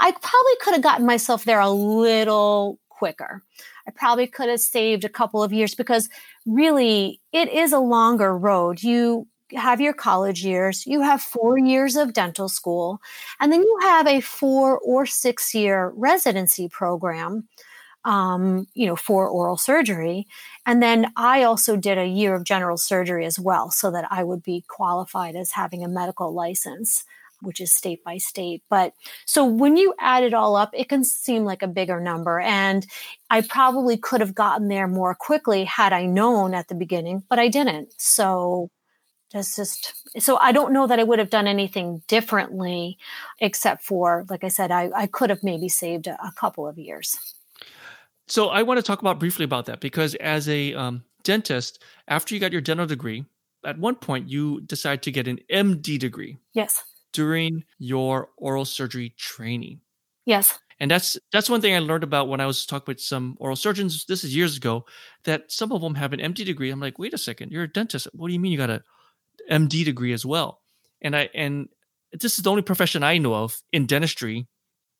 I 0.00 0.12
probably 0.12 0.56
could 0.60 0.74
have 0.74 0.82
gotten 0.82 1.06
myself 1.06 1.44
there 1.44 1.60
a 1.60 1.70
little 1.70 2.78
quicker. 2.88 3.42
I 3.86 3.92
probably 3.92 4.26
could 4.26 4.50
have 4.50 4.60
saved 4.60 5.04
a 5.04 5.08
couple 5.08 5.42
of 5.42 5.52
years 5.52 5.74
because 5.74 6.08
really 6.44 7.20
it 7.32 7.48
is 7.48 7.72
a 7.72 7.78
longer 7.78 8.36
road. 8.36 8.82
You 8.82 9.26
have 9.52 9.80
your 9.80 9.94
college 9.94 10.44
years, 10.44 10.86
you 10.86 11.00
have 11.00 11.22
four 11.22 11.58
years 11.58 11.96
of 11.96 12.12
dental 12.12 12.48
school, 12.48 13.00
and 13.40 13.50
then 13.50 13.62
you 13.62 13.78
have 13.82 14.06
a 14.06 14.20
four 14.20 14.78
or 14.78 15.06
six 15.06 15.54
year 15.54 15.92
residency 15.96 16.68
program 16.68 17.48
um, 18.04 18.66
you 18.74 18.86
know, 18.86 18.96
for 18.96 19.28
oral 19.28 19.56
surgery. 19.56 20.26
And 20.66 20.82
then 20.82 21.12
I 21.16 21.42
also 21.42 21.76
did 21.76 21.98
a 21.98 22.06
year 22.06 22.34
of 22.34 22.44
general 22.44 22.76
surgery 22.76 23.26
as 23.26 23.38
well, 23.38 23.70
so 23.70 23.90
that 23.90 24.06
I 24.10 24.24
would 24.24 24.42
be 24.42 24.64
qualified 24.68 25.36
as 25.36 25.52
having 25.52 25.84
a 25.84 25.88
medical 25.88 26.32
license, 26.32 27.04
which 27.42 27.60
is 27.60 27.72
state 27.72 28.04
by 28.04 28.18
state. 28.18 28.62
But 28.68 28.92
so 29.24 29.44
when 29.44 29.76
you 29.76 29.94
add 29.98 30.24
it 30.24 30.34
all 30.34 30.56
up, 30.56 30.70
it 30.74 30.88
can 30.88 31.04
seem 31.04 31.44
like 31.44 31.62
a 31.62 31.68
bigger 31.68 32.00
number. 32.00 32.40
And 32.40 32.86
I 33.30 33.40
probably 33.40 33.96
could 33.96 34.20
have 34.20 34.34
gotten 34.34 34.68
there 34.68 34.88
more 34.88 35.14
quickly 35.14 35.64
had 35.64 35.92
I 35.92 36.06
known 36.06 36.54
at 36.54 36.68
the 36.68 36.74
beginning, 36.74 37.22
but 37.28 37.38
I 37.38 37.48
didn't. 37.48 37.94
So 37.98 38.70
that's 39.32 39.56
just 39.56 39.94
so 40.18 40.36
I 40.38 40.52
don't 40.52 40.72
know 40.72 40.86
that 40.86 40.98
I 40.98 41.04
would 41.04 41.18
have 41.18 41.30
done 41.30 41.46
anything 41.46 42.02
differently, 42.08 42.98
except 43.38 43.84
for, 43.84 44.26
like 44.28 44.42
I 44.42 44.48
said, 44.48 44.70
I, 44.70 44.90
I 44.94 45.06
could 45.06 45.30
have 45.30 45.44
maybe 45.44 45.68
saved 45.68 46.08
a, 46.08 46.14
a 46.14 46.32
couple 46.32 46.66
of 46.66 46.78
years. 46.78 47.16
So 48.30 48.48
I 48.48 48.62
want 48.62 48.78
to 48.78 48.82
talk 48.82 49.00
about 49.00 49.18
briefly 49.18 49.44
about 49.44 49.66
that 49.66 49.80
because 49.80 50.14
as 50.14 50.48
a 50.48 50.72
um, 50.74 51.02
dentist, 51.24 51.82
after 52.06 52.32
you 52.32 52.40
got 52.40 52.52
your 52.52 52.60
dental 52.60 52.86
degree, 52.86 53.24
at 53.64 53.76
one 53.76 53.96
point 53.96 54.28
you 54.28 54.60
decided 54.60 55.02
to 55.02 55.10
get 55.10 55.26
an 55.26 55.40
MD 55.52 55.98
degree. 55.98 56.38
Yes. 56.52 56.82
During 57.12 57.64
your 57.80 58.28
oral 58.36 58.64
surgery 58.64 59.14
training. 59.18 59.80
Yes. 60.26 60.60
And 60.78 60.92
that's 60.92 61.18
that's 61.32 61.50
one 61.50 61.60
thing 61.60 61.74
I 61.74 61.80
learned 61.80 62.04
about 62.04 62.28
when 62.28 62.40
I 62.40 62.46
was 62.46 62.64
talking 62.64 62.84
with 62.86 63.00
some 63.00 63.36
oral 63.40 63.56
surgeons. 63.56 64.04
This 64.04 64.22
is 64.22 64.34
years 64.34 64.56
ago. 64.56 64.86
That 65.24 65.50
some 65.50 65.72
of 65.72 65.82
them 65.82 65.96
have 65.96 66.12
an 66.12 66.20
MD 66.20 66.44
degree. 66.46 66.70
I'm 66.70 66.80
like, 66.80 67.00
wait 67.00 67.12
a 67.12 67.18
second, 67.18 67.50
you're 67.50 67.64
a 67.64 67.68
dentist. 67.68 68.06
What 68.12 68.28
do 68.28 68.32
you 68.32 68.40
mean 68.40 68.52
you 68.52 68.58
got 68.58 68.70
a 68.70 68.84
MD 69.50 69.84
degree 69.84 70.12
as 70.12 70.24
well? 70.24 70.60
And 71.02 71.16
I 71.16 71.28
and 71.34 71.68
this 72.12 72.38
is 72.38 72.44
the 72.44 72.50
only 72.50 72.62
profession 72.62 73.02
I 73.02 73.18
know 73.18 73.34
of 73.34 73.60
in 73.72 73.86
dentistry 73.86 74.46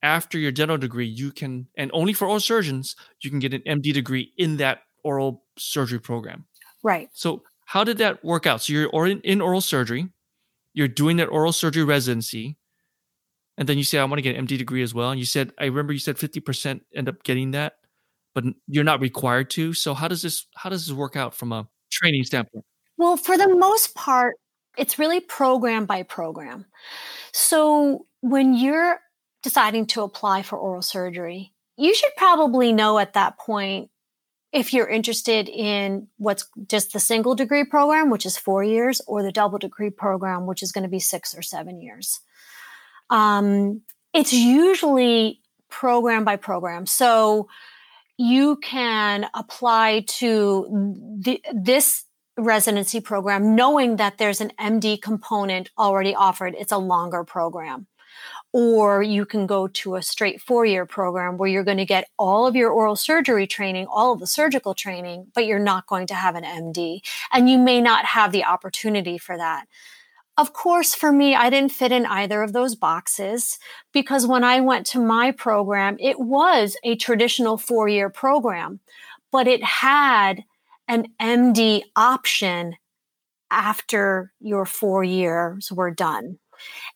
after 0.02 0.38
your 0.38 0.52
dental 0.52 0.78
degree, 0.78 1.06
you 1.06 1.32
can, 1.32 1.66
and 1.76 1.90
only 1.92 2.12
for 2.12 2.26
oral 2.26 2.40
surgeons, 2.40 2.96
you 3.20 3.30
can 3.30 3.38
get 3.38 3.54
an 3.54 3.62
MD 3.66 3.92
degree 3.92 4.32
in 4.36 4.56
that 4.58 4.82
oral 5.04 5.44
surgery 5.58 6.00
program. 6.00 6.46
Right. 6.82 7.08
So, 7.12 7.42
how 7.66 7.84
did 7.84 7.98
that 7.98 8.24
work 8.24 8.46
out? 8.46 8.62
So, 8.62 8.72
you're 8.72 9.06
in 9.06 9.40
oral 9.40 9.60
surgery, 9.60 10.08
you're 10.72 10.88
doing 10.88 11.18
that 11.18 11.26
oral 11.26 11.52
surgery 11.52 11.84
residency, 11.84 12.56
and 13.58 13.68
then 13.68 13.76
you 13.76 13.84
say, 13.84 13.98
I 13.98 14.04
want 14.04 14.18
to 14.18 14.22
get 14.22 14.36
an 14.36 14.46
MD 14.46 14.56
degree 14.56 14.82
as 14.82 14.94
well. 14.94 15.10
And 15.10 15.18
you 15.18 15.26
said, 15.26 15.52
I 15.58 15.66
remember 15.66 15.92
you 15.92 15.98
said 15.98 16.16
50% 16.16 16.80
end 16.94 17.08
up 17.08 17.22
getting 17.24 17.50
that, 17.50 17.74
but 18.34 18.44
you're 18.66 18.84
not 18.84 19.00
required 19.00 19.50
to. 19.50 19.74
So, 19.74 19.92
how 19.92 20.08
does 20.08 20.22
this, 20.22 20.46
how 20.56 20.70
does 20.70 20.86
this 20.86 20.96
work 20.96 21.14
out 21.16 21.34
from 21.34 21.52
a 21.52 21.68
training 21.90 22.24
standpoint? 22.24 22.64
Well, 22.96 23.16
for 23.16 23.36
the 23.36 23.54
most 23.54 23.94
part, 23.94 24.36
it's 24.78 24.98
really 24.98 25.20
program 25.20 25.84
by 25.84 26.04
program. 26.04 26.64
So, 27.32 28.06
when 28.22 28.54
you're 28.54 28.98
deciding 29.42 29.86
to 29.86 30.02
apply 30.02 30.42
for 30.42 30.58
oral 30.58 30.82
surgery, 30.82 31.52
you 31.76 31.94
should 31.94 32.10
probably 32.16 32.72
know 32.72 32.98
at 32.98 33.14
that 33.14 33.38
point 33.38 33.90
if 34.52 34.72
you're 34.72 34.88
interested 34.88 35.48
in 35.48 36.08
what's 36.16 36.46
just 36.66 36.92
the 36.92 37.00
single 37.00 37.34
degree 37.34 37.64
program, 37.64 38.10
which 38.10 38.26
is 38.26 38.36
four 38.36 38.64
years, 38.64 39.00
or 39.06 39.22
the 39.22 39.32
double 39.32 39.58
degree 39.58 39.90
program, 39.90 40.46
which 40.46 40.62
is 40.62 40.72
going 40.72 40.82
to 40.82 40.90
be 40.90 40.98
six 40.98 41.34
or 41.34 41.42
seven 41.42 41.80
years. 41.80 42.20
Um, 43.10 43.82
it's 44.12 44.32
usually 44.32 45.40
program 45.68 46.24
by 46.24 46.36
program. 46.36 46.84
So 46.86 47.48
you 48.18 48.56
can 48.56 49.28
apply 49.34 50.04
to 50.06 51.16
the, 51.20 51.40
this 51.54 52.04
residency 52.36 53.00
program 53.00 53.54
knowing 53.54 53.96
that 53.96 54.18
there's 54.18 54.40
an 54.40 54.52
MD 54.58 55.00
component 55.00 55.70
already 55.78 56.14
offered. 56.14 56.56
It's 56.58 56.72
a 56.72 56.78
longer 56.78 57.22
program 57.22 57.86
or 58.52 59.02
you 59.02 59.24
can 59.24 59.46
go 59.46 59.68
to 59.68 59.96
a 59.96 60.02
straight 60.02 60.40
four 60.40 60.66
year 60.66 60.84
program 60.84 61.36
where 61.36 61.48
you're 61.48 61.64
going 61.64 61.76
to 61.76 61.84
get 61.84 62.08
all 62.18 62.46
of 62.46 62.56
your 62.56 62.70
oral 62.70 62.96
surgery 62.96 63.46
training, 63.46 63.86
all 63.86 64.12
of 64.12 64.20
the 64.20 64.26
surgical 64.26 64.74
training, 64.74 65.26
but 65.34 65.46
you're 65.46 65.58
not 65.58 65.86
going 65.86 66.06
to 66.08 66.14
have 66.14 66.34
an 66.34 66.44
MD. 66.44 67.00
And 67.32 67.48
you 67.48 67.58
may 67.58 67.80
not 67.80 68.04
have 68.04 68.32
the 68.32 68.44
opportunity 68.44 69.18
for 69.18 69.36
that. 69.36 69.66
Of 70.36 70.52
course, 70.52 70.94
for 70.94 71.12
me, 71.12 71.34
I 71.34 71.50
didn't 71.50 71.72
fit 71.72 71.92
in 71.92 72.06
either 72.06 72.42
of 72.42 72.52
those 72.52 72.74
boxes 72.74 73.58
because 73.92 74.26
when 74.26 74.42
I 74.42 74.60
went 74.60 74.86
to 74.86 75.00
my 75.00 75.32
program, 75.32 75.96
it 76.00 76.18
was 76.18 76.76
a 76.82 76.96
traditional 76.96 77.56
four 77.56 77.88
year 77.88 78.10
program, 78.10 78.80
but 79.30 79.46
it 79.46 79.62
had 79.62 80.42
an 80.88 81.06
MD 81.20 81.82
option 81.94 82.74
after 83.50 84.32
your 84.40 84.64
four 84.64 85.04
years 85.04 85.70
were 85.70 85.90
done. 85.90 86.39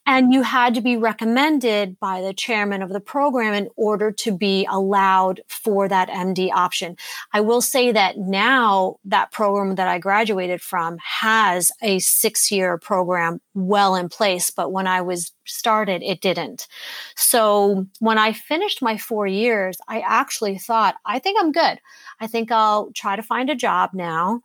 And 0.05 0.33
you 0.33 0.41
had 0.43 0.73
to 0.75 0.81
be 0.81 0.97
recommended 0.97 1.99
by 1.99 2.21
the 2.21 2.33
chairman 2.33 2.81
of 2.81 2.89
the 2.89 2.99
program 2.99 3.53
in 3.53 3.69
order 3.75 4.11
to 4.11 4.37
be 4.37 4.67
allowed 4.69 5.41
for 5.47 5.87
that 5.87 6.09
MD 6.09 6.51
option. 6.51 6.97
I 7.33 7.41
will 7.41 7.61
say 7.61 7.91
that 7.91 8.17
now 8.17 8.97
that 9.05 9.31
program 9.31 9.75
that 9.75 9.87
I 9.87 9.99
graduated 9.99 10.61
from 10.61 10.97
has 10.99 11.71
a 11.81 11.99
six 11.99 12.51
year 12.51 12.77
program 12.77 13.41
well 13.53 13.95
in 13.95 14.09
place, 14.09 14.51
but 14.51 14.71
when 14.71 14.87
I 14.87 15.01
was 15.01 15.31
started, 15.45 16.03
it 16.03 16.21
didn't. 16.21 16.67
So 17.15 17.87
when 17.99 18.17
I 18.17 18.33
finished 18.33 18.81
my 18.81 18.97
four 18.97 19.27
years, 19.27 19.77
I 19.87 20.01
actually 20.01 20.57
thought, 20.57 20.95
I 21.05 21.19
think 21.19 21.37
I'm 21.39 21.51
good. 21.51 21.79
I 22.19 22.27
think 22.27 22.51
I'll 22.51 22.91
try 22.93 23.15
to 23.15 23.23
find 23.23 23.49
a 23.49 23.55
job 23.55 23.91
now. 23.93 24.41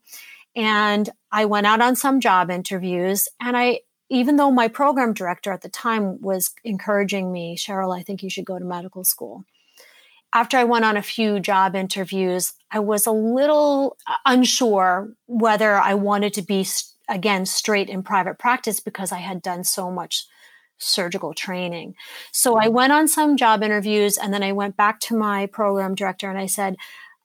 And 0.56 1.08
I 1.30 1.44
went 1.44 1.66
out 1.66 1.80
on 1.80 1.96
some 1.96 2.20
job 2.20 2.50
interviews 2.50 3.28
and 3.40 3.56
I, 3.56 3.80
even 4.10 4.36
though 4.36 4.50
my 4.50 4.68
program 4.68 5.14
director 5.14 5.52
at 5.52 5.62
the 5.62 5.68
time 5.68 6.20
was 6.20 6.52
encouraging 6.64 7.32
me, 7.32 7.56
Cheryl, 7.56 7.96
I 7.96 8.02
think 8.02 8.22
you 8.22 8.28
should 8.28 8.44
go 8.44 8.58
to 8.58 8.64
medical 8.64 9.04
school. 9.04 9.44
After 10.34 10.56
I 10.58 10.64
went 10.64 10.84
on 10.84 10.96
a 10.96 11.02
few 11.02 11.40
job 11.40 11.74
interviews, 11.74 12.52
I 12.70 12.80
was 12.80 13.06
a 13.06 13.12
little 13.12 13.96
uh, 14.06 14.14
unsure 14.26 15.12
whether 15.26 15.76
I 15.76 15.94
wanted 15.94 16.34
to 16.34 16.42
be, 16.42 16.66
again, 17.08 17.46
straight 17.46 17.88
in 17.88 18.02
private 18.02 18.38
practice 18.38 18.80
because 18.80 19.12
I 19.12 19.18
had 19.18 19.42
done 19.42 19.64
so 19.64 19.90
much 19.90 20.26
surgical 20.78 21.34
training. 21.34 21.94
So 22.32 22.56
I 22.56 22.68
went 22.68 22.92
on 22.92 23.06
some 23.06 23.36
job 23.36 23.62
interviews 23.62 24.16
and 24.16 24.32
then 24.32 24.42
I 24.42 24.52
went 24.52 24.76
back 24.76 24.98
to 25.00 25.16
my 25.16 25.46
program 25.46 25.94
director 25.94 26.28
and 26.28 26.38
I 26.38 26.46
said, 26.46 26.76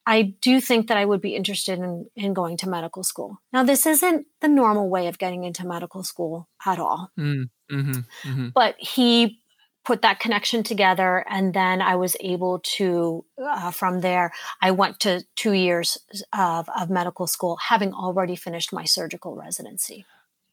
I 0.05 0.21
do 0.41 0.61
think 0.61 0.87
that 0.87 0.97
I 0.97 1.05
would 1.05 1.21
be 1.21 1.35
interested 1.35 1.79
in, 1.79 2.07
in 2.15 2.33
going 2.33 2.57
to 2.57 2.69
medical 2.69 3.03
school. 3.03 3.39
Now, 3.51 3.63
this 3.63 3.85
isn't 3.85 4.27
the 4.41 4.47
normal 4.47 4.89
way 4.89 5.07
of 5.07 5.17
getting 5.17 5.43
into 5.43 5.65
medical 5.65 6.03
school 6.03 6.47
at 6.65 6.79
all. 6.79 7.11
Mm, 7.17 7.49
mm-hmm, 7.71 7.91
mm-hmm. 7.91 8.47
But 8.53 8.75
he 8.77 9.39
put 9.83 10.01
that 10.01 10.19
connection 10.19 10.63
together, 10.63 11.25
and 11.29 11.53
then 11.53 11.81
I 11.81 11.95
was 11.95 12.15
able 12.19 12.59
to, 12.77 13.23
uh, 13.41 13.71
from 13.71 14.01
there, 14.01 14.31
I 14.61 14.71
went 14.71 14.99
to 15.01 15.23
two 15.35 15.53
years 15.53 15.97
of, 16.33 16.67
of 16.75 16.89
medical 16.89 17.27
school, 17.27 17.57
having 17.57 17.93
already 17.93 18.35
finished 18.35 18.73
my 18.73 18.83
surgical 18.83 19.35
residency. 19.35 20.05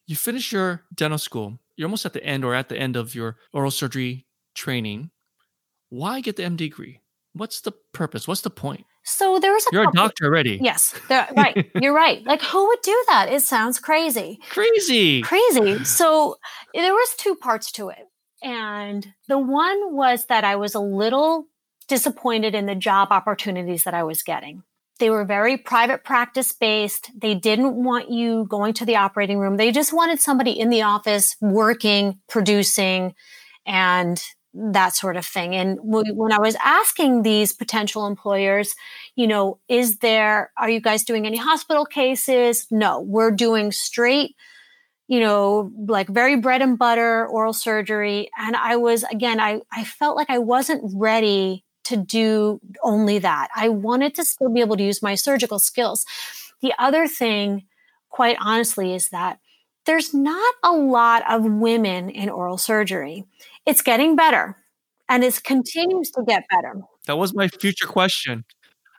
You 0.05 0.15
finish 0.15 0.51
your 0.51 0.83
dental 0.93 1.17
school, 1.17 1.59
you're 1.75 1.87
almost 1.87 2.05
at 2.05 2.13
the 2.13 2.23
end 2.23 2.45
or 2.45 2.53
at 2.53 2.69
the 2.69 2.77
end 2.77 2.95
of 2.95 3.15
your 3.15 3.37
oral 3.51 3.71
surgery 3.71 4.25
training. 4.53 5.09
Why 5.89 6.21
get 6.21 6.35
the 6.35 6.43
MD 6.43 6.57
degree? 6.57 6.99
What's 7.33 7.61
the 7.61 7.71
purpose? 7.71 8.27
What's 8.27 8.41
the 8.41 8.49
point? 8.49 8.85
So 9.03 9.39
there 9.39 9.53
was 9.53 9.65
a 9.65 9.69
You're 9.71 9.85
couple, 9.85 9.99
a 9.99 10.03
doctor 10.03 10.25
already. 10.25 10.59
Yes. 10.61 10.95
Right. 11.09 11.69
You're 11.81 11.93
right. 11.93 12.25
Like 12.25 12.41
who 12.41 12.67
would 12.67 12.81
do 12.81 13.03
that? 13.09 13.29
It 13.29 13.41
sounds 13.41 13.79
crazy. 13.79 14.39
Crazy. 14.49 15.21
Crazy. 15.21 15.83
So 15.85 16.37
there 16.73 16.93
was 16.93 17.15
two 17.17 17.35
parts 17.35 17.71
to 17.73 17.89
it. 17.89 18.07
And 18.41 19.13
the 19.27 19.37
one 19.37 19.93
was 19.93 20.25
that 20.25 20.43
I 20.43 20.55
was 20.55 20.75
a 20.75 20.79
little 20.79 21.45
disappointed 21.87 22.55
in 22.55 22.65
the 22.65 22.75
job 22.75 23.09
opportunities 23.11 23.83
that 23.83 23.93
I 23.93 24.03
was 24.03 24.23
getting. 24.23 24.63
They 24.99 25.09
were 25.09 25.25
very 25.25 25.57
private 25.57 26.03
practice 26.03 26.51
based. 26.51 27.11
They 27.19 27.35
didn't 27.35 27.75
want 27.75 28.09
you 28.09 28.45
going 28.49 28.73
to 28.75 28.85
the 28.85 28.95
operating 28.95 29.39
room. 29.39 29.57
They 29.57 29.71
just 29.71 29.93
wanted 29.93 30.19
somebody 30.19 30.51
in 30.51 30.69
the 30.69 30.83
office 30.83 31.35
working, 31.41 32.19
producing, 32.29 33.15
and 33.65 34.23
that 34.53 34.95
sort 34.95 35.17
of 35.17 35.25
thing. 35.25 35.55
And 35.55 35.79
when 35.81 36.31
I 36.31 36.39
was 36.39 36.55
asking 36.63 37.23
these 37.23 37.53
potential 37.53 38.05
employers, 38.05 38.75
you 39.15 39.27
know, 39.27 39.59
is 39.67 39.97
there, 39.97 40.51
are 40.57 40.69
you 40.69 40.79
guys 40.79 41.03
doing 41.03 41.25
any 41.25 41.37
hospital 41.37 41.85
cases? 41.85 42.67
No, 42.69 42.99
we're 42.99 43.31
doing 43.31 43.71
straight, 43.71 44.35
you 45.07 45.19
know, 45.19 45.71
like 45.87 46.07
very 46.07 46.35
bread 46.35 46.61
and 46.61 46.77
butter 46.77 47.25
oral 47.27 47.53
surgery. 47.53 48.29
And 48.37 48.55
I 48.55 48.75
was, 48.75 49.03
again, 49.03 49.39
I, 49.39 49.61
I 49.71 49.83
felt 49.83 50.15
like 50.15 50.29
I 50.29 50.37
wasn't 50.39 50.83
ready 50.95 51.63
to 51.85 51.97
do 51.97 52.61
only 52.83 53.19
that. 53.19 53.49
I 53.55 53.69
wanted 53.69 54.15
to 54.15 54.23
still 54.23 54.53
be 54.53 54.61
able 54.61 54.77
to 54.77 54.83
use 54.83 55.01
my 55.01 55.15
surgical 55.15 55.59
skills. 55.59 56.05
The 56.61 56.73
other 56.77 57.07
thing, 57.07 57.65
quite 58.09 58.37
honestly, 58.39 58.93
is 58.93 59.09
that 59.09 59.39
there's 59.85 60.13
not 60.13 60.55
a 60.63 60.71
lot 60.71 61.29
of 61.29 61.43
women 61.43 62.09
in 62.09 62.29
oral 62.29 62.57
surgery. 62.57 63.25
It's 63.65 63.81
getting 63.81 64.15
better 64.15 64.57
and 65.09 65.23
it 65.23 65.43
continues 65.43 66.11
to 66.11 66.23
get 66.23 66.43
better. 66.49 66.81
That 67.05 67.17
was 67.17 67.33
my 67.33 67.47
future 67.47 67.87
question. 67.87 68.45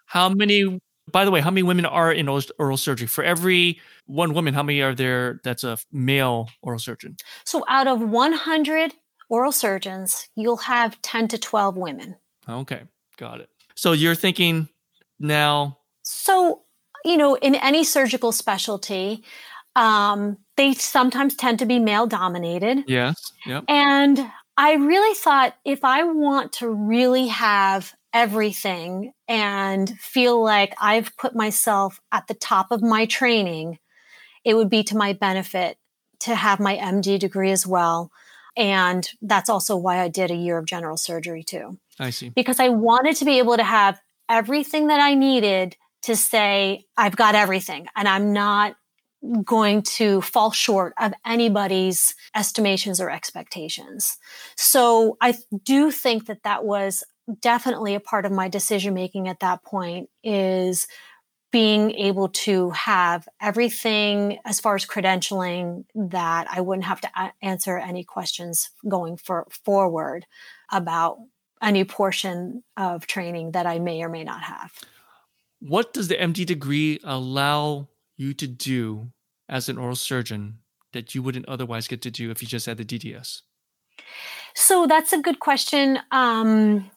How 0.07 0.29
many, 0.29 0.81
by 1.11 1.25
the 1.25 1.31
way, 1.31 1.41
how 1.41 1.51
many 1.51 1.63
women 1.63 1.87
are 1.87 2.13
in 2.13 2.29
oral 2.29 2.77
surgery? 2.77 3.07
For 3.07 3.25
every 3.25 3.81
one 4.07 4.35
woman, 4.35 4.55
how 4.55 4.63
many 4.63 4.81
are 4.81 4.95
there 4.95 5.41
that's 5.45 5.65
a 5.65 5.79
male 5.93 6.49
oral 6.63 6.79
surgeon? 6.79 7.17
So 7.45 7.65
out 7.69 7.89
of 7.89 8.01
100 8.01 8.95
oral 9.29 9.53
surgeons, 9.53 10.29
you'll 10.37 10.59
have 10.59 11.01
10 11.03 11.29
to 11.29 11.39
12 11.39 11.77
women. 11.77 12.17
Okay, 12.49 12.83
got 13.17 13.41
it. 13.41 13.49
So 13.75 13.93
you're 13.93 14.15
thinking 14.15 14.69
now. 15.19 15.79
So, 16.03 16.63
you 17.05 17.17
know, 17.17 17.35
in 17.37 17.55
any 17.57 17.85
surgical 17.85 18.33
specialty, 18.33 19.25
um, 19.77 20.37
they 20.57 20.75
sometimes 20.75 21.35
tend 21.35 21.59
to 21.59 21.67
be 21.67 21.79
male 21.79 22.07
dominated. 22.07 22.85
Yes. 22.87 23.33
Yep. 23.47 23.65
And 23.69 24.31
I 24.57 24.75
really 24.75 25.15
thought 25.15 25.55
if 25.65 25.85
I 25.85 26.05
want 26.05 26.53
to 26.55 26.69
really 26.69 27.29
have 27.29 27.93
everything 28.13 29.13
and 29.27 29.91
feel 29.99 30.43
like 30.43 30.75
I've 30.81 31.17
put 31.17 31.35
myself 31.35 32.01
at 32.13 32.29
the 32.29 32.35
top 32.35 32.71
of 32.71 32.83
my 32.83 33.07
training, 33.07 33.79
it 34.45 34.55
would 34.55 34.71
be 34.71 34.85
to 34.85 34.97
my 34.97 35.13
benefit 35.13 35.77
to 36.21 36.35
have 36.35 36.61
my 36.61 36.77
MD 36.77 37.19
degree 37.19 37.51
as 37.51 37.67
well. 37.67 38.11
And 38.57 39.09
that's 39.21 39.51
also 39.51 39.77
why 39.77 40.01
I 40.01 40.09
did 40.09 40.31
a 40.31 40.37
year 40.37 40.59
of 40.59 40.67
general 40.67 40.97
surgery 40.97 41.43
too. 41.43 41.79
I 41.99 42.11
see. 42.11 42.29
Because 42.29 42.61
I 42.61 42.69
wanted 42.69 43.17
to 43.17 43.25
be 43.25 43.39
able 43.39 43.57
to 43.57 43.65
have 43.65 44.01
everything 44.29 44.87
that 44.87 45.01
I 45.01 45.15
needed 45.15 45.77
to 46.03 46.15
say, 46.15 46.85
I've 46.97 47.17
got 47.17 47.35
everything 47.35 47.89
and 47.97 48.07
I'm 48.07 48.33
not 48.33 48.77
going 49.45 49.83
to 49.83 50.21
fall 50.21 50.51
short 50.51 50.95
of 50.99 51.13
anybody's 51.25 52.15
estimations 52.35 53.01
or 53.01 53.11
expectations. 53.11 54.19
So 54.57 55.17
I 55.21 55.35
do 55.65 55.91
think 55.91 56.27
that 56.27 56.43
that 56.45 56.65
was 56.65 57.05
definitely 57.41 57.95
a 57.95 58.01
part 58.01 58.27
of 58.27 58.33
my 58.33 58.49
decision 58.49 58.95
making 58.95 59.29
at 59.29 59.41
that 59.41 59.63
point 59.65 60.11
is 60.23 60.87
being 61.55 61.93
able 61.93 62.29
to 62.29 62.71
have 62.71 63.29
everything 63.41 64.39
as 64.45 64.59
far 64.59 64.75
as 64.75 64.85
credentialing 64.85 65.85
that 65.95 66.49
I 66.51 66.61
wouldn't 66.61 66.85
have 66.85 67.01
to 67.03 67.11
a- 67.17 67.33
answer 67.43 67.79
any 67.79 68.03
questions 68.03 68.71
going 68.89 69.17
for 69.17 69.47
forward 69.65 70.27
about 70.73 71.19
any 71.63 71.85
portion 71.85 72.65
of 72.77 73.07
training 73.07 73.53
that 73.53 73.67
I 73.67 73.79
may 73.79 74.03
or 74.03 74.09
may 74.09 74.25
not 74.25 74.43
have. 74.43 74.73
What 75.61 75.95
does 75.95 76.09
the 76.09 76.17
MD 76.17 76.45
degree 76.45 76.99
allow 77.05 77.89
you 78.17 78.35
to 78.35 78.47
do 78.47 79.13
as 79.49 79.69
an 79.69 79.79
oral 79.79 79.97
surgeon 79.97 80.59
that 80.93 81.15
you 81.15 81.23
wouldn't 81.23 81.49
otherwise 81.49 81.89
get 81.89 82.03
to 82.03 82.11
do 82.11 82.31
if 82.31 82.41
you 82.41 82.49
just 82.49 82.67
had 82.67 82.77
the 82.77 82.85
DDS? 82.85 83.43
So 84.55 84.87
that's 84.87 85.13
a 85.13 85.21
good 85.21 85.41
question. 85.41 85.99
Um, 86.11 86.91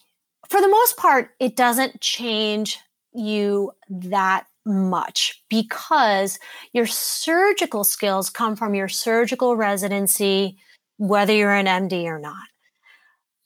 for 0.49 0.61
the 0.61 0.69
most 0.69 0.97
part, 0.97 1.31
it 1.39 1.55
doesn't 1.55 2.01
change 2.01 2.79
you 3.13 3.71
that 3.89 4.45
much 4.65 5.43
because 5.49 6.39
your 6.73 6.85
surgical 6.85 7.83
skills 7.83 8.29
come 8.29 8.55
from 8.55 8.75
your 8.75 8.87
surgical 8.87 9.55
residency, 9.55 10.57
whether 10.97 11.33
you're 11.33 11.53
an 11.53 11.65
MD 11.65 12.05
or 12.05 12.19
not. 12.19 12.35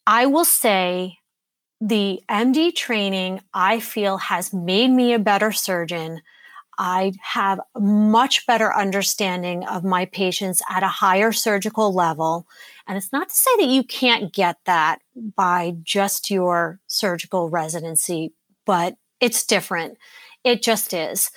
I 0.06 0.26
will 0.26 0.46
say 0.46 1.18
the 1.80 2.22
MD 2.30 2.76
training 2.76 3.42
I 3.54 3.80
feel 3.80 4.18
has 4.18 4.54
made 4.54 4.90
me 4.90 5.14
a 5.14 5.20
better 5.20 5.52
surgeon 5.52 6.22
I 6.78 7.14
have 7.22 7.60
a 7.76 7.80
much 7.80 8.46
better 8.48 8.74
understanding 8.74 9.66
of 9.66 9.84
my 9.84 10.06
patients 10.06 10.62
at 10.70 10.84
a 10.84 10.88
higher 10.88 11.32
surgical 11.32 11.94
level. 11.94 12.48
And 12.88 12.98
it's 12.98 13.12
not 13.12 13.30
to 13.30 13.36
say 13.36 13.52
that 13.58 13.68
you 13.68 13.84
can't 13.84 14.34
get 14.34 14.58
that 14.66 15.00
by 15.36 15.76
just 15.84 16.30
your 16.30 16.80
surgical 16.88 17.50
residency, 17.50 18.34
but 18.66 18.96
it's 19.20 19.46
different. 19.46 19.98
It 20.44 20.64
just 20.64 20.94
is. 20.94 21.30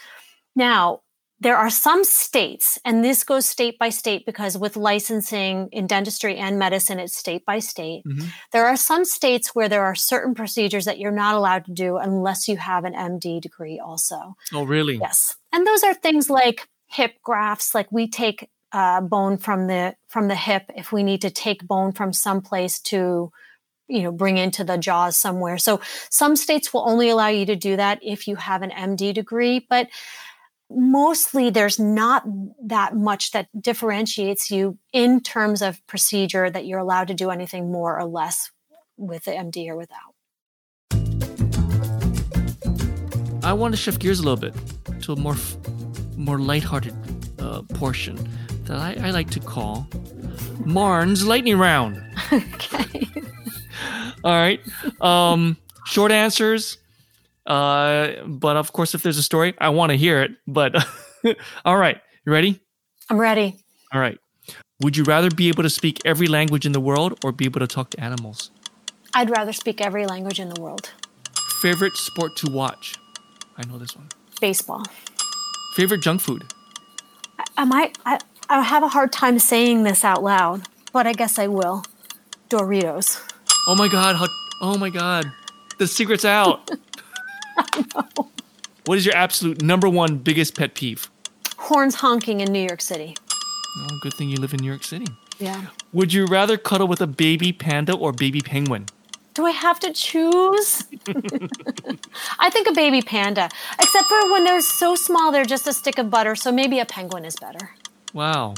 Now, 0.56 1.00
there 1.40 1.56
are 1.56 1.70
some 1.70 2.04
states, 2.04 2.78
and 2.84 3.04
this 3.04 3.24
goes 3.24 3.44
state 3.44 3.78
by 3.78 3.88
state 3.90 4.24
because 4.24 4.56
with 4.56 4.76
licensing 4.76 5.68
in 5.72 5.86
dentistry 5.86 6.36
and 6.36 6.58
medicine, 6.58 6.98
it's 6.98 7.16
state 7.16 7.44
by 7.44 7.58
state. 7.58 8.02
Mm-hmm. 8.06 8.28
There 8.52 8.66
are 8.66 8.76
some 8.76 9.04
states 9.04 9.54
where 9.54 9.68
there 9.68 9.84
are 9.84 9.94
certain 9.94 10.34
procedures 10.34 10.84
that 10.84 10.98
you're 10.98 11.10
not 11.10 11.34
allowed 11.34 11.64
to 11.66 11.72
do 11.72 11.96
unless 11.96 12.48
you 12.48 12.56
have 12.56 12.84
an 12.84 12.94
MD 12.94 13.40
degree, 13.40 13.78
also. 13.78 14.36
Oh, 14.52 14.64
really? 14.64 14.96
Yes. 14.96 15.36
And 15.52 15.66
those 15.66 15.82
are 15.82 15.94
things 15.94 16.30
like 16.30 16.68
hip 16.86 17.14
grafts, 17.22 17.74
like 17.74 17.90
we 17.90 18.08
take 18.08 18.48
uh, 18.74 19.00
bone 19.00 19.38
from 19.38 19.68
the 19.68 19.94
from 20.08 20.26
the 20.28 20.34
hip 20.34 20.64
if 20.76 20.90
we 20.90 21.04
need 21.04 21.22
to 21.22 21.30
take 21.30 21.66
bone 21.66 21.92
from 21.92 22.12
someplace 22.12 22.80
to 22.80 23.30
you 23.86 24.02
know 24.02 24.10
bring 24.10 24.36
into 24.36 24.64
the 24.64 24.76
jaws 24.76 25.16
somewhere 25.16 25.58
so 25.58 25.80
some 26.10 26.34
states 26.34 26.74
will 26.74 26.82
only 26.88 27.08
allow 27.08 27.28
you 27.28 27.46
to 27.46 27.54
do 27.54 27.76
that 27.76 28.00
if 28.02 28.26
you 28.26 28.34
have 28.34 28.62
an 28.62 28.70
md 28.70 29.14
degree 29.14 29.64
but 29.70 29.86
mostly 30.76 31.50
there's 31.50 31.78
not 31.78 32.24
that 32.64 32.96
much 32.96 33.32
that 33.32 33.48
differentiates 33.60 34.50
you 34.50 34.78
in 34.92 35.20
terms 35.20 35.62
of 35.62 35.84
procedure 35.86 36.50
that 36.50 36.66
you're 36.66 36.78
allowed 36.78 37.08
to 37.08 37.14
do 37.14 37.30
anything 37.30 37.70
more 37.70 37.98
or 37.98 38.04
less 38.04 38.50
with 38.96 39.24
the 39.24 39.32
MD 39.32 39.68
or 39.68 39.76
without. 39.76 40.14
I 43.44 43.52
want 43.52 43.74
to 43.74 43.76
shift 43.76 44.00
gears 44.00 44.20
a 44.20 44.22
little 44.22 44.40
bit 44.40 44.54
to 45.02 45.12
a 45.12 45.16
more 45.16 45.36
more 46.16 46.38
lighthearted 46.38 46.94
uh, 47.38 47.62
portion 47.74 48.16
that 48.64 48.78
I, 48.78 49.08
I 49.08 49.10
like 49.10 49.30
to 49.30 49.40
call 49.40 49.86
Marn's 50.64 51.26
lightning 51.26 51.58
round. 51.58 52.02
okay. 52.32 53.06
All 54.24 54.32
right. 54.32 54.60
Um, 55.00 55.56
short 55.84 56.12
answers. 56.12 56.78
Uh, 57.46 58.24
but 58.26 58.56
of 58.56 58.72
course, 58.72 58.94
if 58.94 59.02
there's 59.02 59.18
a 59.18 59.22
story, 59.22 59.54
I 59.58 59.68
want 59.68 59.90
to 59.90 59.96
hear 59.96 60.22
it. 60.22 60.32
But 60.46 60.74
all 61.64 61.76
right, 61.76 62.00
you 62.24 62.32
ready? 62.32 62.60
I'm 63.10 63.20
ready. 63.20 63.56
All 63.92 64.00
right. 64.00 64.18
Would 64.80 64.96
you 64.96 65.04
rather 65.04 65.30
be 65.30 65.48
able 65.48 65.62
to 65.62 65.70
speak 65.70 66.00
every 66.04 66.26
language 66.26 66.66
in 66.66 66.72
the 66.72 66.80
world 66.80 67.18
or 67.24 67.32
be 67.32 67.44
able 67.44 67.60
to 67.60 67.66
talk 67.66 67.90
to 67.90 68.00
animals? 68.00 68.50
I'd 69.14 69.30
rather 69.30 69.52
speak 69.52 69.80
every 69.80 70.06
language 70.06 70.40
in 70.40 70.48
the 70.48 70.60
world. 70.60 70.92
Favorite 71.60 71.94
sport 71.94 72.36
to 72.38 72.50
watch? 72.50 72.94
I 73.56 73.64
know 73.66 73.78
this 73.78 73.96
one. 73.96 74.08
Baseball. 74.40 74.82
Favorite 75.74 76.02
junk 76.02 76.20
food? 76.20 76.44
I, 77.38 77.44
I 77.58 77.64
might. 77.64 77.98
I, 78.04 78.18
I 78.48 78.62
have 78.62 78.82
a 78.82 78.88
hard 78.88 79.12
time 79.12 79.38
saying 79.38 79.84
this 79.84 80.04
out 80.04 80.22
loud, 80.22 80.62
but 80.92 81.06
I 81.06 81.12
guess 81.12 81.38
I 81.38 81.46
will. 81.46 81.84
Doritos. 82.50 83.20
Oh 83.66 83.74
my 83.74 83.88
god! 83.88 84.16
How, 84.16 84.26
oh 84.60 84.76
my 84.76 84.90
god! 84.90 85.24
The 85.78 85.86
secret's 85.86 86.24
out. 86.24 86.70
What 88.86 88.98
is 88.98 89.06
your 89.06 89.16
absolute 89.16 89.62
number 89.62 89.88
one 89.88 90.18
biggest 90.18 90.54
pet 90.58 90.74
peeve? 90.74 91.10
Horns 91.56 91.94
honking 91.94 92.42
in 92.42 92.52
New 92.52 92.60
York 92.60 92.82
City. 92.82 93.16
Oh, 93.78 93.98
good 94.02 94.12
thing 94.12 94.28
you 94.28 94.36
live 94.36 94.52
in 94.52 94.60
New 94.60 94.68
York 94.68 94.84
City. 94.84 95.06
Yeah. 95.38 95.68
Would 95.94 96.12
you 96.12 96.26
rather 96.26 96.58
cuddle 96.58 96.86
with 96.86 97.00
a 97.00 97.06
baby 97.06 97.50
panda 97.50 97.94
or 97.94 98.12
baby 98.12 98.42
penguin? 98.42 98.84
Do 99.32 99.46
I 99.46 99.52
have 99.52 99.80
to 99.80 99.92
choose? 99.92 100.84
I 102.38 102.50
think 102.50 102.68
a 102.68 102.72
baby 102.72 103.00
panda, 103.00 103.48
except 103.80 104.06
for 104.06 104.30
when 104.30 104.44
they're 104.44 104.60
so 104.60 104.94
small, 104.94 105.32
they're 105.32 105.46
just 105.46 105.66
a 105.66 105.72
stick 105.72 105.98
of 105.98 106.10
butter. 106.10 106.36
So 106.36 106.52
maybe 106.52 106.78
a 106.78 106.84
penguin 106.84 107.24
is 107.24 107.36
better. 107.36 107.70
Wow. 108.12 108.54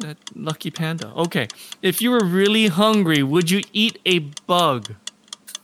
that 0.00 0.18
lucky 0.34 0.70
panda. 0.70 1.08
Okay. 1.16 1.48
If 1.80 2.02
you 2.02 2.10
were 2.10 2.22
really 2.22 2.66
hungry, 2.66 3.22
would 3.22 3.50
you 3.50 3.62
eat 3.72 3.98
a 4.04 4.18
bug? 4.18 4.94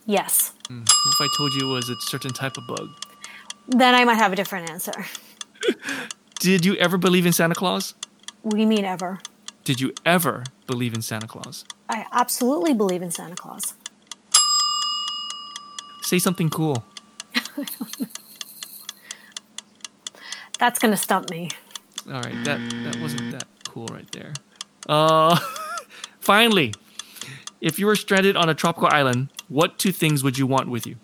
Yes. 0.07 0.53
What 0.69 0.85
if 0.85 1.21
I 1.21 1.27
told 1.35 1.53
you 1.53 1.71
it 1.71 1.73
was 1.73 1.89
a 1.89 1.95
certain 2.01 2.31
type 2.31 2.55
of 2.55 2.67
bug? 2.67 2.89
Then 3.67 3.95
I 3.95 4.05
might 4.05 4.15
have 4.15 4.31
a 4.31 4.35
different 4.35 4.69
answer. 4.69 4.93
Did 6.39 6.63
you 6.63 6.75
ever 6.75 6.97
believe 6.97 7.25
in 7.25 7.33
Santa 7.33 7.55
Claus? 7.55 7.95
What 8.43 8.53
do 8.55 8.61
you 8.61 8.67
mean 8.67 8.85
ever? 8.85 9.19
Did 9.63 9.81
you 9.81 9.93
ever 10.05 10.43
believe 10.67 10.93
in 10.93 11.01
Santa 11.01 11.27
Claus? 11.27 11.65
I 11.89 12.05
absolutely 12.11 12.75
believe 12.75 13.01
in 13.01 13.09
Santa 13.09 13.35
Claus. 13.35 13.73
Say 16.03 16.19
something 16.19 16.49
cool. 16.49 16.85
That's 20.59 20.77
going 20.79 20.91
to 20.91 20.97
stump 20.97 21.31
me. 21.31 21.49
All 22.07 22.21
right, 22.21 22.43
that 22.45 22.59
that 22.83 22.95
wasn't 23.01 23.31
that 23.31 23.45
cool 23.67 23.87
right 23.87 24.09
there. 24.11 24.33
Uh 24.87 25.37
finally, 26.19 26.73
if 27.59 27.77
you 27.79 27.85
were 27.85 27.95
stranded 27.95 28.35
on 28.35 28.49
a 28.49 28.53
tropical 28.55 28.87
island, 28.87 29.29
what 29.49 29.77
two 29.77 29.91
things 29.91 30.23
would 30.23 30.37
you 30.37 30.47
want 30.47 30.69
with 30.69 30.87
you? 30.87 30.95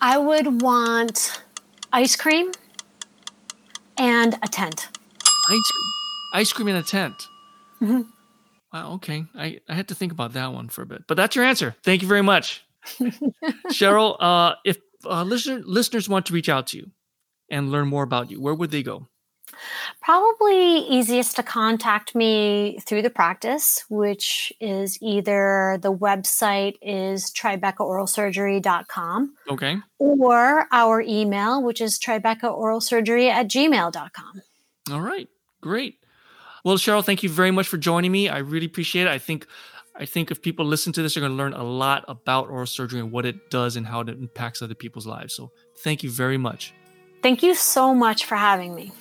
I 0.00 0.18
would 0.18 0.62
want 0.62 1.42
ice 1.92 2.16
cream 2.16 2.52
and 3.96 4.38
a 4.42 4.48
tent. 4.48 4.88
Ice, 5.50 5.72
ice 6.34 6.52
cream 6.52 6.68
in 6.68 6.76
a 6.76 6.82
tent. 6.82 7.14
Mm-hmm. 7.80 8.02
Wow, 8.72 8.92
okay. 8.94 9.24
I, 9.34 9.60
I 9.68 9.74
had 9.74 9.88
to 9.88 9.94
think 9.94 10.12
about 10.12 10.32
that 10.34 10.52
one 10.52 10.68
for 10.68 10.82
a 10.82 10.86
bit. 10.86 11.02
But 11.06 11.16
that's 11.16 11.34
your 11.34 11.44
answer. 11.44 11.74
Thank 11.82 12.02
you 12.02 12.08
very 12.08 12.22
much. 12.22 12.64
Cheryl, 13.68 14.16
uh, 14.20 14.54
if 14.64 14.78
uh, 15.04 15.22
listener, 15.22 15.62
listeners 15.64 16.08
want 16.08 16.26
to 16.26 16.32
reach 16.32 16.48
out 16.48 16.68
to 16.68 16.78
you 16.78 16.90
and 17.50 17.70
learn 17.70 17.88
more 17.88 18.02
about 18.02 18.30
you, 18.30 18.40
where 18.40 18.54
would 18.54 18.70
they 18.70 18.82
go? 18.82 19.08
Probably 20.00 20.78
easiest 20.78 21.36
to 21.36 21.42
contact 21.42 22.14
me 22.14 22.78
through 22.82 23.02
the 23.02 23.10
practice, 23.10 23.84
which 23.88 24.52
is 24.60 24.98
either 25.02 25.78
the 25.80 25.92
website 25.92 26.76
is 26.82 27.32
tribecaoralsurgery.com. 27.32 29.34
Okay. 29.50 29.78
Or 29.98 30.66
our 30.72 31.02
email, 31.02 31.62
which 31.62 31.80
is 31.80 31.98
tribecaoralsurgery 31.98 33.30
at 33.30 33.48
gmail.com. 33.48 34.42
All 34.92 35.00
right. 35.00 35.28
Great. 35.60 35.96
Well, 36.64 36.76
Cheryl, 36.76 37.04
thank 37.04 37.22
you 37.22 37.28
very 37.28 37.50
much 37.50 37.68
for 37.68 37.78
joining 37.78 38.12
me. 38.12 38.28
I 38.28 38.38
really 38.38 38.66
appreciate 38.66 39.02
it. 39.02 39.08
I 39.08 39.18
think 39.18 39.46
I 39.96 40.06
think 40.06 40.30
if 40.30 40.40
people 40.40 40.64
listen 40.64 40.92
to 40.94 41.02
this, 41.02 41.14
they're 41.14 41.20
going 41.20 41.32
to 41.32 41.36
learn 41.36 41.52
a 41.52 41.62
lot 41.62 42.04
about 42.08 42.48
oral 42.48 42.66
surgery 42.66 43.00
and 43.00 43.12
what 43.12 43.26
it 43.26 43.50
does 43.50 43.76
and 43.76 43.86
how 43.86 44.00
it 44.00 44.08
impacts 44.08 44.62
other 44.62 44.74
people's 44.74 45.06
lives. 45.06 45.34
So 45.34 45.52
thank 45.84 46.02
you 46.02 46.10
very 46.10 46.38
much. 46.38 46.72
Thank 47.22 47.42
you 47.42 47.54
so 47.54 47.94
much 47.94 48.24
for 48.24 48.36
having 48.36 48.74
me. 48.74 48.92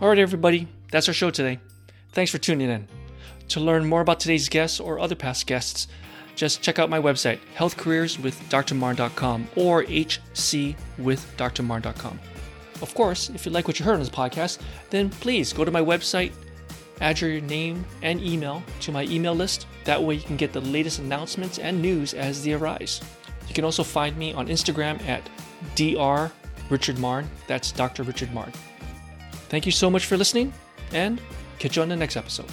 All 0.00 0.08
right, 0.08 0.18
everybody, 0.18 0.66
that's 0.90 1.06
our 1.06 1.14
show 1.14 1.30
today. 1.30 1.60
Thanks 2.10 2.32
for 2.32 2.38
tuning 2.38 2.68
in. 2.68 2.88
To 3.50 3.60
learn 3.60 3.86
more 3.86 4.00
about 4.00 4.18
today's 4.18 4.48
guests 4.48 4.80
or 4.80 4.98
other 4.98 5.14
past 5.14 5.46
guests, 5.46 5.86
just 6.34 6.62
check 6.62 6.80
out 6.80 6.90
my 6.90 7.00
website, 7.00 7.38
healthcareerswithdrmarn.com 7.56 9.48
or 9.54 9.84
hcwithdrmarn.com. 9.84 12.20
Of 12.82 12.92
course, 12.94 13.30
if 13.30 13.46
you 13.46 13.52
like 13.52 13.68
what 13.68 13.78
you 13.78 13.84
heard 13.84 13.94
on 13.94 14.00
this 14.00 14.10
podcast, 14.10 14.58
then 14.90 15.10
please 15.10 15.52
go 15.52 15.64
to 15.64 15.70
my 15.70 15.80
website, 15.80 16.32
add 17.00 17.20
your 17.20 17.40
name 17.42 17.84
and 18.02 18.20
email 18.20 18.64
to 18.80 18.90
my 18.90 19.04
email 19.04 19.34
list. 19.34 19.68
That 19.84 20.02
way 20.02 20.16
you 20.16 20.22
can 20.22 20.36
get 20.36 20.52
the 20.52 20.60
latest 20.60 20.98
announcements 20.98 21.60
and 21.60 21.80
news 21.80 22.14
as 22.14 22.42
they 22.42 22.54
arise. 22.54 23.00
You 23.46 23.54
can 23.54 23.64
also 23.64 23.84
find 23.84 24.16
me 24.16 24.32
on 24.32 24.48
Instagram 24.48 25.00
at 25.06 25.22
Dr. 25.76 26.32
Richard 26.68 26.98
Marn. 26.98 27.30
That's 27.46 27.70
Dr. 27.70 28.02
Richard 28.02 28.34
Marn. 28.34 28.50
Thank 29.48 29.66
you 29.66 29.72
so 29.72 29.90
much 29.90 30.06
for 30.06 30.16
listening, 30.16 30.52
and 30.92 31.20
catch 31.58 31.76
you 31.76 31.82
on 31.82 31.88
the 31.88 31.96
next 31.96 32.16
episode. 32.16 32.50